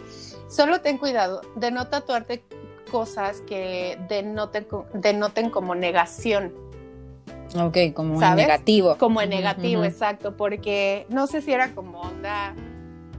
Solo 0.49 0.81
ten 0.81 0.97
cuidado 0.97 1.41
de 1.55 1.71
no 1.71 1.87
tatuarte 1.87 2.43
cosas 2.91 3.41
que 3.41 3.99
denoten, 4.07 4.67
denoten 4.93 5.49
como 5.49 5.75
negación. 5.75 6.53
Ok, 7.57 7.77
como 7.93 8.21
en 8.21 8.35
negativo. 8.35 8.97
Como 8.97 9.21
en 9.21 9.29
negativo, 9.29 9.83
exacto, 9.83 10.35
porque 10.35 11.05
no 11.09 11.27
sé 11.27 11.41
si 11.41 11.51
era 11.51 11.73
como 11.73 12.01
onda 12.01 12.55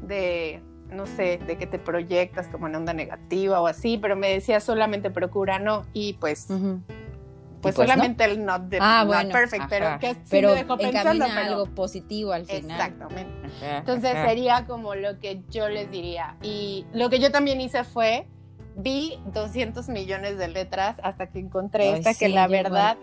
de, 0.03 0.61
no 0.90 1.07
sé, 1.07 1.38
de 1.46 1.57
que 1.57 1.66
te 1.66 1.79
proyectas 1.79 2.46
como 2.49 2.66
en 2.68 2.77
onda 2.77 2.92
negativa 2.92 3.61
o 3.61 3.66
así, 3.66 3.99
pero 3.99 4.16
me 4.16 4.31
decía 4.31 4.61
solamente 4.61 5.11
procura 5.11 5.59
no, 5.59 5.85
y 5.92 6.14
pues 6.14 6.49
pues, 7.66 7.76
pues, 7.76 7.88
solamente 7.88 8.24
el 8.24 8.44
not, 8.44 8.62
de, 8.62 8.79
ah, 8.81 9.24
perfect, 9.33 9.64
pero 9.68 9.98
que 9.98 10.14
sí 10.14 10.20
pero 10.31 10.50
me 10.50 10.57
dejó 10.57 10.76
pensando. 10.76 11.24
algo 11.24 11.66
positivo 11.66 12.33
al 12.33 12.46
final. 12.46 12.70
Exactamente. 12.70 13.48
Entonces 13.61 14.12
sería 14.26 14.66
como 14.66 14.94
lo 14.94 15.18
que 15.18 15.42
yo 15.50 15.68
les 15.68 15.90
diría. 15.90 16.37
Y 16.42 16.87
lo 16.92 17.11
que 17.11 17.18
yo 17.18 17.31
también 17.31 17.61
hice 17.61 17.85
fue, 17.85 18.26
vi 18.76 19.18
200 19.33 19.88
millones 19.88 20.38
de 20.38 20.48
letras 20.48 20.96
hasta 21.02 21.29
que 21.29 21.38
encontré 21.38 21.92
esta 21.96 22.14
que 22.14 22.29
la 22.29 22.46
verdad 22.46 22.96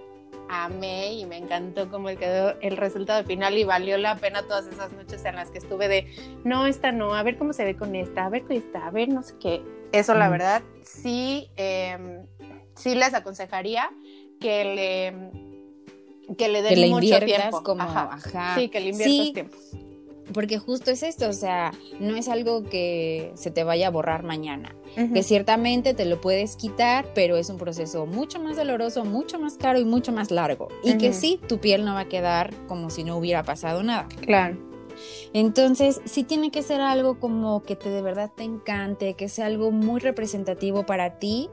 amé 0.49 1.13
y 1.13 1.25
me 1.25 1.37
encantó 1.37 1.89
cómo 1.89 2.07
quedó 2.09 2.59
el 2.61 2.77
resultado 2.77 3.23
final 3.23 3.57
y 3.57 3.63
valió 3.63 3.97
la 3.97 4.15
pena 4.15 4.43
todas 4.43 4.67
esas 4.67 4.91
noches 4.93 5.23
en 5.25 5.35
las 5.35 5.49
que 5.49 5.57
estuve 5.57 5.87
de, 5.87 6.07
no, 6.43 6.65
esta 6.67 6.91
no, 6.91 7.13
a 7.13 7.23
ver 7.23 7.37
cómo 7.37 7.53
se 7.53 7.63
ve 7.63 7.75
con 7.75 7.95
esta, 7.95 8.25
a 8.25 8.29
ver 8.29 8.43
con 8.43 8.53
esta, 8.53 8.87
a 8.87 8.91
ver 8.91 9.09
no 9.09 9.23
sé 9.23 9.35
qué. 9.39 9.63
Eso 9.91 10.13
la 10.13 10.29
verdad 10.29 10.61
sí, 10.83 11.49
eh, 11.55 12.25
sí 12.75 12.95
les 12.95 13.13
aconsejaría 13.13 13.89
que 14.39 14.65
le, 14.65 16.35
que 16.35 16.47
le 16.49 16.61
den 16.61 16.89
mucho 16.91 17.19
tiempo. 17.19 17.63
Como, 17.63 17.83
Sí, 18.55 18.69
que 18.69 18.79
le 18.79 18.89
inviertas 18.89 19.33
tiempo. 19.33 19.57
Porque 20.33 20.57
justo 20.57 20.91
es 20.91 21.03
esto, 21.03 21.27
o 21.29 21.33
sea, 21.33 21.71
no 21.99 22.15
es 22.15 22.29
algo 22.29 22.63
que 22.63 23.31
se 23.35 23.51
te 23.51 23.63
vaya 23.63 23.87
a 23.87 23.89
borrar 23.91 24.23
mañana. 24.23 24.75
Que 24.95 25.23
ciertamente 25.23 25.95
te 25.95 26.05
lo 26.05 26.21
puedes 26.21 26.55
quitar, 26.55 27.07
pero 27.15 27.35
es 27.35 27.49
un 27.49 27.57
proceso 27.57 28.05
mucho 28.05 28.39
más 28.39 28.55
doloroso, 28.55 29.03
mucho 29.05 29.39
más 29.39 29.57
caro 29.57 29.79
y 29.79 29.85
mucho 29.85 30.11
más 30.11 30.29
largo. 30.29 30.67
Y 30.83 30.97
que 30.97 31.13
sí, 31.13 31.39
tu 31.47 31.59
piel 31.59 31.83
no 31.83 31.95
va 31.95 32.01
a 32.01 32.07
quedar 32.07 32.53
como 32.67 32.91
si 32.91 33.03
no 33.03 33.17
hubiera 33.17 33.43
pasado 33.43 33.81
nada. 33.81 34.07
Claro. 34.21 34.55
Entonces, 35.33 36.01
sí 36.05 36.23
tiene 36.23 36.51
que 36.51 36.61
ser 36.61 36.79
algo 36.79 37.19
como 37.19 37.63
que 37.63 37.75
te 37.75 37.89
de 37.89 38.03
verdad 38.03 38.31
te 38.35 38.43
encante, 38.43 39.15
que 39.15 39.29
sea 39.29 39.47
algo 39.47 39.71
muy 39.71 39.99
representativo 39.99 40.85
para 40.85 41.17
ti 41.17 41.49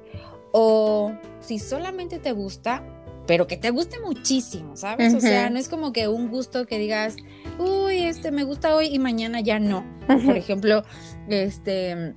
o 0.53 1.13
si 1.41 1.59
solamente 1.59 2.19
te 2.19 2.33
gusta, 2.33 2.85
pero 3.27 3.47
que 3.47 3.57
te 3.57 3.71
guste 3.71 4.01
muchísimo, 4.01 4.77
¿sabes? 4.77 5.15
O 5.15 5.21
sea, 5.21 5.51
no 5.51 5.59
es 5.59 5.69
como 5.69 5.93
que 5.93 6.09
un 6.09 6.29
gusto 6.29 6.67
que 6.67 6.79
digas, 6.79 7.17
uy, 7.59 8.03
este 8.03 8.33
me 8.33 8.45
gusta 8.45 8.75
hoy 8.75 8.87
y 8.87 8.99
mañana 8.99 9.41
ya 9.41 9.59
no. 9.59 9.85
Por 10.07 10.37
ejemplo, 10.37 10.83
este, 11.29 12.15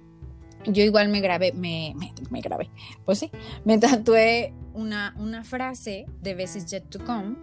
yo 0.65 0.83
igual 0.83 1.09
me 1.09 1.21
grabé, 1.21 1.53
me, 1.53 1.93
me, 2.31 2.41
grabé, 2.41 2.69
pues 3.05 3.19
sí, 3.19 3.31
me 3.63 3.77
tatué 3.79 4.53
una, 4.73 5.13
una 5.19 5.43
frase 5.43 6.05
de 6.21 6.33
Best 6.33 6.67
Yet 6.67 6.89
to 6.89 7.03
Come 7.05 7.35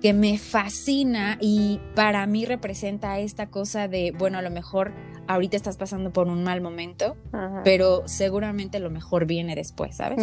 que 0.00 0.12
me 0.12 0.38
fascina 0.38 1.38
y 1.40 1.80
para 1.94 2.26
mí 2.26 2.44
representa 2.44 3.18
esta 3.18 3.48
cosa 3.48 3.88
de, 3.88 4.12
bueno, 4.16 4.38
a 4.38 4.42
lo 4.42 4.50
mejor 4.50 4.92
ahorita 5.26 5.56
estás 5.56 5.76
pasando 5.76 6.12
por 6.12 6.28
un 6.28 6.44
mal 6.44 6.60
momento, 6.60 7.16
pero 7.64 8.02
seguramente 8.06 8.78
lo 8.78 8.90
mejor 8.90 9.26
viene 9.26 9.54
después, 9.54 9.96
¿sabes? 9.96 10.22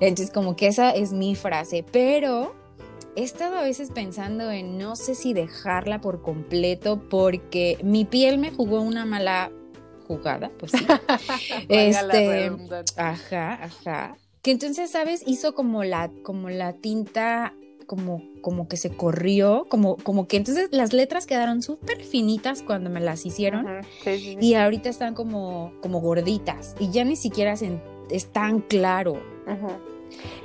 Entonces 0.00 0.30
como 0.30 0.56
que 0.56 0.68
esa 0.68 0.90
es 0.90 1.12
mi 1.12 1.34
frase, 1.34 1.84
pero 1.90 2.54
he 3.16 3.22
estado 3.22 3.58
a 3.58 3.62
veces 3.62 3.90
pensando 3.90 4.50
en 4.50 4.78
no 4.78 4.96
sé 4.96 5.14
si 5.14 5.32
dejarla 5.32 6.00
por 6.00 6.22
completo 6.22 7.02
porque 7.08 7.78
mi 7.82 8.04
piel 8.04 8.38
me 8.38 8.50
jugó 8.50 8.80
una 8.80 9.04
mala 9.04 9.50
jugada, 10.06 10.50
pues 10.58 10.72
sí. 10.72 10.86
este, 11.68 12.50
ajá, 12.96 13.64
ajá. 13.64 14.16
Que 14.42 14.52
entonces, 14.52 14.90
¿sabes? 14.90 15.22
Hizo 15.26 15.54
como 15.54 15.84
la, 15.84 16.10
como 16.22 16.48
la 16.48 16.72
tinta 16.72 17.52
como, 17.90 18.22
como 18.40 18.68
que 18.68 18.76
se 18.76 18.90
corrió, 18.90 19.66
como, 19.68 19.96
como 19.96 20.28
que 20.28 20.36
entonces 20.36 20.68
las 20.70 20.92
letras 20.92 21.26
quedaron 21.26 21.60
súper 21.60 22.04
finitas 22.04 22.62
cuando 22.62 22.88
me 22.88 23.00
las 23.00 23.26
hicieron 23.26 23.66
y 24.06 24.54
ahorita 24.54 24.88
están 24.88 25.14
como, 25.14 25.72
como 25.82 26.00
gorditas 26.00 26.76
y 26.78 26.92
ya 26.92 27.02
ni 27.02 27.16
siquiera 27.16 27.54
es 28.08 28.26
tan 28.26 28.60
claro. 28.60 29.20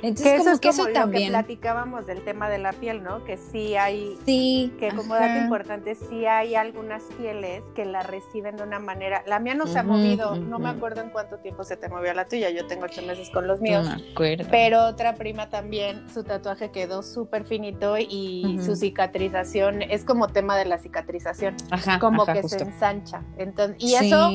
Entonces, 0.02 0.32
que 0.32 0.38
como 0.38 0.50
eso 0.50 0.60
que 0.60 0.68
eso 0.68 0.86
también. 0.92 1.30
platicábamos 1.30 2.06
del 2.06 2.22
tema 2.24 2.48
de 2.48 2.58
la 2.58 2.72
piel, 2.72 3.02
¿no? 3.02 3.24
Que 3.24 3.36
sí 3.36 3.76
hay. 3.76 4.16
Sí. 4.24 4.72
Que 4.78 4.88
como 4.88 5.14
dato 5.14 5.38
importante, 5.38 5.94
sí 5.94 6.26
hay 6.26 6.54
algunas 6.54 7.02
pieles 7.18 7.62
que 7.74 7.84
la 7.84 8.02
reciben 8.02 8.56
de 8.56 8.62
una 8.62 8.78
manera. 8.78 9.22
La 9.26 9.38
mía 9.38 9.54
no 9.54 9.66
se 9.66 9.78
ha 9.78 9.82
movido, 9.82 10.36
no 10.36 10.58
me 10.58 10.68
acuerdo 10.68 11.00
en 11.02 11.10
cuánto 11.10 11.38
tiempo 11.38 11.64
se 11.64 11.76
te 11.76 11.88
movió 11.88 12.12
la 12.14 12.26
tuya. 12.26 12.50
Yo 12.50 12.66
tengo 12.66 12.84
ocho 12.84 13.02
meses 13.02 13.30
con 13.30 13.46
los 13.46 13.60
míos. 13.60 13.84
No 13.84 13.96
me 13.96 14.10
acuerdo. 14.10 14.44
Pero 14.50 14.84
otra 14.86 15.14
prima 15.14 15.48
también, 15.48 16.08
su 16.12 16.24
tatuaje 16.24 16.70
quedó 16.70 17.02
súper 17.02 17.44
finito 17.44 17.96
y 17.98 18.58
su 18.64 18.76
cicatrización 18.76 19.82
es 19.82 20.04
como 20.04 20.28
tema 20.28 20.56
de 20.56 20.64
la 20.64 20.78
cicatrización. 20.78 21.56
Ajá. 21.70 21.98
Como 21.98 22.24
que 22.26 22.42
se 22.42 22.62
ensancha. 22.62 23.22
Entonces, 23.38 23.76
y 23.82 23.94
eso 23.94 24.30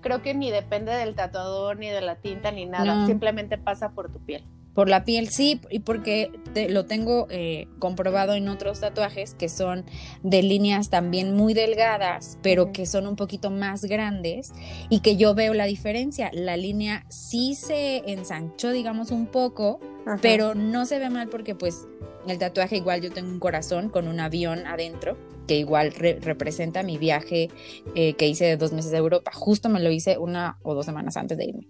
creo 0.00 0.22
que 0.22 0.34
ni 0.34 0.50
depende 0.50 0.92
del 0.94 1.14
tatuador, 1.14 1.78
ni 1.78 1.88
de 1.88 2.00
la 2.00 2.16
tinta, 2.16 2.50
ni 2.50 2.66
nada. 2.66 3.06
Simplemente 3.06 3.58
pasa 3.58 3.90
por 3.90 4.10
tu 4.12 4.18
piel. 4.20 4.44
Por 4.74 4.88
la 4.88 5.04
piel 5.04 5.28
sí, 5.28 5.60
y 5.70 5.80
porque 5.80 6.30
lo 6.68 6.86
tengo 6.86 7.26
eh, 7.30 7.66
comprobado 7.78 8.34
en 8.34 8.48
otros 8.48 8.80
tatuajes 8.80 9.34
que 9.34 9.48
son 9.48 9.84
de 10.22 10.42
líneas 10.42 10.88
también 10.88 11.34
muy 11.34 11.52
delgadas, 11.52 12.38
pero 12.42 12.72
que 12.72 12.86
son 12.86 13.06
un 13.06 13.16
poquito 13.16 13.50
más 13.50 13.84
grandes 13.84 14.52
y 14.88 15.00
que 15.00 15.16
yo 15.16 15.34
veo 15.34 15.54
la 15.54 15.64
diferencia. 15.64 16.30
La 16.32 16.56
línea 16.56 17.04
sí 17.08 17.54
se 17.54 18.02
ensanchó, 18.10 18.70
digamos, 18.70 19.10
un 19.10 19.26
poco, 19.26 19.80
pero 20.22 20.54
no 20.54 20.86
se 20.86 20.98
ve 20.98 21.10
mal 21.10 21.28
porque 21.28 21.54
pues 21.54 21.86
el 22.26 22.38
tatuaje 22.38 22.76
igual 22.76 23.00
yo 23.00 23.10
tengo 23.10 23.30
un 23.30 23.40
corazón 23.40 23.88
con 23.88 24.08
un 24.08 24.20
avión 24.20 24.66
adentro 24.66 25.16
que 25.48 25.56
igual 25.56 25.92
representa 25.92 26.82
mi 26.82 26.98
viaje 26.98 27.48
eh, 27.94 28.12
que 28.14 28.28
hice 28.28 28.44
de 28.44 28.56
dos 28.56 28.72
meses 28.72 28.92
de 28.92 28.98
Europa. 28.98 29.32
Justo 29.34 29.68
me 29.68 29.80
lo 29.80 29.90
hice 29.90 30.18
una 30.18 30.58
o 30.62 30.74
dos 30.74 30.86
semanas 30.86 31.16
antes 31.16 31.38
de 31.38 31.46
irme. 31.46 31.68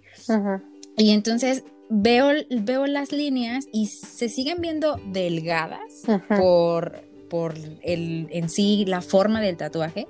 Y 0.97 1.13
entonces 1.13 1.63
veo, 1.91 2.31
veo 2.51 2.87
las 2.87 3.13
líneas 3.13 3.67
y 3.73 3.87
se 3.87 4.29
siguen 4.29 4.61
viendo 4.61 5.01
delgadas 5.13 6.03
por, 6.37 7.03
por 7.29 7.55
el, 7.83 8.29
en 8.31 8.49
sí 8.49 8.85
la 8.87 9.01
forma 9.01 9.41
del 9.41 9.57
tatuaje, 9.57 10.07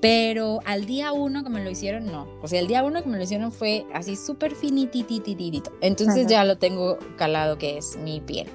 pero 0.00 0.60
al 0.64 0.86
día 0.86 1.12
uno 1.12 1.44
que 1.44 1.50
me 1.50 1.62
lo 1.62 1.70
hicieron, 1.70 2.06
no. 2.06 2.26
O 2.42 2.48
sea, 2.48 2.60
el 2.60 2.66
día 2.66 2.82
uno 2.84 3.02
que 3.02 3.08
me 3.08 3.16
lo 3.16 3.22
hicieron 3.22 3.52
fue 3.52 3.84
así 3.92 4.16
súper 4.16 4.54
finititititito. 4.54 5.72
Entonces 5.80 6.26
ya 6.26 6.44
lo 6.44 6.58
tengo 6.58 6.98
calado 7.16 7.58
que 7.58 7.78
es 7.78 7.96
mi 7.96 8.20
piel. 8.20 8.48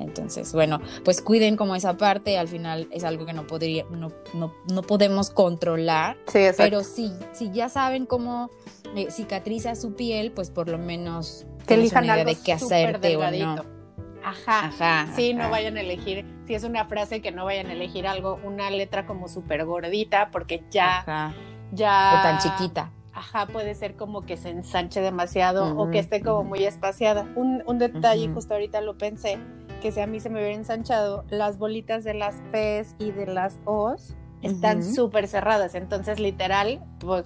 Entonces, 0.00 0.52
bueno, 0.52 0.80
pues 1.04 1.22
cuiden 1.22 1.56
como 1.56 1.76
esa 1.76 1.96
parte, 1.96 2.36
al 2.36 2.48
final 2.48 2.88
es 2.90 3.04
algo 3.04 3.26
que 3.26 3.32
no 3.32 3.46
podría, 3.46 3.84
no, 3.90 4.10
no, 4.34 4.52
no 4.72 4.82
podemos 4.82 5.30
controlar, 5.30 6.16
Sí, 6.26 6.38
exacto. 6.38 6.62
pero 6.64 6.82
si, 6.82 7.12
si 7.32 7.52
ya 7.52 7.68
saben 7.68 8.04
cómo 8.04 8.50
eh, 8.96 9.06
cicatriza 9.12 9.76
su 9.76 9.94
piel, 9.94 10.32
pues 10.32 10.50
por 10.50 10.68
lo 10.68 10.78
menos 10.78 11.46
que 11.66 11.74
elijan 11.74 12.04
una 12.04 12.14
idea 12.14 12.22
algo 12.22 12.34
de 12.34 12.42
qué 12.42 12.52
hacerte 12.52 13.16
o 13.16 13.30
no. 13.30 13.64
Ajá. 14.24 14.66
Ajá. 14.66 15.08
Sí, 15.14 15.34
no 15.34 15.50
vayan 15.50 15.76
a 15.76 15.82
elegir, 15.82 16.24
si 16.46 16.54
es 16.54 16.64
una 16.64 16.86
frase 16.86 17.20
que 17.20 17.30
no 17.30 17.44
vayan 17.44 17.66
a 17.66 17.72
elegir 17.72 18.06
algo, 18.06 18.38
una 18.42 18.70
letra 18.70 19.06
como 19.06 19.28
súper 19.28 19.64
gordita, 19.66 20.30
porque 20.30 20.64
ya, 20.70 21.00
Ajá. 21.00 21.34
ya. 21.72 22.14
O 22.18 22.22
tan 22.22 22.38
chiquita. 22.38 22.90
Ajá, 23.12 23.46
puede 23.46 23.74
ser 23.74 23.94
como 23.94 24.22
que 24.22 24.36
se 24.36 24.50
ensanche 24.50 25.00
demasiado 25.00 25.76
o 25.76 25.90
que 25.90 26.00
esté 26.00 26.20
como 26.20 26.42
muy 26.42 26.64
espaciada. 26.64 27.28
Un, 27.36 27.62
un 27.66 27.78
detalle, 27.78 28.28
justo 28.28 28.54
ahorita 28.54 28.80
lo 28.80 28.98
pensé, 28.98 29.38
que 29.80 29.92
si 29.92 30.00
a 30.00 30.06
mí 30.06 30.18
se 30.18 30.30
me 30.30 30.40
hubiera 30.40 30.54
ensanchado, 30.54 31.24
las 31.30 31.58
bolitas 31.58 32.02
de 32.02 32.14
las 32.14 32.36
P's 32.50 32.96
y 32.98 33.12
de 33.12 33.26
las 33.26 33.60
O's 33.66 34.16
están 34.42 34.82
súper 34.82 35.28
cerradas, 35.28 35.74
entonces 35.74 36.18
literal, 36.18 36.84
pues 36.98 37.24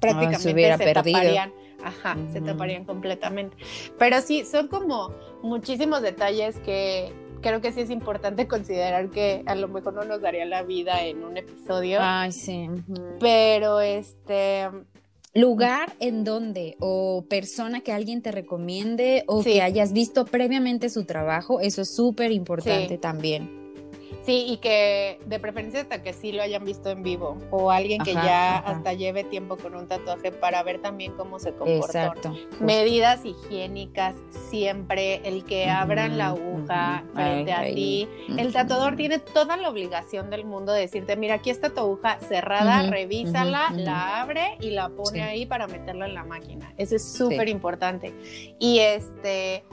prácticamente 0.00 0.38
se 0.42 0.52
hubiera 0.52 0.76
se 0.78 0.84
perdido. 0.84 1.18
taparían. 1.18 1.52
Ajá, 1.82 2.16
se 2.32 2.40
taparían 2.40 2.84
completamente. 2.84 3.56
Pero 3.98 4.20
sí, 4.20 4.44
son 4.44 4.68
como 4.68 5.12
muchísimos 5.42 6.02
detalles 6.02 6.56
que 6.58 7.12
creo 7.40 7.60
que 7.60 7.70
sí 7.72 7.82
es 7.82 7.90
importante 7.90 8.46
considerar 8.48 9.10
que 9.10 9.42
a 9.46 9.54
lo 9.54 9.68
mejor 9.68 9.94
no 9.94 10.04
nos 10.04 10.20
daría 10.20 10.44
la 10.44 10.62
vida 10.62 11.04
en 11.04 11.22
un 11.22 11.36
episodio. 11.36 11.98
Ay, 12.02 12.32
sí. 12.32 12.68
Pero 13.20 13.80
este, 13.80 14.68
Lugar 15.34 15.92
en 16.00 16.24
donde 16.24 16.74
o 16.80 17.24
persona 17.28 17.80
que 17.82 17.92
alguien 17.92 18.22
te 18.22 18.32
recomiende 18.32 19.22
o 19.28 19.42
Sí. 19.42 19.52
que 19.52 19.62
hayas 19.62 19.92
visto 19.92 20.24
previamente 20.24 20.88
su 20.88 21.04
trabajo, 21.04 21.60
eso 21.60 21.82
es 21.82 21.94
súper 21.94 22.32
importante 22.32 22.94
Sí. 22.94 22.98
también. 22.98 23.57
Sí, 24.28 24.44
y 24.46 24.58
que 24.58 25.18
de 25.24 25.38
preferencia 25.40 25.80
hasta 25.80 26.02
que 26.02 26.12
sí 26.12 26.32
lo 26.32 26.42
hayan 26.42 26.62
visto 26.62 26.90
en 26.90 27.02
vivo 27.02 27.38
o 27.50 27.70
alguien 27.70 28.02
que 28.02 28.10
Ajá, 28.10 28.26
ya 28.26 28.58
ajá. 28.58 28.70
hasta 28.72 28.92
lleve 28.92 29.24
tiempo 29.24 29.56
con 29.56 29.74
un 29.74 29.88
tatuaje 29.88 30.32
para 30.32 30.62
ver 30.62 30.82
también 30.82 31.12
cómo 31.16 31.38
se 31.38 31.52
comportó. 31.54 31.86
Exacto. 31.86 32.28
justo. 32.32 32.62
Medidas 32.62 33.24
higiénicas 33.24 34.14
siempre, 34.50 35.22
el 35.26 35.44
que 35.44 35.70
abran 35.70 36.18
la 36.18 36.26
aguja 36.28 37.04
frente 37.14 37.52
Ay, 37.54 37.70
a 37.72 37.74
ti. 37.74 38.08
El 38.36 38.52
tatuador 38.52 38.96
tiene 38.96 39.18
toda 39.18 39.56
la 39.56 39.70
obligación 39.70 40.28
del 40.28 40.44
mundo 40.44 40.72
de 40.74 40.80
decirte, 40.82 41.16
mira, 41.16 41.36
aquí 41.36 41.48
está 41.48 41.70
tu 41.70 41.80
aguja 41.80 42.18
cerrada, 42.20 42.82
revísala, 42.90 43.70
la 43.70 44.20
abre 44.20 44.58
y 44.60 44.72
la 44.72 44.90
pone 44.90 45.08
Sí. 45.08 45.20
ahí 45.20 45.46
para 45.46 45.66
meterla 45.68 46.04
en 46.06 46.12
la 46.12 46.24
máquina. 46.24 46.74
Eso 46.76 46.96
es 46.96 47.02
súper 47.16 47.48
importante. 47.48 48.12
Y 48.58 48.80
este, 48.80 49.64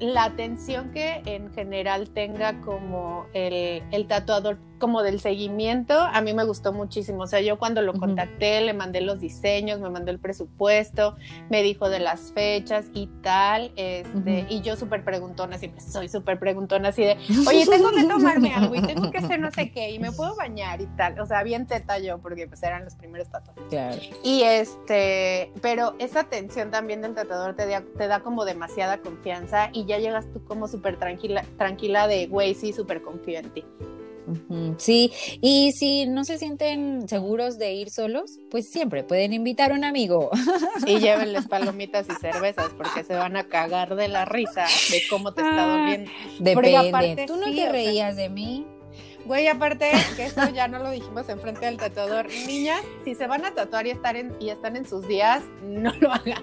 la 0.00 0.24
atención 0.24 0.90
que 0.92 1.22
en 1.26 1.52
general 1.52 2.10
tenga 2.10 2.60
como 2.60 3.26
el, 3.32 3.82
el 3.90 4.06
tatuador, 4.06 4.58
como 4.78 5.02
del 5.02 5.20
seguimiento, 5.20 5.98
a 5.98 6.20
mí 6.20 6.32
me 6.34 6.44
gustó 6.44 6.72
muchísimo. 6.72 7.22
O 7.22 7.26
sea, 7.26 7.40
yo 7.40 7.58
cuando 7.58 7.82
lo 7.82 7.94
contacté, 7.94 8.60
le 8.60 8.72
mandé 8.72 9.00
los 9.00 9.20
diseños, 9.20 9.80
me 9.80 9.90
mandó 9.90 10.10
el 10.10 10.18
presupuesto, 10.18 11.16
me 11.50 11.62
dijo 11.62 11.88
de 11.88 12.00
las 12.00 12.32
fechas 12.32 12.86
y 12.94 13.08
tal, 13.22 13.72
este, 13.76 14.46
y 14.48 14.60
yo 14.60 14.76
súper 14.76 15.04
preguntona, 15.04 15.58
siempre 15.58 15.80
soy 15.80 16.08
súper 16.08 16.38
preguntona, 16.38 16.90
así 16.90 17.02
de, 17.02 17.16
oye, 17.46 17.66
tengo 17.70 17.90
que 17.90 18.04
tomarme 18.04 18.54
algo 18.54 18.74
y 18.74 18.82
tengo 18.82 19.10
que 19.10 19.18
hacer 19.18 19.40
no 19.40 19.50
sé 19.50 19.70
qué, 19.70 19.90
y 19.90 19.98
me 19.98 20.12
puedo 20.12 20.34
bañar 20.36 20.80
y 20.80 20.86
tal. 20.96 21.18
O 21.20 21.26
sea, 21.26 21.42
bien 21.42 21.66
teta 21.66 21.98
yo, 21.98 22.18
porque 22.18 22.46
pues 22.46 22.62
eran 22.62 22.84
los 22.84 22.94
primeros 22.94 23.28
tatuajes. 23.28 23.64
Claro. 23.68 24.00
Y 24.22 24.42
este, 24.42 25.52
pero 25.60 25.94
esa 25.98 26.20
atención 26.20 26.70
también 26.70 27.02
del 27.02 27.14
tratador 27.14 27.54
te 27.54 27.66
da, 27.66 27.82
te 27.96 28.06
da 28.06 28.20
como 28.20 28.44
demasiada 28.44 28.98
confianza 28.98 29.70
y 29.72 29.84
ya 29.86 29.98
llegas 29.98 30.26
tú 30.32 30.44
como 30.44 30.68
súper 30.68 30.98
tranquila, 30.98 31.44
tranquila 31.56 32.06
de, 32.06 32.26
güey, 32.26 32.54
sí, 32.54 32.72
súper 32.72 33.02
confío 33.02 33.38
en 33.38 33.50
ti. 33.50 33.64
Sí, 34.78 35.12
y 35.40 35.72
si 35.72 36.06
no 36.06 36.24
se 36.24 36.38
sienten 36.38 37.08
seguros 37.08 37.58
de 37.58 37.72
ir 37.74 37.90
solos, 37.90 38.38
pues 38.50 38.68
siempre 38.68 39.02
pueden 39.04 39.32
invitar 39.32 39.72
a 39.72 39.74
un 39.74 39.84
amigo. 39.84 40.30
Y 40.86 40.98
llévenles 41.00 41.46
palomitas 41.48 42.06
y 42.08 42.14
cervezas 42.20 42.70
porque 42.76 43.04
se 43.04 43.14
van 43.14 43.36
a 43.36 43.44
cagar 43.44 43.94
de 43.96 44.08
la 44.08 44.24
risa 44.24 44.64
de 44.90 45.02
cómo 45.10 45.32
te 45.32 45.42
está 45.42 45.64
Ah. 45.64 45.76
doliendo. 45.78 46.10
Depende. 46.38 46.76
aparte 46.76 47.24
Tú 47.26 47.36
no 47.36 47.44
sí, 47.46 47.50
o 47.52 47.54
te 47.54 47.60
sea- 47.62 47.72
reías 47.72 48.16
de 48.16 48.28
mí. 48.28 48.66
Güey, 49.26 49.46
aparte 49.48 49.90
que 50.16 50.24
eso 50.26 50.48
ya 50.54 50.68
no 50.68 50.78
lo 50.78 50.90
dijimos 50.90 51.28
enfrente 51.28 51.66
del 51.66 51.76
tatuador. 51.76 52.28
Niñas, 52.46 52.80
si 53.04 53.14
se 53.14 53.26
van 53.26 53.44
a 53.44 53.52
tatuar 53.54 53.86
y, 53.86 53.90
estar 53.90 54.16
en, 54.16 54.34
y 54.40 54.48
están 54.48 54.74
en 54.76 54.86
sus 54.88 55.06
días, 55.06 55.42
no 55.62 55.92
lo 56.00 56.10
hagan. 56.12 56.42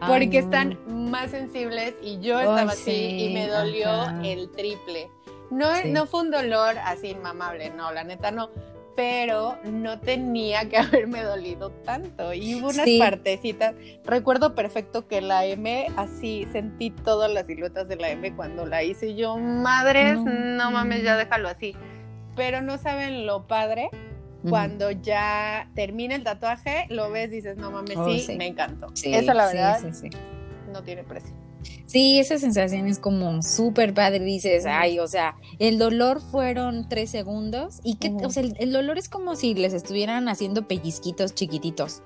Ay, 0.00 0.08
porque 0.08 0.40
no. 0.40 0.44
están 0.46 0.78
más 1.10 1.30
sensibles 1.32 1.94
y 2.00 2.20
yo 2.20 2.38
estaba 2.38 2.72
así 2.72 2.84
sí, 2.84 3.24
y 3.26 3.34
me 3.34 3.48
dolió 3.48 3.88
ajá. 3.90 4.20
el 4.24 4.48
triple. 4.52 5.10
No, 5.50 5.74
Sí. 5.76 5.90
no 5.90 6.06
fue 6.06 6.20
un 6.22 6.30
dolor 6.30 6.76
así 6.84 7.08
inmamable, 7.10 7.70
no, 7.70 7.92
la 7.92 8.02
neta 8.04 8.30
no, 8.30 8.50
pero 8.96 9.58
no 9.64 9.98
tenía 10.00 10.68
que 10.68 10.76
haberme 11.06 11.22
dolido 11.22 11.70
tanto. 11.70 12.32
Y 12.32 12.54
hubo 12.56 12.68
unas 12.70 12.84
Sí. 12.84 12.98
partecitas, 12.98 13.74
recuerdo 14.04 14.54
perfecto 14.54 15.06
que 15.08 15.20
la 15.20 15.44
M, 15.46 15.86
así 15.96 16.46
sentí 16.52 16.90
todas 16.90 17.30
las 17.30 17.46
siluetas 17.46 17.88
de 17.88 17.96
la 17.96 18.10
M 18.10 18.34
cuando 18.34 18.66
la 18.66 18.82
hice 18.82 19.14
yo, 19.14 19.36
madres, 19.36 20.16
No. 20.16 20.24
no, 20.30 20.70
mames, 20.70 21.02
ya 21.02 21.16
déjalo 21.16 21.48
así. 21.48 21.76
Pero 22.36 22.62
no 22.62 22.78
saben 22.78 23.26
lo 23.26 23.46
padre 23.46 23.90
cuando 24.48 24.90
ya 24.90 25.70
termina 25.74 26.14
el 26.16 26.22
tatuaje, 26.22 26.84
lo 26.90 27.10
ves, 27.10 27.30
dices, 27.30 27.56
no 27.56 27.70
mames, 27.70 27.96
Oh, 27.96 28.06
sí, 28.10 28.20
sí. 28.20 28.36
me 28.36 28.46
encantó. 28.48 28.88
Sí, 28.94 29.14
Eso 29.14 29.32
la 29.32 29.46
verdad 29.46 29.78
sí, 29.80 29.92
sí. 29.92 30.10
no 30.70 30.82
tiene 30.82 31.02
precio. 31.02 31.34
Sí, 31.86 32.18
esa 32.18 32.38
sensación 32.38 32.86
es 32.86 32.98
como 32.98 33.42
súper 33.42 33.94
padre. 33.94 34.20
Dices, 34.24 34.66
ay, 34.66 34.98
o 34.98 35.06
sea, 35.06 35.36
el 35.58 35.78
dolor 35.78 36.20
fueron 36.20 36.88
tres 36.88 37.10
segundos 37.10 37.80
y 37.84 37.96
que, 37.96 38.12
o 38.24 38.30
sea, 38.30 38.42
el, 38.42 38.54
el 38.58 38.72
dolor 38.72 38.98
es 38.98 39.08
como 39.08 39.36
si 39.36 39.54
les 39.54 39.72
estuvieran 39.72 40.28
haciendo 40.28 40.66
pellizquitos 40.66 41.34
chiquititos. 41.34 42.02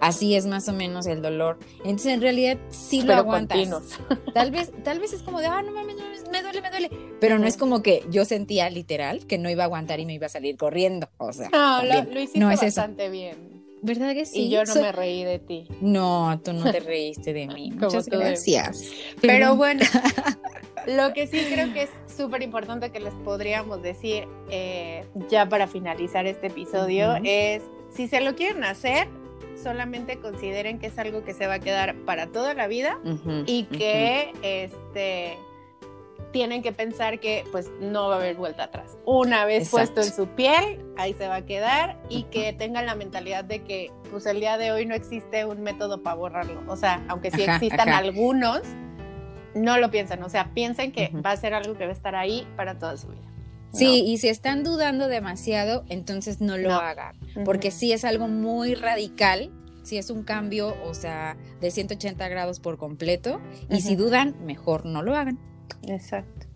Así 0.00 0.34
es 0.34 0.46
más 0.46 0.68
o 0.68 0.72
menos 0.72 1.06
el 1.06 1.22
dolor. 1.22 1.58
Entonces, 1.78 2.12
en 2.12 2.20
realidad, 2.20 2.58
sí 2.70 3.02
lo 3.02 3.14
aguantas. 3.14 3.56
continuos. 3.58 3.84
Tal 4.34 4.50
vez, 4.50 4.72
tal 4.82 4.98
vez 5.00 5.12
es 5.12 5.22
como 5.22 5.40
de, 5.40 5.46
ah, 5.46 5.62
no 5.62 5.72
mames, 5.72 5.96
no 5.96 6.30
me 6.30 6.42
duele, 6.42 6.60
me 6.62 6.70
duele. 6.70 6.90
Pero 7.20 7.38
no 7.38 7.46
es 7.46 7.56
como 7.56 7.82
que 7.82 8.04
yo 8.10 8.24
sentía 8.24 8.68
literal 8.70 9.26
que 9.26 9.38
no 9.38 9.50
iba 9.50 9.62
a 9.62 9.66
aguantar 9.66 10.00
y 10.00 10.06
me 10.06 10.14
iba 10.14 10.26
a 10.26 10.30
salir 10.30 10.56
corriendo. 10.56 11.08
O 11.18 11.32
sea, 11.32 11.48
No, 11.50 11.82
lo, 11.84 12.18
hiciste 12.20 12.38
no 12.38 12.50
es 12.50 12.62
eso. 12.62 12.80
bastante 12.80 13.08
bien. 13.10 13.51
¿Verdad 13.82 14.14
que 14.14 14.24
sí? 14.24 14.42
y 14.42 14.48
yo 14.48 14.60
no 14.64 14.72
Soy- 14.72 14.82
me 14.82 14.92
reí 14.92 15.24
de 15.24 15.38
ti. 15.40 15.66
No, 15.80 16.40
tú 16.42 16.52
no 16.52 16.70
te 16.70 16.80
reíste 16.80 17.32
de 17.32 17.48
mí. 17.48 17.72
Muchas 17.74 18.06
gracias. 18.06 18.92
Pero 19.20 19.56
bueno, 19.56 19.82
lo 20.86 21.12
que 21.12 21.26
sí 21.26 21.44
creo 21.52 21.72
que 21.72 21.82
es 21.82 21.90
súper 22.06 22.42
importante 22.42 22.90
que 22.90 23.00
les 23.00 23.12
podríamos 23.24 23.82
decir 23.82 24.28
eh, 24.50 25.04
ya 25.28 25.48
para 25.48 25.66
finalizar 25.66 26.26
este 26.26 26.46
episodio 26.46 27.16
es, 27.24 27.62
si 27.90 28.06
se 28.06 28.20
lo 28.20 28.36
quieren 28.36 28.62
hacer, 28.62 29.08
solamente 29.60 30.18
consideren 30.18 30.78
que 30.78 30.86
es 30.86 30.98
algo 30.98 31.24
que 31.24 31.34
se 31.34 31.46
va 31.48 31.54
a 31.54 31.58
quedar 31.60 31.96
para 32.04 32.28
toda 32.28 32.54
la 32.54 32.68
vida 32.68 32.98
y 33.46 33.64
que 33.64 34.32
este 34.42 35.36
tienen 36.32 36.62
que 36.62 36.72
pensar 36.72 37.20
que 37.20 37.44
pues 37.52 37.70
no 37.80 38.08
va 38.08 38.14
a 38.14 38.18
haber 38.18 38.36
vuelta 38.36 38.64
atrás. 38.64 38.96
Una 39.04 39.44
vez 39.44 39.64
Exacto. 39.64 39.94
puesto 39.94 40.00
en 40.10 40.16
su 40.16 40.34
piel, 40.34 40.84
ahí 40.96 41.14
se 41.14 41.28
va 41.28 41.36
a 41.36 41.46
quedar 41.46 41.98
y 42.08 42.24
que 42.24 42.52
tengan 42.52 42.86
la 42.86 42.94
mentalidad 42.94 43.44
de 43.44 43.62
que 43.62 43.90
pues 44.10 44.26
el 44.26 44.40
día 44.40 44.56
de 44.58 44.72
hoy 44.72 44.86
no 44.86 44.94
existe 44.94 45.44
un 45.44 45.62
método 45.62 46.02
para 46.02 46.16
borrarlo. 46.16 46.62
O 46.68 46.76
sea, 46.76 47.04
aunque 47.08 47.30
sí 47.30 47.42
Ajá, 47.42 47.56
existan 47.56 47.88
ajá. 47.90 47.98
algunos, 47.98 48.62
no 49.54 49.76
lo 49.78 49.90
piensen. 49.90 50.22
O 50.22 50.28
sea, 50.28 50.52
piensen 50.54 50.92
que 50.92 51.10
va 51.24 51.32
a 51.32 51.36
ser 51.36 51.54
algo 51.54 51.74
que 51.76 51.84
va 51.84 51.90
a 51.90 51.94
estar 51.94 52.14
ahí 52.16 52.46
para 52.56 52.78
toda 52.78 52.96
su 52.96 53.08
vida. 53.08 53.20
Sí, 53.72 54.04
y 54.06 54.18
si 54.18 54.28
están 54.28 54.64
dudando 54.64 55.08
demasiado, 55.08 55.84
entonces 55.88 56.40
no 56.42 56.58
lo 56.58 56.68
No. 56.70 56.78
hagan, 56.78 57.16
¿no? 57.34 57.44
porque 57.44 57.68
Ujú. 57.68 57.76
sí 57.78 57.92
es 57.92 58.04
algo 58.04 58.28
muy 58.28 58.74
radical, 58.74 59.50
sí 59.82 59.96
es 59.96 60.10
un 60.10 60.24
cambio, 60.24 60.76
o 60.84 60.92
sea, 60.92 61.36
de 61.60 61.70
180 61.70 62.28
grados 62.28 62.60
por 62.60 62.76
completo, 62.76 63.40
y 63.70 63.80
si 63.80 63.94
Ujú. 63.94 64.04
dudan, 64.04 64.36
mejor 64.44 64.84
no 64.84 65.02
lo 65.02 65.16
hagan. 65.16 65.38
Exacto. 65.86 66.46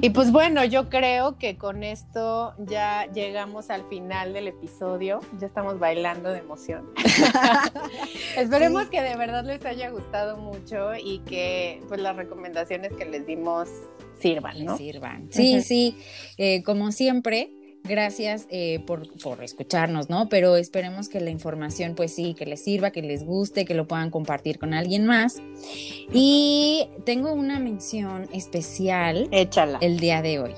Y 0.00 0.10
pues 0.10 0.30
bueno, 0.32 0.64
yo 0.64 0.90
creo 0.90 1.38
que 1.38 1.56
con 1.56 1.84
esto 1.84 2.54
ya 2.58 3.06
llegamos 3.12 3.70
al 3.70 3.84
final 3.84 4.32
del 4.32 4.48
episodio. 4.48 5.20
Ya 5.40 5.46
estamos 5.46 5.78
bailando 5.78 6.30
de 6.30 6.38
emoción. 6.40 6.90
Esperemos 8.36 8.84
Sí. 8.84 8.90
que 8.90 9.02
de 9.02 9.16
verdad 9.16 9.44
les 9.44 9.64
haya 9.64 9.90
gustado 9.90 10.36
mucho 10.36 10.94
y 10.96 11.20
que 11.20 11.80
pues 11.88 12.00
las 12.00 12.16
recomendaciones 12.16 12.92
que 12.92 13.04
les 13.04 13.26
dimos 13.26 13.68
sirvan, 14.18 14.64
¿no? 14.64 14.76
Sirvan. 14.76 15.28
Sí, 15.30 15.60
sí, 15.62 15.96
eh, 16.38 16.62
como 16.62 16.92
siempre. 16.92 17.50
Gracias 17.86 18.46
eh, 18.48 18.82
por, 18.86 19.06
por 19.18 19.44
escucharnos, 19.44 20.08
¿no? 20.08 20.30
Pero 20.30 20.56
esperemos 20.56 21.10
que 21.10 21.20
la 21.20 21.28
información, 21.28 21.94
pues 21.94 22.14
sí, 22.14 22.32
que 22.32 22.46
les 22.46 22.64
sirva, 22.64 22.90
que 22.90 23.02
les 23.02 23.24
guste, 23.24 23.66
que 23.66 23.74
lo 23.74 23.86
puedan 23.86 24.10
compartir 24.10 24.58
con 24.58 24.72
alguien 24.72 25.04
más. 25.04 25.42
Y 26.10 26.88
tengo 27.04 27.32
una 27.34 27.58
mención 27.58 28.26
especial 28.32 29.28
Échala. 29.32 29.76
el 29.82 30.00
día 30.00 30.22
de 30.22 30.38
hoy. 30.38 30.54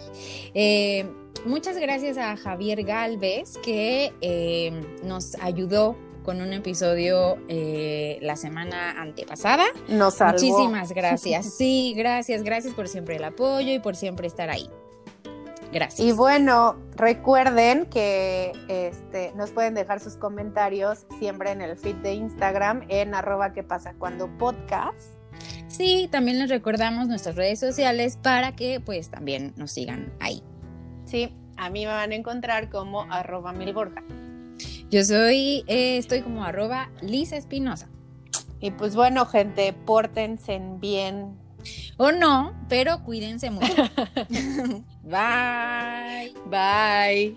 Eh, 0.54 1.04
muchas 1.44 1.76
gracias 1.78 2.16
a 2.16 2.36
Javier 2.36 2.84
Galvez 2.84 3.58
que 3.58 4.12
eh, 4.20 4.70
nos 5.02 5.34
ayudó 5.40 5.96
con 6.22 6.40
un 6.40 6.52
episodio 6.52 7.38
eh, 7.48 8.18
la 8.22 8.36
semana 8.36 9.00
antepasada. 9.02 9.64
Nos 9.88 10.14
salvó. 10.14 10.32
Muchísimas 10.38 10.92
gracias. 10.92 11.54
Sí, 11.54 11.92
gracias, 11.96 12.44
gracias 12.44 12.72
por 12.72 12.86
siempre 12.86 13.16
el 13.16 13.24
apoyo 13.24 13.72
y 13.72 13.80
por 13.80 13.96
siempre 13.96 14.28
estar 14.28 14.48
ahí. 14.48 14.70
Gracias. 15.76 16.08
Y 16.08 16.12
bueno, 16.12 16.76
recuerden 16.96 17.84
que 17.84 18.52
este, 18.68 19.32
nos 19.36 19.50
pueden 19.50 19.74
dejar 19.74 20.00
sus 20.00 20.16
comentarios 20.16 21.04
siempre 21.18 21.50
en 21.50 21.60
el 21.60 21.76
feed 21.76 21.96
de 21.96 22.14
Instagram 22.14 22.86
en 22.88 23.14
arroba 23.14 23.52
que 23.52 23.62
pasa 23.62 23.92
cuando 23.98 24.26
podcast. 24.38 24.96
Sí, 25.68 26.08
también 26.10 26.38
les 26.38 26.48
recordamos 26.48 27.08
nuestras 27.08 27.36
redes 27.36 27.60
sociales 27.60 28.16
para 28.16 28.56
que 28.56 28.80
pues 28.80 29.10
también 29.10 29.52
nos 29.56 29.72
sigan 29.72 30.14
ahí. 30.18 30.42
Sí, 31.04 31.36
a 31.58 31.68
mí 31.68 31.84
me 31.84 31.92
van 31.92 32.12
a 32.12 32.14
encontrar 32.14 32.70
como 32.70 33.02
arroba 33.12 33.52
milborja. 33.52 34.02
Yo 34.88 35.04
soy, 35.04 35.62
eh, 35.66 35.98
estoy 35.98 36.22
como 36.22 36.42
arroba 36.42 36.88
Lisa 37.02 37.36
Espinosa. 37.36 37.90
Y 38.60 38.70
pues 38.70 38.96
bueno, 38.96 39.26
gente, 39.26 39.74
pórtense 39.74 40.58
bien. 40.80 41.36
O 41.96 42.12
no, 42.12 42.54
pero 42.68 43.02
cuídense 43.02 43.50
mucho. 43.50 43.74
Bye. 45.02 46.34
Bye. 46.46 47.36